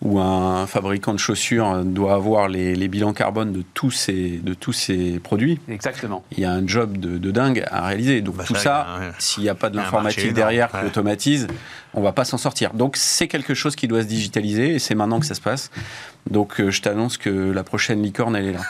ou 0.03 0.19
un 0.21 0.67
fabricant 0.67 1.12
de 1.15 1.19
chaussures 1.19 1.83
doit 1.85 2.15
avoir 2.15 2.49
les, 2.49 2.75
les 2.75 2.89
bilans 2.89 3.12
carbone 3.12 3.53
de 3.53 3.62
tous 3.75 3.91
ces, 3.91 4.39
de 4.43 4.55
tous 4.55 4.73
ces 4.73 5.19
produits, 5.21 5.61
Exactement. 5.69 6.25
il 6.33 6.41
y 6.41 6.45
a 6.45 6.53
un 6.53 6.67
job 6.67 6.99
de, 6.99 7.19
de 7.19 7.31
dingue 7.31 7.65
à 7.71 7.87
réaliser. 7.87 8.21
Donc 8.21 8.37
Bah, 8.37 8.45
tout 8.47 8.55
ça, 8.55 8.87
s'il 9.19 9.43
n'y 9.43 9.49
a 9.49 9.55
pas 9.55 9.71
de 9.71 9.77
l'informatique 9.77 10.33
derrière 10.33 10.69
énorme, 10.69 10.71
qui 10.73 10.85
ouais. 10.85 10.91
automatise, 10.91 11.47
on 11.95 12.03
va 12.03 12.12
pas 12.12 12.25
s'en 12.25 12.39
sortir. 12.39 12.73
Donc 12.75 12.97
c'est 12.97 13.29
quelque 13.29 13.55
chose 13.55 13.77
qui 13.77 13.87
doit 13.89 14.03
se 14.03 14.09
digitaliser 14.09 14.75
et 14.75 14.79
c'est 14.79 14.95
maintenant 14.95 15.21
que 15.21 15.27
ça 15.27 15.35
se 15.35 15.41
passe. 15.41 15.71
Donc 16.31 16.59
euh, 16.59 16.70
je 16.70 16.81
t'annonce 16.81 17.18
que 17.18 17.29
la 17.29 17.64
prochaine 17.64 18.03
licorne, 18.03 18.35
elle 18.37 18.47
est 18.47 18.53
là. 18.53 18.61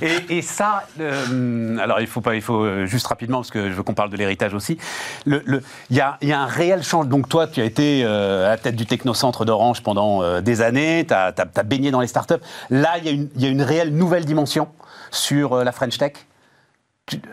Et, 0.30 0.40
ça, 0.40 0.84
euh, 0.98 1.76
alors 1.78 2.00
il 2.00 2.06
faut 2.06 2.22
pas, 2.22 2.34
il 2.34 2.40
faut 2.40 2.64
euh, 2.64 2.86
juste 2.86 3.06
rapidement 3.06 3.38
parce 3.38 3.50
que 3.50 3.68
je 3.68 3.74
veux 3.74 3.82
qu'on 3.82 3.92
parle 3.92 4.08
de 4.08 4.16
l'héritage 4.16 4.54
aussi. 4.54 4.78
Il 5.26 5.60
y, 5.90 6.00
a, 6.00 6.18
un 6.22 6.46
réel 6.46 6.82
changement. 6.82 7.10
Donc 7.10 7.28
toi, 7.28 7.46
tu 7.46 7.60
as 7.60 7.64
été 7.64 8.04
à 8.04 8.48
la 8.48 8.56
tête 8.56 8.76
du 8.76 8.86
technocentre 8.86 9.44
d'Orange 9.44 9.82
pendant 9.82 10.40
des 10.40 10.62
années. 10.62 11.04
Tu 11.06 11.12
as, 11.12 11.32
baigné 11.64 11.90
dans 11.90 12.00
les 12.00 12.06
startups. 12.06 12.40
Là, 12.70 12.96
il 12.98 13.28
y, 13.36 13.46
a 13.46 13.48
une- 13.48 13.62
réelle 13.62 13.94
nouvelle 13.94 14.24
dimension 14.24 14.68
sur 15.10 15.62
la 15.62 15.72
French 15.72 15.98
Tech. 15.98 16.12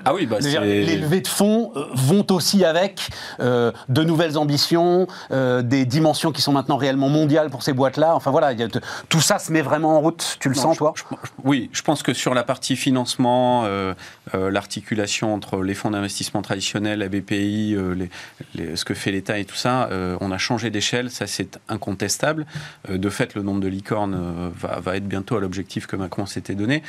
Ah 0.06 0.14
oui, 0.14 0.26
bah, 0.26 0.38
les 0.40 0.96
levées 0.98 1.22
de 1.22 1.28
fonds 1.28 1.72
euh, 1.76 1.86
vont 1.94 2.26
aussi 2.32 2.64
avec 2.66 3.10
euh, 3.40 3.72
de 3.90 4.04
nouvelles 4.04 4.38
ambitions, 4.38 5.08
euh, 5.32 5.62
des 5.62 5.86
dimensions 5.86 6.32
qui 6.32 6.42
sont 6.42 6.52
maintenant 6.52 6.78
réellement 6.78 7.10
mondiales 7.10 7.50
pour 7.50 7.64
ces 7.64 7.74
boîtes-là. 7.74 8.16
Enfin 8.16 8.32
voilà, 8.32 8.54
y 8.54 8.64
a 8.64 8.68
tout 9.10 9.22
ça 9.22 9.40
se 9.40 9.52
met 9.52 9.62
vraiment 9.62 9.98
en 9.98 10.02
route. 10.02 10.38
Tu 10.40 10.50
le 10.50 10.56
Non, 10.56 10.62
sens, 10.62 10.74
je- 10.74 10.78
toi 10.80 10.94
je- 10.96 11.04
je- 11.04 11.30
Oui, 11.44 11.70
je 11.74 11.82
pense 11.82 12.04
que 12.04 12.14
sur 12.14 12.34
la 12.34 12.44
partie 12.44 12.76
financement, 12.76 13.64
euh, 13.66 13.94
euh, 14.36 14.50
l'articulation 14.52 15.34
entre 15.34 15.62
les 15.64 15.74
fonds 15.74 15.92
d'investissement 15.92 16.42
traditionnels, 16.42 17.00
la 17.00 17.10
BPI, 17.10 17.76
euh, 17.76 17.94
les- 17.96 18.10
les- 18.56 18.76
ce 18.76 18.86
que 18.86 18.94
fait 18.94 19.12
l'État 19.12 19.38
et 19.40 19.46
tout 19.46 19.56
ça, 19.56 19.90
euh, 19.92 20.18
on 20.22 20.32
a 20.32 20.38
changé 20.38 20.70
d'échelle, 20.70 21.10
ça 21.12 21.28
c'est 21.28 21.60
incontestable. 21.70 22.46
Euh, 22.90 22.98
de 22.98 23.10
fait, 23.10 23.36
le 23.36 23.42
nombre 23.44 23.62
de 23.62 23.68
licornes 23.68 24.52
va, 24.56 24.80
va 24.80 24.98
être 24.98 25.08
bientôt 25.08 25.38
à 25.38 25.40
l'objectif 25.40 25.88
que 25.88 25.96
Macron 25.96 26.26
s'était 26.26 26.56
donné. 26.56 26.84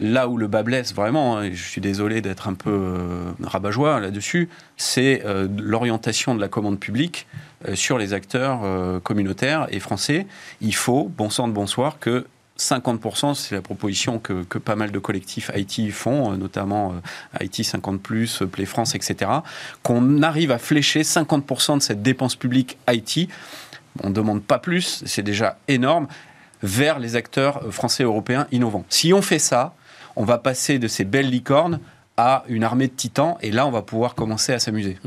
Là 0.00 0.28
où 0.28 0.38
le 0.38 0.46
bas 0.46 0.62
blesse 0.62 0.94
vraiment, 0.94 1.36
hein, 1.36 1.44
et 1.44 1.54
je 1.54 1.62
suis 1.62 1.80
désolé 1.80 2.22
d'être 2.22 2.48
un 2.48 2.54
peu 2.54 2.70
euh, 2.70 3.32
rabat-joie 3.42 4.00
là-dessus, 4.00 4.48
c'est 4.76 5.22
euh, 5.26 5.46
l'orientation 5.58 6.34
de 6.34 6.40
la 6.40 6.48
commande 6.48 6.80
publique 6.80 7.26
euh, 7.68 7.74
sur 7.74 7.98
les 7.98 8.14
acteurs 8.14 8.60
euh, 8.64 9.00
communautaires 9.00 9.66
et 9.70 9.80
français. 9.80 10.26
Il 10.62 10.74
faut, 10.74 11.10
bon 11.14 11.28
sang 11.28 11.46
de 11.46 11.52
bonsoir, 11.52 11.98
que 11.98 12.26
50%, 12.58 13.34
c'est 13.34 13.54
la 13.54 13.60
proposition 13.60 14.18
que, 14.18 14.44
que 14.44 14.56
pas 14.56 14.76
mal 14.76 14.90
de 14.90 14.98
collectifs 14.98 15.50
IT 15.54 15.92
font, 15.92 16.32
notamment 16.32 16.94
IT 17.38 17.60
50+, 17.60 18.42
euh, 18.42 18.46
Play 18.46 18.64
France, 18.64 18.94
etc., 18.94 19.30
qu'on 19.82 20.22
arrive 20.22 20.50
à 20.50 20.58
flécher 20.58 21.02
50% 21.02 21.76
de 21.76 21.82
cette 21.82 22.02
dépense 22.02 22.34
publique 22.34 22.78
IT, 22.90 23.28
on 24.02 24.08
ne 24.08 24.14
demande 24.14 24.42
pas 24.42 24.58
plus, 24.58 25.02
c'est 25.04 25.22
déjà 25.22 25.58
énorme, 25.68 26.06
vers 26.62 26.98
les 26.98 27.16
acteurs 27.16 27.62
français 27.72 28.04
et 28.04 28.06
européens 28.06 28.46
innovants. 28.52 28.84
Si 28.88 29.12
on 29.12 29.20
fait 29.20 29.38
ça, 29.38 29.74
on 30.16 30.24
va 30.24 30.38
passer 30.38 30.78
de 30.78 30.88
ces 30.88 31.04
belles 31.04 31.30
licornes 31.30 31.80
à 32.16 32.44
une 32.48 32.64
armée 32.64 32.88
de 32.88 32.92
titans, 32.92 33.36
et 33.40 33.50
là, 33.50 33.66
on 33.66 33.70
va 33.70 33.82
pouvoir 33.82 34.14
commencer 34.14 34.52
à 34.52 34.58
s'amuser. 34.58 34.98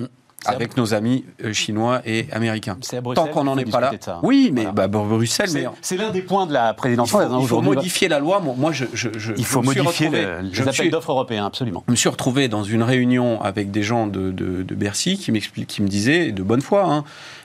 Avec 0.46 0.78
nos 0.78 0.94
amis 0.94 1.26
euh, 1.44 1.54
chinois 1.54 2.02
et 2.06 2.28
américains. 2.32 2.78
C'est 2.82 2.98
à 2.98 3.02
Bruxelles 3.02 3.26
Tant 3.26 3.32
qu'on 3.32 3.44
n'en 3.44 3.58
est 3.58 3.70
pas 3.70 3.80
là. 3.80 3.92
Oui, 4.24 4.52
mais 4.54 4.64
Voilà. 4.66 4.88
bah, 4.88 4.88
Bruxelles, 4.88 5.50
mais 5.54 5.66
C'est 5.82 5.98
l'un 5.98 6.10
des 6.12 6.22
points 6.22 6.46
de 6.46 6.54
la 6.54 6.74
présidence 6.74 7.10
il 7.10 7.48
faut, 7.48 7.62
il 7.62 7.64
modifier 7.64 8.08
la 8.08 8.20
loi. 8.20 8.40
Moi, 8.40 8.72
je, 8.72 8.86
je- 8.94 9.10
je- 9.18 9.34
Il 9.38 9.46
faut 9.46 9.62
modifier 9.62 10.08
retrouvé- 10.08 10.22
le- 10.26 10.42
les 10.50 10.62
appels 10.62 10.74
suis- 10.74 10.90
d'offres 10.90 11.12
européens, 11.12 11.46
absolument. 11.46 11.84
je 11.88 11.92
me 11.92 11.96
suis 11.96 12.10
retrouvé 12.10 12.48
dans 12.48 12.64
une 12.64 12.84
réunion 12.84 13.42
avec 13.42 13.72
des 13.72 13.84
gens 13.84 14.08
de, 14.08 14.32
de- 14.32 14.64
de 14.64 14.76
Bercy 14.76 15.18
qui, 15.18 15.32
m'expliquent- 15.32 15.68
qui 15.68 15.82
me 15.82 15.88
disaient, 15.88 16.32
de 16.32 16.44
bonne 16.44 16.62
foi, 16.62 16.86
hein, 16.86 17.04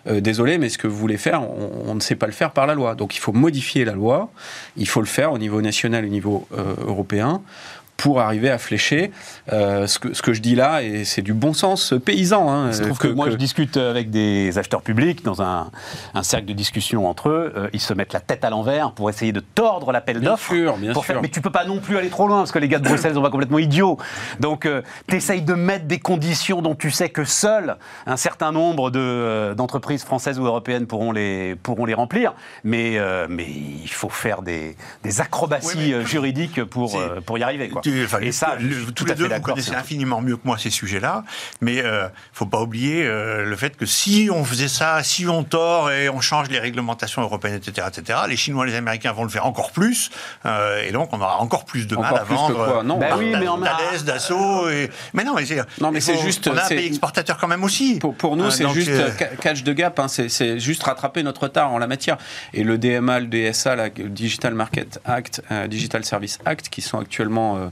euh, 0.08 0.20
désolé, 0.20 0.58
mais 0.58 0.68
ce 0.68 0.78
que 0.78 0.86
vous 0.86 0.96
voulez 0.96 1.16
faire, 1.18 1.42
on, 1.42 1.90
on 1.90 1.94
ne 1.94 2.00
sait 2.00 2.14
pas 2.16 2.26
le 2.26 2.32
faire 2.32 2.50
par 2.52 2.66
la 2.66 2.74
loi. 2.74 2.94
Donc 2.94 3.16
il 3.16 3.20
faut 3.20 3.32
modifier 3.32 3.84
la 3.84 3.92
loi, 3.92 4.30
il 4.76 4.88
faut 4.88 5.00
le 5.00 5.06
faire 5.06 5.32
au 5.32 5.38
niveau 5.38 5.60
national 5.62 6.04
au 6.04 6.08
niveau 6.08 6.46
euh, 6.56 6.74
européen 6.86 7.42
pour 7.98 8.20
arriver 8.20 8.48
à 8.48 8.58
flécher 8.58 9.10
euh, 9.52 9.86
ce, 9.88 9.98
que, 9.98 10.14
ce 10.14 10.22
que 10.22 10.32
je 10.32 10.40
dis 10.40 10.54
là, 10.54 10.82
et 10.82 11.04
c'est 11.04 11.20
du 11.20 11.34
bon 11.34 11.52
sens 11.52 11.92
paysan. 12.04 12.48
hein, 12.48 12.68
Il 12.68 12.74
se 12.74 12.82
euh, 12.82 12.84
trouve 12.86 12.98
que, 12.98 13.08
moi, 13.08 13.28
je 13.28 13.34
discute 13.36 13.76
avec 13.76 14.08
des 14.08 14.56
acheteurs 14.56 14.82
publics 14.82 15.24
dans 15.24 15.42
un, 15.42 15.70
un 16.14 16.22
cercle 16.22 16.46
de 16.46 16.52
discussion 16.52 17.08
entre 17.08 17.28
eux. 17.28 17.52
Euh, 17.56 17.68
ils 17.72 17.80
se 17.80 17.92
mettent 17.94 18.12
la 18.12 18.20
tête 18.20 18.44
à 18.44 18.50
l'envers 18.50 18.92
pour 18.92 19.10
essayer 19.10 19.32
de 19.32 19.40
tordre 19.40 19.90
l'appel 19.90 20.20
Bien 20.20 20.30
d'offres. 20.30 20.52
sûr, 20.52 20.76
bien 20.76 20.92
pour 20.92 21.04
sûr. 21.04 21.14
faire- 21.14 21.22
mais 21.22 21.28
tu 21.28 21.40
peux 21.40 21.50
pas 21.50 21.64
non 21.64 21.80
plus 21.80 21.98
aller 21.98 22.08
trop 22.08 22.28
loin 22.28 22.38
parce 22.38 22.52
que 22.52 22.60
les 22.60 22.68
gars 22.68 22.78
de 22.78 22.84
Bruxelles 22.84 23.14
sont 23.14 23.22
pas 23.22 23.30
complètement 23.30 23.58
idiots. 23.58 23.98
Donc, 24.38 24.68
tu 25.08 25.16
essayes 25.16 25.42
de 25.42 25.54
mettre 25.54 25.86
des 25.86 25.98
conditions 25.98 26.62
dont 26.62 26.76
tu 26.76 26.92
sais 26.92 27.08
que 27.08 27.24
seuls 27.24 27.76
un 28.06 28.16
certain 28.16 28.52
nombre 28.52 28.90
de, 28.92 29.00
euh, 29.00 29.54
d'entreprises 29.54 30.04
françaises 30.04 30.38
ou 30.38 30.44
européennes 30.46 30.86
pourront 30.86 31.10
les, 31.10 31.56
pourront 31.56 31.84
les 31.84 31.94
remplir. 31.94 32.34
Mais, 32.62 32.96
euh, 32.96 33.26
mais 33.28 33.46
il 33.48 33.90
faut 33.90 34.08
faire 34.08 34.42
des, 34.42 34.76
des 35.02 35.20
acrobaties 35.20 35.66
Oui, 35.76 35.86
mais- 35.88 35.94
euh, 35.94 36.04
juridiques 36.04 36.62
pour, 36.62 36.96
euh, 36.96 37.20
pour 37.26 37.38
y 37.38 37.42
arriver. 37.42 37.68
Quoi. 37.68 37.80
Tu- 37.88 38.04
enfin, 38.04 38.18
Et 38.20 38.32
ça, 38.32 38.56
le- 38.60 38.90
tout 38.92 39.04
à 39.04 39.08
les 39.08 39.14
deux, 39.14 39.28
fait 39.28 39.38
vous 39.38 39.40
d'accord. 39.52 39.58
infiniment 39.76 40.20
mieux 40.20 40.36
que 40.36 40.42
moi 40.44 40.58
ces 40.58 40.70
sujets-là, 40.70 41.24
mais 41.60 41.76
il 41.76 41.82
ne 41.84 42.08
faut 42.32 42.46
pas 42.46 42.60
oublier 42.60 43.04
euh, 43.06 43.44
le 43.44 43.56
fait 43.56 43.76
que 43.76 43.86
si 43.86 44.28
on 44.32 44.44
faisait 44.44 44.68
ça, 44.68 45.02
si 45.02 45.26
on 45.26 45.44
tord 45.44 45.90
et 45.90 46.08
on 46.08 46.20
change 46.20 46.48
les 46.50 46.58
réglementations 46.58 47.22
européennes, 47.22 47.56
etc., 47.64 47.86
etc., 47.88 48.20
les 48.28 48.36
Chinois 48.36 48.66
et 48.66 48.70
les 48.70 48.76
Américains 48.76 49.12
vont 49.12 49.22
le 49.24 49.30
faire 49.30 49.46
encore 49.46 49.70
plus, 49.72 50.10
euh, 50.46 50.82
et 50.86 50.92
donc 50.92 51.10
on 51.12 51.20
aura 51.20 51.38
encore 51.40 51.64
plus 51.64 51.86
de 51.86 51.96
mal 51.96 52.06
Encore 52.06 52.18
à 52.18 52.24
plus 52.24 52.34
que 52.34 52.38
vendre. 52.40 52.64
quoi? 52.72 52.82
Non, 52.82 52.98
Ben 52.98 53.10
bah, 53.10 53.16
oui, 53.18 53.32
mais 53.38 53.48
en- 53.48 53.58
Thales, 53.60 54.04
Dassault, 54.04 54.68
et... 54.68 54.90
mais 55.14 55.24
non, 55.24 55.34
mais 55.34 55.46
c'est, 55.46 55.62
Non, 55.80 55.90
mais 55.90 56.00
c'est 56.00 56.18
juste- 56.18 56.48
On 56.48 56.56
a 56.56 56.64
un 56.64 56.68
pays 56.68 56.86
exportateur 56.86 57.36
quand 57.38 57.48
même 57.48 57.64
aussi. 57.64 57.98
Pour, 57.98 58.14
pour 58.14 58.36
nous, 58.36 58.44
Euh, 58.44 58.50
c'est 58.50 58.68
juste 58.70 58.88
euh, 58.90 59.10
ca- 59.18 59.26
catch 59.40 59.62
de 59.62 59.72
gap, 59.72 59.98
hein, 59.98 60.08
c'est- 60.08 60.58
juste 60.58 60.82
rattraper 60.82 61.22
notre 61.22 61.42
retard 61.42 61.72
en 61.72 61.78
la 61.78 61.86
matière. 61.86 62.16
Et 62.54 62.64
le 62.64 62.78
DMA, 62.78 63.20
le 63.20 63.26
DSA, 63.26 63.76
la 63.76 63.88
Digital 63.90 64.54
Market 64.54 65.00
Act, 65.04 65.42
euh, 65.50 65.66
Digital 65.66 66.04
Service 66.04 66.38
Act, 66.44 66.68
qui 66.68 66.80
sont 66.82 66.98
actuellement 66.98 67.56
euh, 67.56 67.58
euh, 67.58 67.70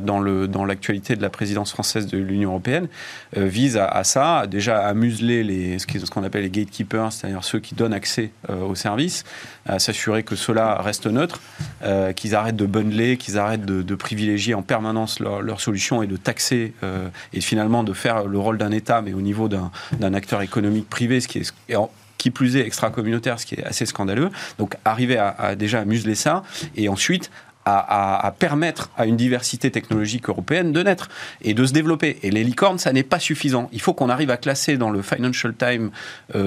dans 0.00 0.20
le 0.20 0.46
dans 0.46 0.64
l'actualité 0.64 1.16
de 1.16 1.22
la 1.22 1.30
présidence 1.30 1.72
française 1.72 2.06
de 2.06 2.18
l'Union 2.18 2.50
européenne, 2.50 2.88
euh, 3.36 3.46
visent 3.46 3.76
à, 3.76 4.04
ça, 4.04 4.46
déjà 4.46 4.86
à 4.86 4.94
museler 4.94 5.76
ce 5.78 6.10
qu'on 6.10 6.22
appelle 6.22 6.42
les 6.42 6.50
gatekeepers, 6.50 7.12
c'est-à-dire 7.12 7.42
ceux 7.42 7.58
qui 7.58 7.74
donnent 7.74 7.92
accès 7.92 8.30
euh, 8.50 8.60
aux 8.60 8.74
services, 8.74 9.24
à 9.66 9.78
s'assurer 9.78 10.22
que 10.22 10.36
ceux-là 10.36 10.80
restent 10.80 11.06
neutres, 11.06 11.40
euh, 11.82 12.12
qu'ils 12.12 12.34
arrêtent 12.34 12.56
de 12.56 12.66
bundler, 12.66 13.16
qu'ils 13.16 13.38
arrêtent 13.38 13.64
de, 13.64 13.94
privilégier 13.94 14.54
en 14.54 14.62
permanence 14.62 15.20
leur- 15.20 15.40
leurs 15.42 15.60
solutions 15.60 16.02
et 16.02 16.06
de 16.06 16.16
taxer 16.16 16.72
euh, 16.82 17.08
et 17.32 17.40
finalement 17.40 17.84
de 17.84 17.92
faire 17.92 18.26
le 18.26 18.38
rôle 18.38 18.58
d'un 18.58 18.70
État, 18.70 19.02
mais 19.02 19.12
au 19.12 19.20
niveau 19.22 19.48
d'un 19.48 20.14
acteur 20.14 20.42
économique 20.42 20.88
privé, 20.88 21.20
ce 21.20 21.28
qui 21.28 21.38
est 21.38 21.76
qui 22.18 22.30
plus 22.30 22.56
est 22.56 22.64
extra-communautaire, 22.66 23.38
ce 23.38 23.44
qui 23.44 23.54
est 23.56 23.64
assez 23.64 23.84
scandaleux. 23.84 24.30
Donc 24.58 24.76
arriver 24.86 25.18
à, 25.18 25.28
à 25.38 25.54
déjà 25.56 25.80
à 25.80 25.84
museler 25.84 26.14
ça 26.14 26.42
et 26.74 26.88
ensuite 26.88 27.30
à, 27.64 28.32
permettre 28.38 28.90
à 28.96 29.06
une 29.06 29.16
diversité 29.16 29.70
technologique 29.70 30.28
européenne 30.28 30.72
de 30.72 30.82
naître 30.82 31.08
et 31.42 31.54
de 31.54 31.64
se 31.64 31.72
développer. 31.72 32.18
Et 32.22 32.30
les 32.30 32.44
licornes, 32.44 32.78
ça 32.78 32.92
n'est 32.92 33.02
pas 33.02 33.18
suffisant. 33.18 33.68
Il 33.72 33.80
faut 33.80 33.94
qu'on 33.94 34.08
arrive 34.08 34.30
à 34.30 34.36
classer 34.36 34.76
dans 34.76 34.90
le 34.90 35.02
Financial 35.02 35.54
Times 35.54 35.90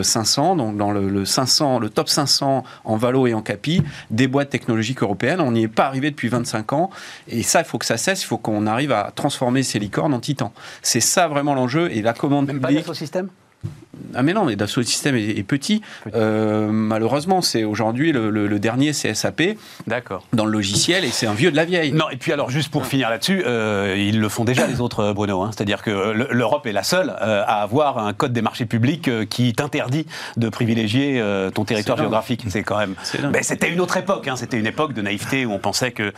500, 0.02 0.56
donc 0.56 0.78
dans 0.78 0.92
le, 0.92 1.26
500, 1.26 1.80
le 1.80 1.90
top 1.90 2.10
500 2.10 2.64
en 2.84 2.98
Valo 2.98 3.28
et 3.28 3.34
en 3.34 3.42
Capi, 3.42 3.84
des 4.12 4.28
boîtes 4.28 4.50
technologiques 4.50 5.02
européennes. 5.02 5.42
On 5.42 5.52
n'y 5.52 5.64
est 5.64 5.68
pas 5.68 5.86
arrivé 5.86 6.12
depuis 6.12 6.30
25 6.30 6.74
ans. 6.74 6.90
Et 7.28 7.44
ça, 7.44 7.62
il 7.62 7.66
faut 7.66 7.78
que 7.78 7.86
ça 7.86 7.98
cesse. 7.98 8.24
Il 8.24 8.28
faut 8.28 8.38
qu'on 8.38 8.68
arrive 8.68 8.92
à 8.92 9.12
transformer 9.16 9.64
ces 9.64 9.80
licornes 9.80 10.14
en 10.14 10.20
titans. 10.20 10.52
C'est 10.82 11.00
ça 11.00 11.28
vraiment 11.28 11.56
l'enjeu. 11.56 11.92
Et 11.92 12.02
la 12.02 12.14
commande 12.14 12.48
Même 12.48 12.60
publique. 12.60 12.86
Pas 12.86 13.22
ah 14.16 14.24
mais 14.24 14.34
non, 14.34 14.46
mais 14.46 14.56
Dassault 14.56 14.84
Systèmes 14.84 15.16
est, 15.16 15.44
petit. 15.44 15.82
Euh, 16.14 16.70
malheureusement, 16.72 17.42
c'est 17.42 17.64
aujourd'hui 17.64 18.12
le, 18.12 18.60
dernier, 18.60 18.94
c'est 18.94 19.14
SAP. 19.14 19.58
D'accord. 19.86 20.24
Dans 20.34 20.46
le 20.46 20.52
logiciel, 20.52 21.06
et 21.06 21.10
c'est 21.10 21.28
un 21.28 21.34
vieux 21.34 21.52
de 21.52 21.56
la 21.56 21.66
vieille. 21.66 21.92
Non, 21.92 22.10
et 22.10 22.18
puis 22.18 22.32
alors 22.34 22.50
juste 22.50 22.70
pour 22.70 22.86
finir 22.86 23.10
là-dessus, 23.10 23.44
euh, 23.46 23.96
ils 23.98 24.20
le 24.20 24.30
font 24.30 24.44
déjà 24.44 24.68
les 24.68 24.82
autres, 24.82 25.14
Bruno. 25.14 25.42
Hein. 25.42 25.52
C'est-à-dire 25.54 25.82
que 25.82 25.92
l'Europe 26.32 26.66
est 26.66 26.72
la 26.72 26.84
seule 26.84 27.16
euh, 27.22 27.44
à 27.46 27.62
avoir 27.62 28.00
un 28.00 28.14
code 28.14 28.34
des 28.34 28.42
marchés 28.42 28.66
publics 28.66 29.10
qui 29.30 29.54
t'interdit 29.54 30.06
de 30.38 30.50
privilégier 30.50 31.24
ton 31.54 31.66
territoire 31.66 31.98
géographique. 31.98 32.44
C'est 32.50 32.64
quand 32.64 32.78
même. 32.78 32.96
Mais 33.32 33.44
c'était 33.44 33.70
une 33.70 33.82
autre 33.82 33.98
époque. 33.98 34.28
Hein. 34.28 34.36
C'était 34.36 34.58
une 34.58 34.68
époque 34.68 34.94
de 34.94 35.02
naïveté 35.02 35.46
où 35.46 35.52
on 35.52 35.60
pensait 35.60 35.92
que, 35.92 36.14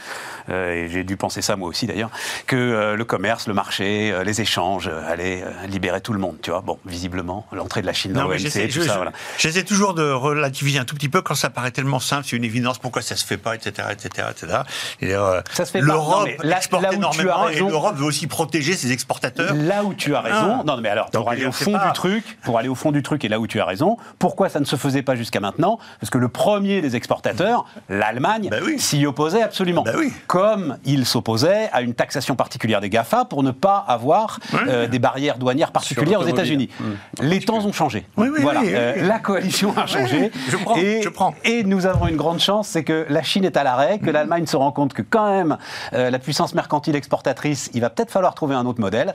et 0.52 0.88
j'ai 0.90 1.04
dû 1.04 1.18
penser 1.18 1.42
ça 1.42 1.56
moi 1.56 1.68
aussi 1.68 1.88
d'ailleurs, 1.88 2.12
que 2.48 2.96
le 2.96 3.06
commerce, 3.06 3.48
le 3.48 3.54
marché, 3.54 4.14
les 4.26 4.42
échanges 4.42 4.90
allaient 5.08 5.44
libérer 5.68 6.02
tout 6.02 6.14
le 6.14 6.20
monde. 6.20 6.38
Tu 6.42 6.52
vois. 6.52 6.62
Bon, 6.62 6.78
visiblement, 6.86 7.29
l'entrée 7.52 7.82
de 7.82 7.86
la 7.86 7.94
Chine 7.94 8.14
dans 8.14 8.24
l'OMC, 8.24 8.70
tout 8.72 8.82
ça. 8.82 8.96
Voilà. 8.96 9.12
J'essaie 9.38 9.64
toujours 9.64 9.94
de 9.94 10.10
relativiser 10.12 10.80
un 10.80 10.86
tout 10.86 10.96
petit 10.96 11.10
peu 11.10 11.22
quand 11.22 11.36
ça 11.36 11.50
paraît 11.50 11.72
tellement 11.72 12.00
simple, 12.00 12.26
c'est 12.28 12.36
une 12.36 12.44
évidence, 12.44 12.78
pourquoi 12.78 13.02
ça 13.02 13.16
se 13.16 13.26
fait 13.26 13.38
pas, 13.38 13.56
etc., 13.56 13.88
etc., 13.92 14.28
etc. 14.32 14.58
Et, 15.02 15.14
euh, 15.14 15.42
ça 15.52 15.66
se 15.66 15.72
fait 15.72 15.82
L'Europe 15.82 16.30
exporte 16.44 16.94
énormément 16.94 17.50
et 17.50 17.60
l'Europe 17.60 17.96
veut 17.96 18.06
aussi 18.06 18.28
protéger 18.28 18.74
ses 18.74 18.92
exportateurs. 18.92 19.54
Là 19.54 19.84
où 19.84 19.94
tu 19.94 20.16
as 20.16 20.22
raison, 20.22 20.58
ah. 20.60 20.64
non 20.66 20.78
mais 20.78 20.90
alors 20.90 21.10
pour 21.10 21.30
aller 21.30 21.46
au 21.46 21.52
fond 21.52 21.72
du 21.72 21.94
truc, 21.94 22.38
pour 22.44 22.58
aller 22.58 22.70
au 22.70 22.76
fond 22.76 22.92
du 22.92 23.02
truc 23.04 23.24
et 23.26 23.30
là 23.30 23.40
où 23.40 23.48
tu 23.48 23.60
as 23.60 23.66
raison, 23.66 23.98
pourquoi 24.18 24.50
ça 24.50 24.60
ne 24.60 24.66
se 24.66 24.76
faisait 24.76 25.02
pas 25.02 25.16
jusqu'à 25.16 25.40
maintenant? 25.40 25.80
Parce 26.00 26.10
que 26.10 26.18
le 26.18 26.30
premier 26.30 26.82
des 26.82 26.96
exportateurs, 26.96 27.66
l'Allemagne, 27.90 28.50
bah 28.50 28.58
s'y 28.78 29.06
opposait 29.06 29.42
absolument. 29.42 29.84
Bah 29.84 29.94
oui. 29.98 30.12
Comme 30.28 30.78
il 30.86 31.06
s'opposait 31.06 31.70
à 31.72 31.82
une 31.82 31.94
taxation 31.94 32.36
particulière 32.36 32.82
des 32.82 32.90
Gafa 32.90 33.26
pour 33.26 33.44
ne 33.44 33.52
pas 33.52 33.84
avoir 33.88 34.40
euh, 34.68 34.88
des 34.88 35.00
barrières 35.00 35.38
douanières 35.38 35.72
particulières 35.72 36.22
aux 36.22 36.28
États-Unis. 36.28 36.70
Mmh. 36.80 37.19
Les 37.22 37.40
temps 37.40 37.66
ont 37.66 37.72
changé. 37.72 38.06
voilà, 38.16 38.62
euh, 38.64 39.08
la 39.08 39.20
coalition 39.20 39.76
a 39.78 39.86
changé. 39.86 40.32
je 40.50 40.58
prends, 40.58 40.76
et, 40.78 41.02
je 41.02 41.10
prends. 41.10 41.34
Et 41.44 41.64
nous 41.64 41.86
avons 41.86 42.08
une 42.08 42.18
grande 42.18 42.40
chance, 42.40 42.70
c'est 42.70 42.84
que 42.84 43.06
la 43.10 43.24
Chine 43.24 43.46
est 43.46 43.58
à 43.58 43.64
l'arrêt, 43.64 44.00
que 44.00 44.10
l'Allemagne 44.10 44.46
se 44.46 44.56
rend 44.56 44.72
compte 44.72 44.94
que 44.94 45.02
quand 45.02 45.30
même 45.30 45.58
euh, 45.94 46.10
la 46.10 46.20
puissance 46.20 46.54
mercantile 46.54 46.96
exportatrice, 46.96 47.70
il 47.74 47.82
va 47.82 47.90
peut-être 47.90 48.12
falloir 48.12 48.36
trouver 48.36 48.56
un 48.56 48.66
autre 48.66 48.80
modèle. 48.80 49.14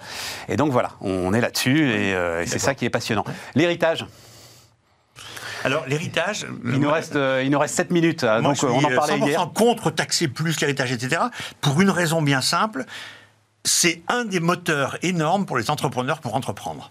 Et 0.49 0.57
donc 0.57 0.73
voilà, 0.73 0.91
on 1.01 1.33
est 1.35 1.41
là-dessus 1.41 1.91
et, 1.91 2.15
euh, 2.15 2.45
c'est 2.47 2.59
ça 2.59 2.75
qui 2.75 2.85
est 2.85 2.91
passionnant. 2.91 3.25
L'héritage. 3.55 4.07
Alors 5.65 5.85
l'héritage, 5.87 6.47
il 6.65 6.79
nous 6.79 6.91
reste 6.91 7.19
il 7.43 7.51
nous 7.51 7.59
reste 7.59 7.75
7 7.75 7.91
minutes. 7.91 8.23
Hein, 8.25 8.43
donc 8.43 8.63
on 8.63 8.85
en 8.85 8.95
parlait 8.95 9.19
hier. 9.19 9.51
contre 9.55 9.91
taxer 9.91 10.29
plus 10.29 10.61
l'héritage, 10.61 10.93
etc. 10.93 11.23
Pour 11.63 11.81
une 11.81 11.89
raison 11.89 12.21
bien 12.21 12.43
simple, 12.43 12.85
c'est 13.65 14.03
un 14.09 14.27
des 14.27 14.41
moteurs 14.41 14.99
énormes 15.03 15.47
pour 15.47 15.57
les 15.57 15.71
entrepreneurs 15.71 16.21
pour 16.21 16.35
entreprendre. 16.35 16.91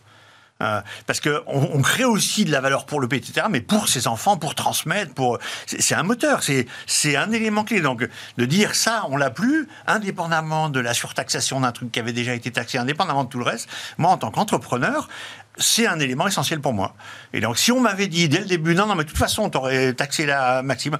Euh, 0.61 0.81
parce 1.07 1.19
qu'on 1.19 1.41
on 1.47 1.81
crée 1.81 2.05
aussi 2.05 2.45
de 2.45 2.51
la 2.51 2.61
valeur 2.61 2.85
pour 2.85 3.01
le 3.01 3.07
pays, 3.07 3.19
etc., 3.19 3.47
mais 3.49 3.59
pour 3.59 3.89
ses 3.89 4.07
enfants, 4.07 4.37
pour 4.37 4.55
transmettre, 4.55 5.13
pour 5.13 5.39
c'est 5.65 5.95
un 5.95 6.03
moteur, 6.03 6.41
c'est 6.43 7.15
un 7.15 7.31
élément 7.31 7.63
clé. 7.63 7.81
Donc 7.81 8.07
de 8.37 8.45
dire 8.45 8.75
ça, 8.75 9.05
on 9.09 9.17
l'a 9.17 9.29
plus, 9.29 9.67
indépendamment 9.87 10.69
de 10.69 10.79
la 10.79 10.93
surtaxation 10.93 11.59
d'un 11.61 11.71
truc 11.71 11.91
qui 11.91 11.99
avait 11.99 12.13
déjà 12.13 12.33
été 12.33 12.51
taxé, 12.51 12.77
indépendamment 12.77 13.23
de 13.23 13.29
tout 13.29 13.39
le 13.39 13.45
reste, 13.45 13.67
moi 13.97 14.11
en 14.11 14.17
tant 14.17 14.31
qu'entrepreneur, 14.31 15.09
c'est 15.57 15.87
un 15.87 15.99
élément 15.99 16.27
essentiel 16.27 16.59
pour 16.59 16.73
moi. 16.73 16.95
Et 17.31 17.39
donc, 17.39 17.57
si 17.57 17.71
on 17.71 17.79
m'avait 17.79 18.07
dit 18.07 18.27
dès 18.27 18.39
le 18.39 18.45
début, 18.45 18.73
non, 18.73 18.87
non, 18.87 18.95
mais 18.95 19.03
de 19.03 19.09
toute 19.09 19.17
façon, 19.17 19.49
tu 19.49 19.57
aurais 19.57 19.93
taxé 19.93 20.25
la 20.25 20.63
maximum 20.63 20.99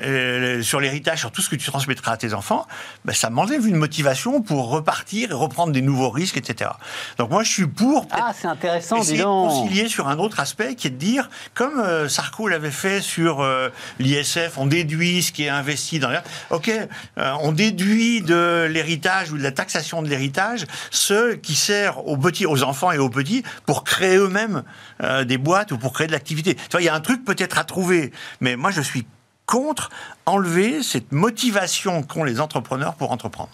euh, 0.00 0.62
sur 0.62 0.80
l'héritage, 0.80 1.20
sur 1.20 1.32
tout 1.32 1.40
ce 1.40 1.48
que 1.48 1.56
tu 1.56 1.66
transmettras 1.70 2.12
à 2.12 2.16
tes 2.16 2.34
enfants, 2.34 2.66
ben, 3.04 3.14
ça 3.14 3.30
m'enlève 3.30 3.66
une 3.66 3.76
motivation 3.76 4.42
pour 4.42 4.68
repartir 4.68 5.30
et 5.30 5.34
reprendre 5.34 5.72
des 5.72 5.80
nouveaux 5.80 6.10
risques, 6.10 6.36
etc. 6.36 6.70
Donc, 7.18 7.30
moi, 7.30 7.42
je 7.42 7.50
suis 7.50 7.66
pour. 7.66 8.06
Ah, 8.10 8.32
c'est 8.38 8.46
intéressant, 8.46 8.98
essayer 8.98 9.18
de 9.18 9.24
concilier 9.24 9.88
sur 9.88 10.08
un 10.08 10.18
autre 10.18 10.40
aspect 10.40 10.74
qui 10.74 10.88
est 10.88 10.90
de 10.90 10.96
dire, 10.96 11.30
comme 11.54 11.78
euh, 11.80 12.08
Sarko 12.08 12.48
l'avait 12.48 12.70
fait 12.70 13.00
sur 13.00 13.40
euh, 13.40 13.70
l'ISF, 13.98 14.58
on 14.58 14.66
déduit 14.66 15.22
ce 15.22 15.32
qui 15.32 15.44
est 15.44 15.48
investi 15.48 15.98
dans 15.98 16.10
l'air. 16.10 16.22
Ok, 16.50 16.70
on 17.16 17.52
déduit 17.52 18.20
de 18.20 18.66
l'héritage 18.70 19.32
ou 19.32 19.38
de 19.38 19.42
la 19.42 19.52
taxation 19.52 20.02
de 20.02 20.08
l'héritage 20.08 20.66
ce 20.90 21.34
qui 21.34 21.54
sert 21.54 22.06
aux 22.06 22.16
petits, 22.16 22.46
aux 22.46 22.62
enfants 22.62 22.92
et 22.92 22.98
aux 22.98 23.08
petits 23.08 23.42
pour 23.66 23.84
créer 23.84 23.93
eux-mêmes 24.02 24.62
euh, 25.02 25.24
des 25.24 25.38
boîtes 25.38 25.72
ou 25.72 25.78
pour 25.78 25.92
créer 25.92 26.06
de 26.06 26.12
l'activité. 26.12 26.56
Il 26.78 26.84
y 26.84 26.88
a 26.88 26.94
un 26.94 27.00
truc 27.00 27.24
peut-être 27.24 27.58
à 27.58 27.64
trouver, 27.64 28.12
mais 28.40 28.56
moi 28.56 28.70
je 28.70 28.80
suis 28.80 29.06
contre 29.46 29.90
enlever 30.26 30.82
cette 30.82 31.12
motivation 31.12 32.02
qu'ont 32.02 32.24
les 32.24 32.40
entrepreneurs 32.40 32.94
pour 32.94 33.12
entreprendre. 33.12 33.50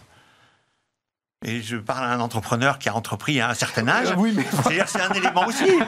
Et 1.46 1.62
je 1.62 1.78
parle 1.78 2.04
à 2.04 2.12
un 2.12 2.20
entrepreneur 2.20 2.78
qui 2.78 2.90
a 2.90 2.94
entrepris 2.94 3.40
à 3.40 3.48
un 3.48 3.54
certain 3.54 3.88
âge. 3.88 4.10
Euh, 4.10 4.14
oui, 4.18 4.34
mais 4.36 4.44
c'est-à-dire 4.44 4.86
c'est 4.86 5.00
un 5.00 5.10
élément 5.14 5.46
aussi. 5.46 5.64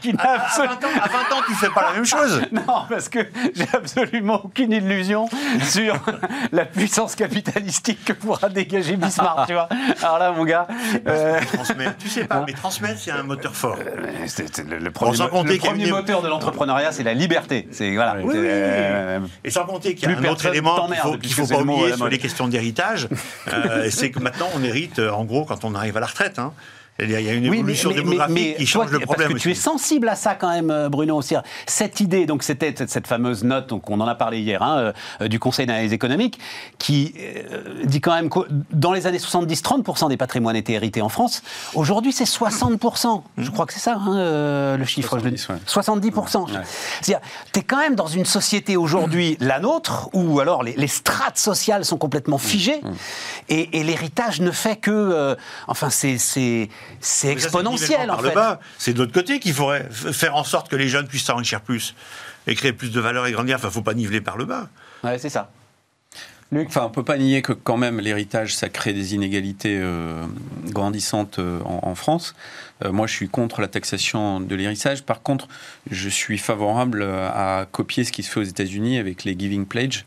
qui 0.00 0.12
à, 0.18 0.32
à, 0.32 0.48
20 0.48 0.64
ans, 0.64 0.88
à 1.00 1.08
20 1.08 1.18
ans, 1.36 1.42
tu 1.46 1.54
fais 1.54 1.68
pas 1.68 1.82
la 1.82 1.92
même 1.92 2.04
chose. 2.04 2.42
Non, 2.52 2.86
parce 2.88 3.08
que 3.08 3.20
j'ai 3.54 3.68
absolument 3.72 4.40
aucune 4.44 4.72
illusion 4.72 5.28
sur 5.62 5.96
la 6.50 6.64
puissance 6.64 7.14
capitalistique 7.14 8.04
que 8.04 8.12
pourra 8.12 8.48
dégager 8.48 8.96
Bismarck, 8.96 9.46
tu 9.46 9.52
vois. 9.52 9.68
Alors 10.02 10.18
là, 10.18 10.32
mon 10.32 10.44
gars. 10.44 10.66
Euh... 11.06 11.38
Tu 11.98 12.08
sais 12.08 12.24
pas, 12.24 12.36
hein 12.36 12.44
mais 12.48 12.52
transmettre, 12.52 12.98
c'est 12.98 13.12
un 13.12 13.22
moteur 13.22 13.54
fort. 13.54 13.76
Euh, 13.78 14.24
c'est, 14.26 14.58
le, 14.58 14.90
premier, 14.90 15.18
le 15.18 15.58
premier 15.58 15.90
moteur 15.90 16.20
de 16.22 16.28
l'entrepreneuriat, 16.28 16.90
c'est 16.90 17.04
la 17.04 17.14
liberté. 17.14 17.68
C'est 17.70 17.94
voilà. 17.94 18.16
Oui. 18.22 18.34
Euh, 18.34 19.20
Et 19.44 19.50
sans 19.50 19.66
compter 19.66 19.94
qu'il 19.94 20.10
y 20.10 20.12
a 20.12 20.18
un 20.18 20.24
autre 20.24 20.46
élément 20.46 20.88
qu'il 21.20 21.32
faut, 21.32 21.46
faut 21.46 21.54
pas 21.54 21.60
oublier 21.62 21.96
sur 21.96 22.08
les 22.08 22.18
questions 22.18 22.48
d'héritage. 22.48 23.08
c'est 23.90 24.10
que 24.10 24.18
maintenant, 24.18 24.48
on 24.54 24.62
hérite, 24.62 24.98
euh, 24.98 25.10
en 25.10 25.24
gros, 25.24 25.44
quand 25.44 25.64
on 25.64 25.74
arrive 25.74 25.96
à 25.96 26.00
la 26.00 26.06
retraite. 26.06 26.38
Hein. 26.38 26.52
Il 27.00 27.10
y 27.10 27.16
a 27.16 27.32
une 27.32 27.52
évolution 27.52 27.90
démographique 27.90 28.56
qui 28.56 28.66
change 28.66 28.92
le 28.92 29.00
problème. 29.00 29.30
Parce 29.30 29.42
que 29.42 29.42
tu 29.42 29.50
es 29.50 29.54
sensible 29.54 30.08
à 30.08 30.14
ça 30.14 30.36
quand 30.36 30.50
même, 30.50 30.70
euh, 30.70 30.88
Bruno. 30.88 31.16
Aussi. 31.16 31.34
Cette 31.66 32.00
idée, 32.00 32.24
donc 32.24 32.42
c'était 32.42 32.72
cette 32.86 33.06
fameuse 33.06 33.42
note, 33.42 33.68
donc 33.68 33.90
on 33.90 34.00
en 34.00 34.06
a 34.06 34.14
parlé 34.14 34.40
hier, 34.40 34.62
hein, 34.62 34.92
euh, 35.20 35.28
du 35.28 35.40
Conseil 35.40 35.66
d'analyse 35.66 35.92
économique, 35.92 36.38
qui 36.78 37.14
dit 37.84 38.00
quand 38.00 38.14
même 38.14 38.30
que 38.30 38.40
dans 38.72 38.92
les 38.92 39.06
années 39.06 39.18
70, 39.18 39.62
30% 39.62 40.08
des 40.08 40.16
patrimoines 40.16 40.56
étaient 40.56 40.72
hérités 40.72 41.02
en 41.02 41.08
France. 41.08 41.42
Aujourd'hui, 41.74 42.12
c'est 42.12 42.24
60%. 42.24 43.22
Je 43.38 43.50
crois 43.50 43.66
que 43.66 43.72
c'est 43.72 43.80
ça, 43.80 43.96
hein, 43.96 44.76
le 44.76 44.84
chiffre. 44.84 45.18
70, 45.18 45.46
je 45.48 45.52
le 45.52 45.58
dis. 45.58 46.10
70%. 46.10 46.46
C'est-à-dire, 47.00 47.20
tu 47.52 47.60
es 47.60 47.62
quand 47.62 47.78
même 47.78 47.94
dans 47.94 48.06
une 48.06 48.24
société 48.24 48.76
aujourd'hui, 48.76 49.36
la 49.40 49.58
nôtre, 49.58 50.10
où 50.12 50.40
alors 50.40 50.62
les, 50.62 50.86
strates 50.86 51.38
sociales 51.38 51.84
sont 51.84 51.98
complètement 51.98 52.38
figées, 52.38 52.80
mmh. 52.82 52.90
et, 53.48 53.80
et 53.80 53.84
l'héritage 53.84 54.40
ne 54.40 54.50
fait 54.50 54.76
que... 54.76 55.36
enfin, 55.66 55.90
c'est 55.90 56.68
c'est 57.00 57.28
exponentiel 57.28 58.10
en 58.10 58.18
fait. 58.18 58.34
C'est 58.78 58.92
de 58.92 58.98
l'autre 58.98 59.12
côté 59.12 59.40
qu'il 59.40 59.52
faudrait 59.52 59.88
faire 59.90 60.36
en 60.36 60.44
sorte 60.44 60.68
que 60.68 60.76
les 60.76 60.88
jeunes 60.88 61.06
puissent 61.06 61.24
s'enrichir 61.24 61.60
plus 61.60 61.94
et 62.46 62.54
créer 62.54 62.72
plus 62.72 62.90
de 62.90 63.00
valeur 63.00 63.26
et 63.26 63.32
grandir. 63.32 63.56
Enfin, 63.56 63.70
faut 63.70 63.82
pas 63.82 63.94
niveler 63.94 64.20
par 64.20 64.36
le 64.36 64.44
bas. 64.44 64.68
Ouais, 65.02 65.18
c'est 65.18 65.30
ça. 65.30 65.50
Luc 66.52 66.68
enfin, 66.68 66.84
on 66.84 66.90
peut 66.90 67.02
pas 67.02 67.18
nier 67.18 67.42
que 67.42 67.52
quand 67.52 67.76
même 67.76 68.00
l'héritage, 68.00 68.54
ça 68.54 68.68
crée 68.68 68.92
des 68.92 69.14
inégalités 69.14 69.78
euh, 69.80 70.24
grandissantes 70.66 71.38
euh, 71.38 71.58
en, 71.64 71.94
France. 71.94 72.34
Euh, 72.84 72.92
moi, 72.92 73.06
je 73.06 73.14
suis 73.14 73.28
contre 73.28 73.60
la 73.60 73.66
taxation 73.66 74.40
de 74.40 74.54
l'héritage. 74.54 75.02
Par 75.02 75.22
contre, 75.22 75.48
je 75.90 76.08
suis 76.08 76.38
favorable 76.38 77.02
à 77.02 77.66
copier 77.72 78.04
ce 78.04 78.12
qui 78.12 78.22
se 78.22 78.30
fait 78.30 78.40
aux 78.40 78.44
États-Unis 78.44 78.98
avec 78.98 79.24
les 79.24 79.36
Giving 79.36 79.66
Pledge. 79.66 80.04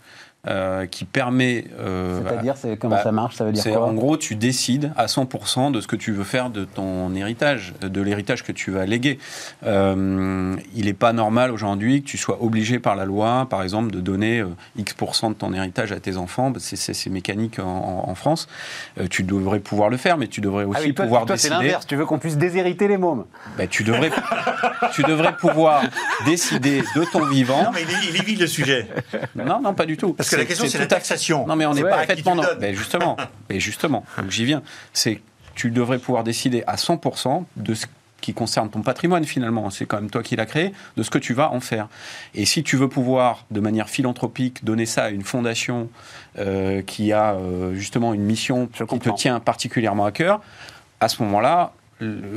Euh, 0.48 0.86
qui 0.86 1.04
permet. 1.04 1.66
Euh, 1.78 2.22
C'est-à-dire, 2.24 2.56
comment 2.80 2.96
bah, 2.96 3.04
ça 3.04 3.12
marche 3.12 3.36
Ça 3.36 3.44
veut 3.44 3.52
dire 3.52 3.64
quoi 3.64 3.86
En 3.86 3.94
gros, 3.94 4.16
tu 4.16 4.36
décides 4.36 4.94
à 4.96 5.08
100% 5.08 5.72
de 5.72 5.82
ce 5.82 5.88
que 5.88 5.98
tu 5.98 6.14
veux 6.14 6.24
faire 6.24 6.50
de 6.50 6.64
ton 6.64 7.14
héritage, 7.16 7.74
de 7.82 8.02
l'héritage 8.02 8.44
que 8.44 8.54
tu 8.54 8.72
vas 8.72 8.86
léguer. 8.86 9.20
Euh, 9.66 10.56
il 10.74 10.86
n'est 10.86 10.94
pas 10.94 11.12
normal 11.12 11.52
aujourd'hui 11.52 12.02
que 12.02 12.08
tu 12.08 12.18
sois 12.18 12.42
obligé 12.42 12.80
par 12.80 12.96
la 12.96 13.04
loi, 13.04 13.46
par 13.50 13.62
exemple, 13.62 13.92
de 13.92 14.00
donner 14.00 14.42
X% 14.78 15.32
de 15.32 15.36
ton 15.36 15.52
héritage 15.54 15.92
à 15.92 16.00
tes 16.00 16.16
enfants. 16.16 16.54
C'est 16.60 17.10
mécanique 17.10 17.60
en, 17.60 18.16
France. 18.16 18.48
tu 19.10 19.24
devrais 19.24 19.60
pouvoir 19.60 19.90
le 19.90 19.98
faire, 19.98 20.18
mais 20.18 20.28
tu 20.28 20.40
devrais 20.40 20.64
ah 20.66 20.80
aussi 20.80 20.94
pouvoir 20.94 21.26
toi, 21.26 21.36
décider. 21.36 21.56
c'est 21.56 21.62
l'inverse. 21.62 21.86
Tu 21.86 21.96
veux 21.96 22.06
qu'on 22.06 22.20
puisse 22.20 22.38
déshériter 22.38 22.88
les 22.88 22.98
mômes 22.98 23.26
bah, 23.58 23.68
tu, 23.68 23.84
devrais, 23.84 24.12
tu 24.94 25.04
devrais 25.04 25.36
pouvoir 25.36 25.84
décider 26.26 26.82
de 26.96 27.04
ton 27.12 27.26
vivant. 27.26 27.64
Non, 27.64 27.72
mais 27.74 27.82
il 27.84 28.16
est, 28.16 28.24
vide 28.24 28.40
le 28.40 28.48
sujet. 28.48 28.88
Non, 29.36 29.62
non, 29.62 29.74
pas 29.74 29.86
du 29.86 29.98
tout. 29.98 30.14
Parce 30.14 30.30
que 30.30 30.37
la 30.38 30.46
question, 30.46 30.68
c'est 30.68 30.78
la 30.78 30.88
taxation. 30.88 31.46
Non, 31.48 31.56
mais 31.56 31.66
on 31.66 31.74
n'est 31.74 31.82
pas 31.82 31.90
parfaitement. 31.90 32.36
Non. 32.36 32.44
Mais 32.60 32.74
justement, 32.74 33.18
mais 33.50 33.60
justement, 33.60 34.06
donc 34.18 34.32
j'y 34.32 34.46
viens. 34.46 34.62
C'est 34.94 35.22
tu 35.56 35.72
devrais 35.72 35.98
pouvoir 35.98 36.24
décider 36.24 36.64
à 36.68 36.76
100% 36.76 37.44
de 37.56 37.74
ce 37.74 37.88
qui 38.22 38.34
concerne 38.34 38.70
ton 38.70 38.82
patrimoine 38.82 39.26
finalement, 39.26 39.70
c'est 39.70 39.86
quand 39.86 39.98
même 39.98 40.10
toi 40.10 40.24
qui 40.24 40.36
l'as 40.36 40.46
créé, 40.46 40.74
de 40.96 41.04
ce 41.04 41.10
que 41.10 41.18
tu 41.18 41.34
vas 41.34 41.52
en 41.52 41.60
faire. 41.60 41.88
Et 42.36 42.46
si 42.46 42.64
tu 42.64 42.76
veux 42.76 42.90
pouvoir, 42.90 43.46
de 43.52 43.60
manière 43.60 43.90
philanthropique, 43.90 44.64
donner 44.64 44.86
ça 44.86 45.06
à 45.06 45.10
une 45.10 45.24
fondation 45.24 45.90
euh, 46.38 46.82
qui 46.82 47.12
a 47.12 47.34
euh, 47.34 47.76
justement 47.76 48.14
une 48.14 48.24
mission 48.24 48.70
Je 48.74 48.84
qui 48.84 49.00
te 49.00 49.10
tient 49.10 49.40
particulièrement 49.40 50.06
à 50.06 50.12
cœur, 50.12 50.42
à 51.00 51.10
ce 51.10 51.22
moment-là, 51.24 51.74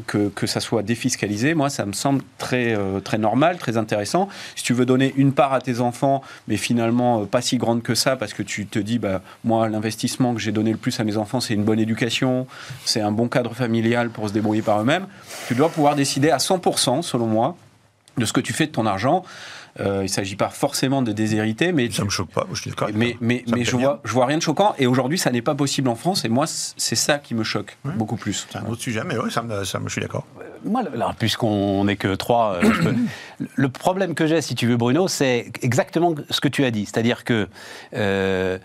que, 0.07 0.29
que 0.29 0.47
ça 0.47 0.61
soit 0.61 0.83
défiscalisé, 0.83 1.55
moi, 1.55 1.69
ça 1.69 1.85
me 1.85 1.93
semble 1.93 2.23
très, 2.39 2.75
euh, 2.75 3.01
très 3.01 3.19
normal, 3.19 3.59
très 3.59 3.77
intéressant. 3.77 4.29
Si 4.57 4.65
tu 4.65 4.73
veux 4.73 4.87
donner 4.87 5.13
une 5.17 5.33
part 5.33 5.53
à 5.53 5.61
tes 5.61 5.81
enfants, 5.81 6.23
mais 6.49 6.57
finalement 6.57 7.23
euh, 7.23 7.25
pas 7.27 7.43
si 7.43 7.59
grande 7.59 7.83
que 7.83 7.95
ça, 7.95 8.17
parce 8.17 8.33
que 8.33 8.43
tu 8.43 8.67
te 8.67 8.79
dis, 8.79 8.99
bah, 8.99 9.23
moi, 9.45 9.69
l'investissement 9.69 10.35
que 10.35 10.41
j'ai 10.41 10.53
donné 10.53 10.71
le 10.71 10.79
plus 10.79 10.99
à 11.01 11.05
mes 11.05 11.17
enfants, 11.17 11.41
c'est 11.41 11.55
une 11.55 11.65
bonne 11.65 11.81
éducation, 11.81 12.47
c'est 12.85 13.01
un 13.01 13.13
bon 13.13 13.29
cadre 13.29 13.55
familial 13.55 14.11
pour 14.11 14.29
se 14.29 14.33
débrouiller 14.33 14.63
par 14.63 14.81
eux-mêmes, 14.81 15.07
tu 15.49 15.55
dois 15.55 15.69
pouvoir 15.69 15.95
décider 15.95 16.31
à 16.31 16.39
100%, 16.39 17.03
selon 17.03 17.27
moi, 17.27 17.57
de 18.17 18.25
ce 18.25 18.33
que 18.33 18.41
tu 18.41 18.53
fais 18.53 18.67
de 18.67 18.73
ton 18.73 18.87
argent. 18.87 19.25
Euh, 19.79 19.99
il 20.01 20.03
ne 20.05 20.07
s'agit 20.09 20.35
pas 20.37 20.49
forcément 20.49 21.01
de 21.03 21.13
déshériter, 21.13 21.71
mais 21.73 21.91
Ça 21.91 22.05
me 22.05 22.11
choque 22.11 22.31
pas, 22.31 22.43
moi, 22.45 22.55
je 22.55 22.63
suis 22.63 22.71
d'accord. 22.71 22.89
avec 22.89 22.97
mais, 22.97 23.17
mais, 23.21 23.45
mais 23.55 23.65
je, 23.65 23.77
vois, 23.77 24.01
je 24.05 24.13
vois 24.13 24.27
rien 24.27 24.37
de 24.39 24.43
choquant. 24.43 24.75
Et 24.79 24.87
aujourd'hui, 24.87 25.17
ça 25.19 25.31
n'est 25.31 25.43
pas 25.43 25.55
possible 25.55 25.89
en 25.89 25.95
France. 25.95 26.25
Et 26.25 26.29
moi, 26.29 26.47
c'est 26.49 26.97
ça 26.97 27.19
qui 27.19 27.35
me 27.35 27.45
choque 27.45 27.77
beaucoup 27.85 28.17
plus. 28.17 28.47
C'est 28.51 28.59
un 28.59 28.67
autre 28.67 28.83
sujet, 28.83 29.03
mais 29.07 29.17
oui, 29.17 29.31
ça 29.31 29.43
me, 29.43 29.65
ça 29.65 29.79
me- 29.79 29.87
je 29.89 29.93
suis 29.93 30.01
d'accord. 30.03 30.27
Moi, 30.65 30.83
alors, 30.93 31.15
puisqu'on 31.15 31.85
n'est 31.85 31.97
que 31.97 32.15
trois, 32.17 32.55
euh, 32.63 32.73
je 32.75 32.83
peux- 32.83 32.95
le 33.55 33.69
problème 33.71 34.15
que 34.15 34.27
j'ai, 34.27 34.43
si 34.43 34.55
tu 34.55 34.67
veux, 34.67 34.77
Bruno, 34.77 35.09
c'est 35.09 35.51
exactement 35.63 36.15
ce 36.29 36.41
que 36.41 36.49
tu 36.49 36.65
as 36.65 36.71
dit. 36.71 36.85
C'est-à-dire 36.85 37.25
que 37.25 37.49
euh, 37.95 38.59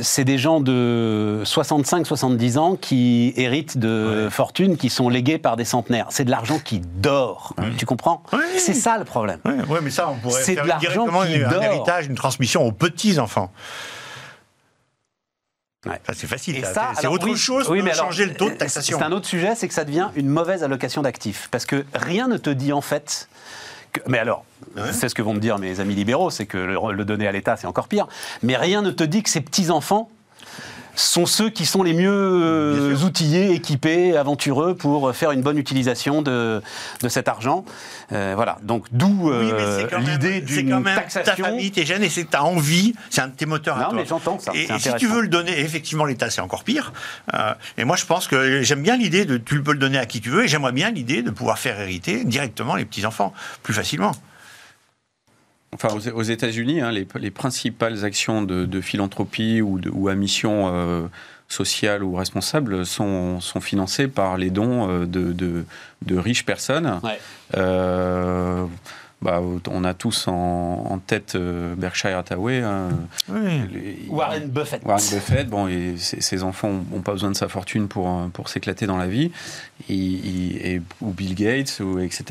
c'est 0.00 0.24
des 0.24 0.38
gens 0.38 0.60
de 0.60 1.42
65-70 1.44 2.56
ans 2.58 2.76
qui 2.76 3.32
héritent 3.36 3.76
de 3.78 4.28
fortunes 4.30 4.76
qui 4.76 4.88
sont 4.88 5.08
léguées 5.08 5.38
par 5.38 5.56
des 5.56 5.64
centenaires. 5.64 6.06
C'est 6.10 6.24
de 6.24 6.30
l'argent 6.30 6.58
qui 6.58 6.80
dort. 6.80 7.54
Tu 7.76 7.84
comprends? 7.86 8.22
Ouais. 8.32 8.38
C'est 8.58 8.74
ça 8.74 8.96
le 8.98 9.04
problème. 9.04 9.38
Oui, 9.44 9.52
ouais, 9.68 9.80
mais 9.82 9.90
ça, 9.90 10.08
on 10.08 10.14
pourrait 10.16 10.42
C'est 10.56 10.62
de 10.62 10.66
l'argent 10.68 11.06
qui 11.26 11.42
un 11.42 11.50
dort. 11.50 11.62
héritage, 11.62 12.06
une 12.06 12.14
transmission 12.14 12.62
aux 12.66 12.72
petits-enfants. 12.72 13.52
Ouais. 15.84 16.00
Ça, 16.06 16.12
c'est 16.14 16.28
facile. 16.28 16.64
C'est- 16.64 17.06
autre 17.08 17.26
oui, 17.26 17.36
chose 17.36 17.68
oui, 17.68 17.82
mais 17.82 17.90
alors, 17.90 18.06
changer 18.06 18.26
le 18.26 18.34
taux 18.34 18.48
de 18.48 18.54
euh, 18.54 18.56
taxation. 18.56 18.98
C'est 18.98 19.04
un 19.04 19.10
autre 19.10 19.26
sujet, 19.26 19.54
c'est 19.56 19.66
que 19.66 19.74
ça 19.74 19.84
devient 19.84 20.10
une 20.14 20.28
mauvaise 20.28 20.62
allocation 20.62 21.02
d'actifs. 21.02 21.48
Parce 21.50 21.66
que 21.66 21.84
rien 21.92 22.28
ne 22.28 22.36
te 22.36 22.50
dit 22.50 22.72
en 22.72 22.80
fait. 22.80 23.28
que- 23.92 24.00
mais 24.06 24.18
alors, 24.18 24.44
c'est 24.92 25.08
ce 25.08 25.14
que 25.14 25.22
vont 25.22 25.34
me 25.34 25.40
dire 25.40 25.58
mes 25.58 25.80
amis 25.80 25.94
libéraux, 25.96 26.30
c'est 26.30 26.46
que 26.46 26.56
le, 26.56 26.92
le 26.92 27.04
donner 27.04 27.26
à 27.26 27.32
l'État, 27.32 27.56
c'est 27.56 27.66
encore 27.66 27.88
pire. 27.88 28.06
Mais 28.42 28.56
rien 28.56 28.80
ne 28.80 28.90
te 28.92 29.02
dit 29.04 29.22
que 29.24 29.28
ces 29.28 29.40
petits-enfants 29.40 30.08
sont 30.94 31.26
ceux 31.26 31.48
qui 31.50 31.64
sont 31.66 31.82
les 31.82 31.94
mieux 31.94 32.10
euh, 32.12 32.96
outillés, 33.04 33.52
équipés, 33.52 34.16
aventureux 34.16 34.74
pour 34.74 35.14
faire 35.14 35.30
une 35.32 35.40
bonne 35.42 35.56
utilisation 35.58 36.20
de, 36.22 36.60
de 37.02 37.08
cet 37.08 37.28
argent. 37.28 37.64
Euh, 38.12 38.32
voilà, 38.36 38.58
donc 38.62 38.86
d'où 38.92 39.30
Oui, 39.30 39.30
euh, 39.32 39.88
même- 39.90 40.00
l'idée 40.06 40.40
d'une 40.42 40.68
même 40.80 40.84
Ta 40.84 41.02
taxation. 41.02 41.44
famille, 41.44 41.70
tes 41.70 41.86
gènes, 41.86 42.02
et 42.02 42.08
c'est 42.10 42.34
as 42.34 42.44
envie, 42.44 42.94
c'est 43.10 43.22
un 43.22 43.28
de 43.28 43.34
tes 43.34 43.46
moteurs 43.46 43.76
à 43.78 43.84
Non, 43.84 43.88
toi. 43.90 43.98
mais 44.00 44.06
j'entends 44.06 44.38
ça, 44.38 44.52
Et, 44.54 44.66
si 44.78 44.94
tu 44.96 45.06
veux 45.06 45.22
le 45.22 45.28
donner, 45.28 45.58
effectivement, 45.60 46.04
l'État, 46.04 46.28
c'est 46.30 46.40
encore 46.42 46.64
pire. 46.64 46.92
Euh, 47.34 47.52
et 47.78 47.84
moi, 47.84 47.96
je 47.96 48.04
pense 48.04 48.28
que 48.28 48.62
j'aime 48.62 48.82
bien 48.82 48.96
l'idée 48.96 49.24
de 49.24 49.38
tu 49.38 49.62
peux 49.62 49.72
le 49.72 49.78
donner 49.78 49.98
à 49.98 50.06
qui 50.06 50.20
tu 50.20 50.28
veux, 50.30 50.44
et 50.44 50.48
j'aimerais 50.48 50.72
bien 50.72 50.90
l'idée 50.90 51.22
de 51.22 51.30
pouvoir 51.30 51.58
faire 51.58 51.80
hériter 51.80 52.24
directement 52.24 52.74
les 52.74 52.84
petits-enfants, 52.84 53.32
plus 53.62 53.72
facilement. 53.74 54.12
Enfin, 55.74 55.88
aux, 55.94 56.08
aux 56.08 56.22
États-Unis, 56.22 56.80
hein, 56.82 56.90
les, 56.92 57.06
les 57.18 57.30
principales 57.30 58.04
actions 58.04 58.42
de, 58.42 58.66
de 58.66 58.80
philanthropie 58.80 59.62
ou, 59.62 59.78
de- 59.78 59.90
ou 59.90 60.08
à 60.08 60.14
mission 60.14 60.70
euh, 60.72 61.02
sociale 61.48 62.02
ou 62.04 62.14
responsable 62.14 62.84
sont, 62.84 63.40
sont 63.40 63.60
financées 63.60 64.06
par 64.08 64.36
les 64.36 64.50
dons 64.50 64.88
euh, 64.90 65.06
de, 65.06 65.32
de- 65.32 65.64
de 66.04 66.16
riches 66.18 66.44
personnes. 66.44 67.00
Ouais. 67.02 67.18
Euh, 67.56 68.66
bah, 69.22 69.40
on 69.70 69.84
a 69.84 69.94
tous 69.94 70.26
en, 70.28 70.32
en 70.90 70.98
tête 70.98 71.34
euh, 71.34 71.74
Berkshire 71.76 72.18
Hathaway. 72.18 72.60
hein, 72.62 72.88
Oui. 73.28 73.40
les- 73.72 73.98
Warren 74.08 74.48
Buffett. 74.48 74.82
Warren 74.84 75.04
Buffett, 75.12 75.48
bon, 75.48 75.68
et 75.68 75.94
ses, 75.96 76.20
ses 76.20 76.42
enfants 76.42 76.72
n'ont 76.92 77.00
pas 77.02 77.12
besoin 77.12 77.30
de 77.30 77.36
sa 77.36 77.48
fortune 77.48 77.88
pour, 77.88 78.08
euh, 78.08 78.26
pour 78.32 78.48
s'éclater 78.48 78.86
dans 78.86 78.96
la 78.96 79.06
vie, 79.06 79.30
et, 79.88 79.94
et- 79.94 80.74
et- 80.74 80.82
ou 81.00 81.10
Bill 81.12 81.34
Gates, 81.34 81.80
ou, 81.80 81.98
etc. 82.00 82.24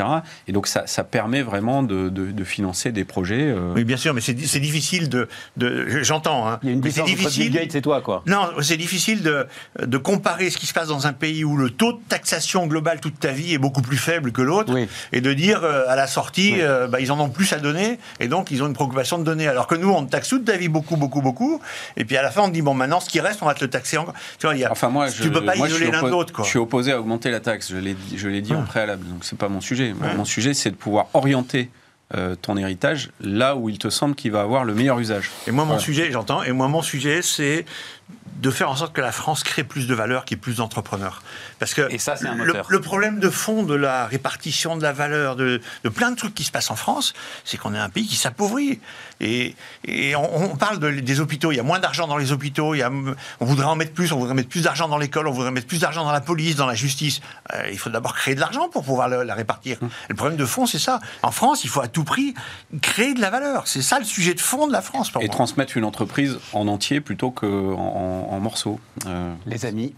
Et 0.48 0.52
donc 0.52 0.68
ça, 0.68 0.84
ça 0.86 1.04
permet 1.04 1.42
vraiment 1.42 1.84
de, 1.84 2.10
de- 2.10 2.32
de 2.32 2.44
financer 2.44 2.92
des 2.92 3.06
projets. 3.06 3.42
euh, 3.48 3.74
Oui, 3.76 3.84
bien 3.84 3.98
sûr, 3.98 4.14
mais 4.14 4.22
c'est 4.22 4.34
difficile 4.34 5.10
de. 5.10 5.28
de 5.58 5.88
J'entends, 6.04 6.48
hein. 6.48 6.60
Il 6.64 6.68
y 6.68 6.72
a 6.72 6.74
une 6.74 6.82
différence 6.82 7.12
entre 7.12 7.30
Bill 7.30 7.52
Gates 7.52 7.76
et 7.76 7.82
toi, 7.82 8.02
quoi. 8.02 8.24
Non, 8.28 8.50
c'est 8.62 8.78
difficile 8.78 9.22
de, 9.24 9.48
de 9.82 9.98
comparer 9.98 10.50
ce 10.50 10.58
qui 10.58 10.66
se 10.66 10.74
passe 10.74 10.88
dans 10.90 11.08
un 11.08 11.14
pays 11.14 11.44
où 11.44 11.56
le 11.58 11.70
taux 11.70 11.94
de 11.94 12.00
taxation 12.10 12.68
global 12.68 13.00
toute 13.00 13.20
ta 13.20 13.32
vie 13.32 13.54
est 13.54 13.58
beaucoup 13.58 13.82
plus 13.82 13.98
faible 13.98 14.32
que 14.32 14.42
l'autre 14.42 14.74
Oui. 14.74 14.88
et 15.12 15.22
de 15.22 15.34
dire 15.34 15.64
euh, 15.64 15.84
à 15.88 15.96
la 15.96 16.08
sortie, 16.08 16.54
Oui. 16.54 16.62
Euh, 16.82 16.88
bah, 16.88 17.00
ils 17.00 17.12
en 17.12 17.20
ont 17.20 17.30
plus 17.30 17.52
à 17.54 17.60
donner 17.60 18.00
et 18.20 18.28
donc 18.28 18.52
ils 18.52 18.62
ont 18.64 18.68
une 18.68 18.74
préoccupation 18.74 19.18
de 19.18 19.24
donner. 19.24 19.48
Alors 19.48 19.68
que 19.68 19.76
nous, 19.76 19.90
on 19.90 20.06
taxe 20.06 20.28
toute 20.30 20.50
vie 20.50 20.68
beaucoup, 20.68 20.98
beaucoup, 20.98 21.22
beaucoup 21.22 21.62
et 21.98 22.06
puis 22.06 22.18
à 22.18 22.22
la 22.22 22.32
fin, 22.32 22.42
on 22.44 22.48
dit, 22.50 22.62
bon, 22.62 22.74
maintenant, 22.74 23.00
ce 23.00 23.10
qui 23.10 23.20
reste, 23.20 23.42
on 23.42 23.46
va 23.46 23.54
te 23.54 23.64
le 23.64 23.70
taxer 23.70 23.98
encore. 23.98 24.14
Tu 24.40 24.46
vois, 24.48 24.56
y 24.56 24.64
a, 24.66 24.72
Enfin, 24.72 24.90
moi, 24.90 25.10
tu 25.10 25.24
je, 25.24 25.30
peux 25.30 25.44
pas 25.44 25.56
moi, 25.56 25.68
isoler 25.68 25.92
l'un 25.92 26.04
de 26.04 26.10
l'autre. 26.10 26.34
Je 26.44 26.50
suis 26.50 26.60
opposé 26.60 26.92
à 26.92 27.00
augmenter 27.00 27.32
la 27.32 27.40
taxe, 27.40 27.72
je 27.72 27.78
l'ai 27.78 27.94
dit, 27.94 28.18
je 28.18 28.28
l'ai 28.28 28.42
dit 28.42 28.52
Ouais. 28.52 28.58
en 28.58 28.64
préalable, 28.64 29.06
donc 29.08 29.24
c'est 29.24 29.38
pas 29.38 29.48
mon 29.50 29.62
sujet. 29.62 29.94
Ouais. 30.02 30.16
Mon 30.16 30.26
sujet, 30.26 30.54
c'est 30.54 30.72
de 30.72 30.76
pouvoir 30.76 31.08
orienter 31.14 31.70
euh, 32.14 32.36
ton 32.36 32.58
héritage 32.58 33.10
là 33.22 33.56
où 33.56 33.70
il 33.70 33.78
te 33.78 33.90
semble 33.90 34.16
qu'il 34.16 34.32
va 34.34 34.42
avoir 34.42 34.66
le 34.66 34.74
meilleur 34.74 35.00
usage. 35.00 35.32
Et 35.48 35.52
moi, 35.52 35.64
mon 35.64 35.70
Voilà. 35.70 35.82
sujet, 35.82 36.12
j'entends, 36.12 36.44
et 36.44 36.52
moi, 36.52 36.68
mon 36.68 36.82
sujet, 36.82 37.22
c'est 37.22 37.66
de 38.42 38.50
faire 38.50 38.72
en 38.72 38.76
sorte 38.76 38.94
que 38.94 39.02
la 39.02 39.12
France 39.12 39.44
crée 39.44 39.64
plus 39.64 39.86
de 39.86 39.94
valeur, 39.94 40.26
qu'il 40.26 40.36
y 40.36 40.40
ait 40.40 40.42
plus 40.42 40.56
d'entrepreneurs. 40.58 41.22
Parce 41.60 41.76
que 41.76 41.88
Et 41.92 42.00
ça, 42.00 42.16
c'est 42.16 42.26
un 42.28 42.34
le, 42.34 42.56
le 42.68 42.82
problème 42.82 43.20
de 43.20 43.30
fond 43.30 43.62
de 43.62 43.76
la 43.76 44.08
répartition 44.08 44.76
de 44.78 44.82
la 44.82 44.94
valeur, 44.94 45.36
de, 45.36 45.62
de 45.84 45.90
plein 45.90 46.10
de 46.10 46.16
trucs 46.16 46.34
qui 46.34 46.44
se 46.44 46.52
passent 46.52 46.72
en 46.72 46.76
France, 46.76 47.14
c'est 47.46 47.58
qu'on 47.58 47.76
est 47.76 47.80
un 47.80 47.90
pays 47.90 48.08
qui 48.08 48.16
s'appauvrit. 48.16 48.80
Et, 49.20 49.56
et 49.86 50.16
on, 50.16 50.54
on 50.54 50.56
parle 50.56 50.80
de- 50.80 50.90
des 50.90 51.20
hôpitaux, 51.20 51.52
il 51.52 51.58
y 51.58 51.60
a 51.60 51.64
moins 51.64 51.78
d'argent 51.78 52.08
dans 52.08 52.18
les 52.18 52.32
hôpitaux, 52.32 52.74
il 52.74 52.80
y 52.80 52.82
a, 52.82 52.90
on 53.40 53.46
voudrait 53.46 53.68
en 53.68 53.76
mettre 53.76 53.94
plus, 53.94 54.12
on 54.12 54.18
voudrait 54.18 54.34
mettre 54.34 54.50
plus 54.50 54.64
d'argent 54.64 54.88
dans 54.88 54.98
l'école, 54.98 55.28
on 55.28 55.32
voudrait 55.32 55.52
mettre 55.52 55.68
plus 55.68 55.82
d'argent 55.82 56.04
dans 56.04 56.12
la 56.12 56.22
police, 56.22 56.56
dans 56.56 56.66
la 56.66 56.74
justice. 56.74 57.22
Euh, 57.54 57.70
il 57.72 57.78
faut 57.78 57.92
d'abord 57.92 58.16
créer 58.16 58.34
de 58.34 58.40
l'argent 58.40 58.70
pour 58.70 58.84
pouvoir 58.84 59.08
le- 59.08 59.22
la 59.22 59.36
répartir. 59.36 59.78
Et 59.84 59.86
le 60.10 60.16
problème 60.16 60.38
de 60.40 60.46
fond, 60.48 60.66
c'est 60.66 60.80
ça. 60.80 61.00
En 61.22 61.30
France, 61.32 61.64
il 61.64 61.70
faut 61.70 61.82
à 61.82 61.88
tout 61.88 62.04
prix 62.04 62.34
créer 62.82 63.14
de 63.14 63.22
la 63.22 63.30
valeur. 63.30 63.68
C'est 63.68 63.84
ça 63.84 64.00
le 64.00 64.06
sujet 64.06 64.34
de 64.34 64.40
fond 64.42 64.66
de 64.66 64.72
la 64.74 64.82
France 64.82 65.12
pour 65.12 65.22
Et 65.22 65.28
moi. 65.28 65.36
transmettre 65.36 65.78
une 65.78 65.86
entreprise 65.86 66.40
en 66.54 66.68
entier 66.68 67.02
plutôt 67.02 67.30
qu'en 67.30 67.46
morceaux. 68.40 68.80
Euh, 69.06 69.34
Les 69.46 69.66
amis, 69.66 69.94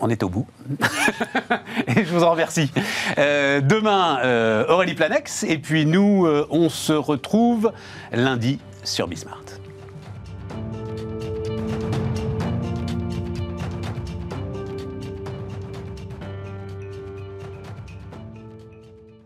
on 0.00 0.10
est 0.10 0.22
au 0.22 0.28
bout. 0.28 0.46
et 1.86 2.04
je 2.04 2.12
vous 2.12 2.24
en 2.24 2.32
remercie. 2.32 2.70
Euh, 3.18 3.60
demain, 3.60 4.18
euh, 4.24 4.66
Aurélie 4.68 4.94
Planex. 4.94 5.44
Et 5.44 5.58
puis 5.58 5.86
nous, 5.86 6.26
on 6.50 6.68
se 6.68 6.92
retrouve 6.92 7.72
lundi 8.12 8.58
sur 8.84 9.08
Bismart. 9.08 9.41